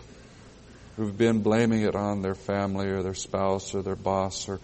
who've 0.97 1.17
been 1.17 1.43
blaming 1.43 1.83
it 1.83 1.95
on 1.95 2.23
their 2.23 2.35
family 2.35 2.89
or 2.89 3.03
their 3.03 3.15
spouse 3.15 3.75
or 3.75 3.83
their 3.83 3.97
boss 3.97 4.49
or 4.49 4.61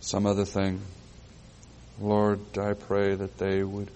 some 0.00 0.26
other 0.26 0.44
thing. 0.44 0.80
Lord, 2.00 2.40
I 2.58 2.74
pray 2.74 3.14
that 3.14 3.38
they 3.38 3.62
would 3.62 3.90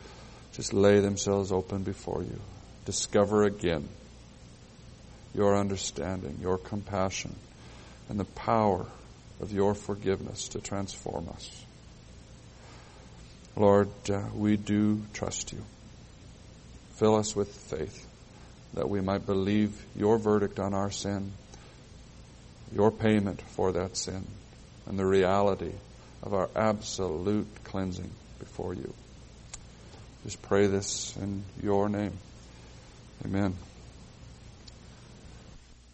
just 0.52 0.72
lay 0.72 1.00
themselves 1.00 1.52
open 1.52 1.82
before 1.82 2.22
you. 2.22 2.40
Discover 2.84 3.44
again 3.44 3.88
your 5.34 5.56
understanding, 5.56 6.38
your 6.40 6.56
compassion, 6.56 7.34
and 8.08 8.18
the 8.18 8.24
power 8.24 8.86
of 9.40 9.52
your 9.52 9.74
forgiveness 9.74 10.48
to 10.48 10.60
transform 10.60 11.28
us. 11.28 11.64
Lord, 13.56 13.88
uh, 14.10 14.22
we 14.34 14.56
do 14.56 15.02
trust 15.14 15.52
you. 15.52 15.62
Fill 16.96 17.16
us 17.16 17.34
with 17.34 17.48
faith 17.48 18.06
that 18.74 18.88
we 18.88 19.00
might 19.00 19.26
believe 19.26 19.82
your 19.96 20.18
verdict 20.18 20.58
on 20.58 20.74
our 20.74 20.90
sin, 20.90 21.32
your 22.74 22.90
payment 22.90 23.40
for 23.40 23.72
that 23.72 23.96
sin, 23.96 24.26
and 24.86 24.98
the 24.98 25.06
reality 25.06 25.72
of 26.22 26.34
our 26.34 26.50
absolute 26.54 27.48
cleansing 27.64 28.10
before 28.38 28.74
you. 28.74 28.92
Just 30.24 30.42
pray 30.42 30.66
this 30.66 31.16
in 31.16 31.44
your 31.62 31.88
name. 31.88 32.12
Amen. 33.24 33.56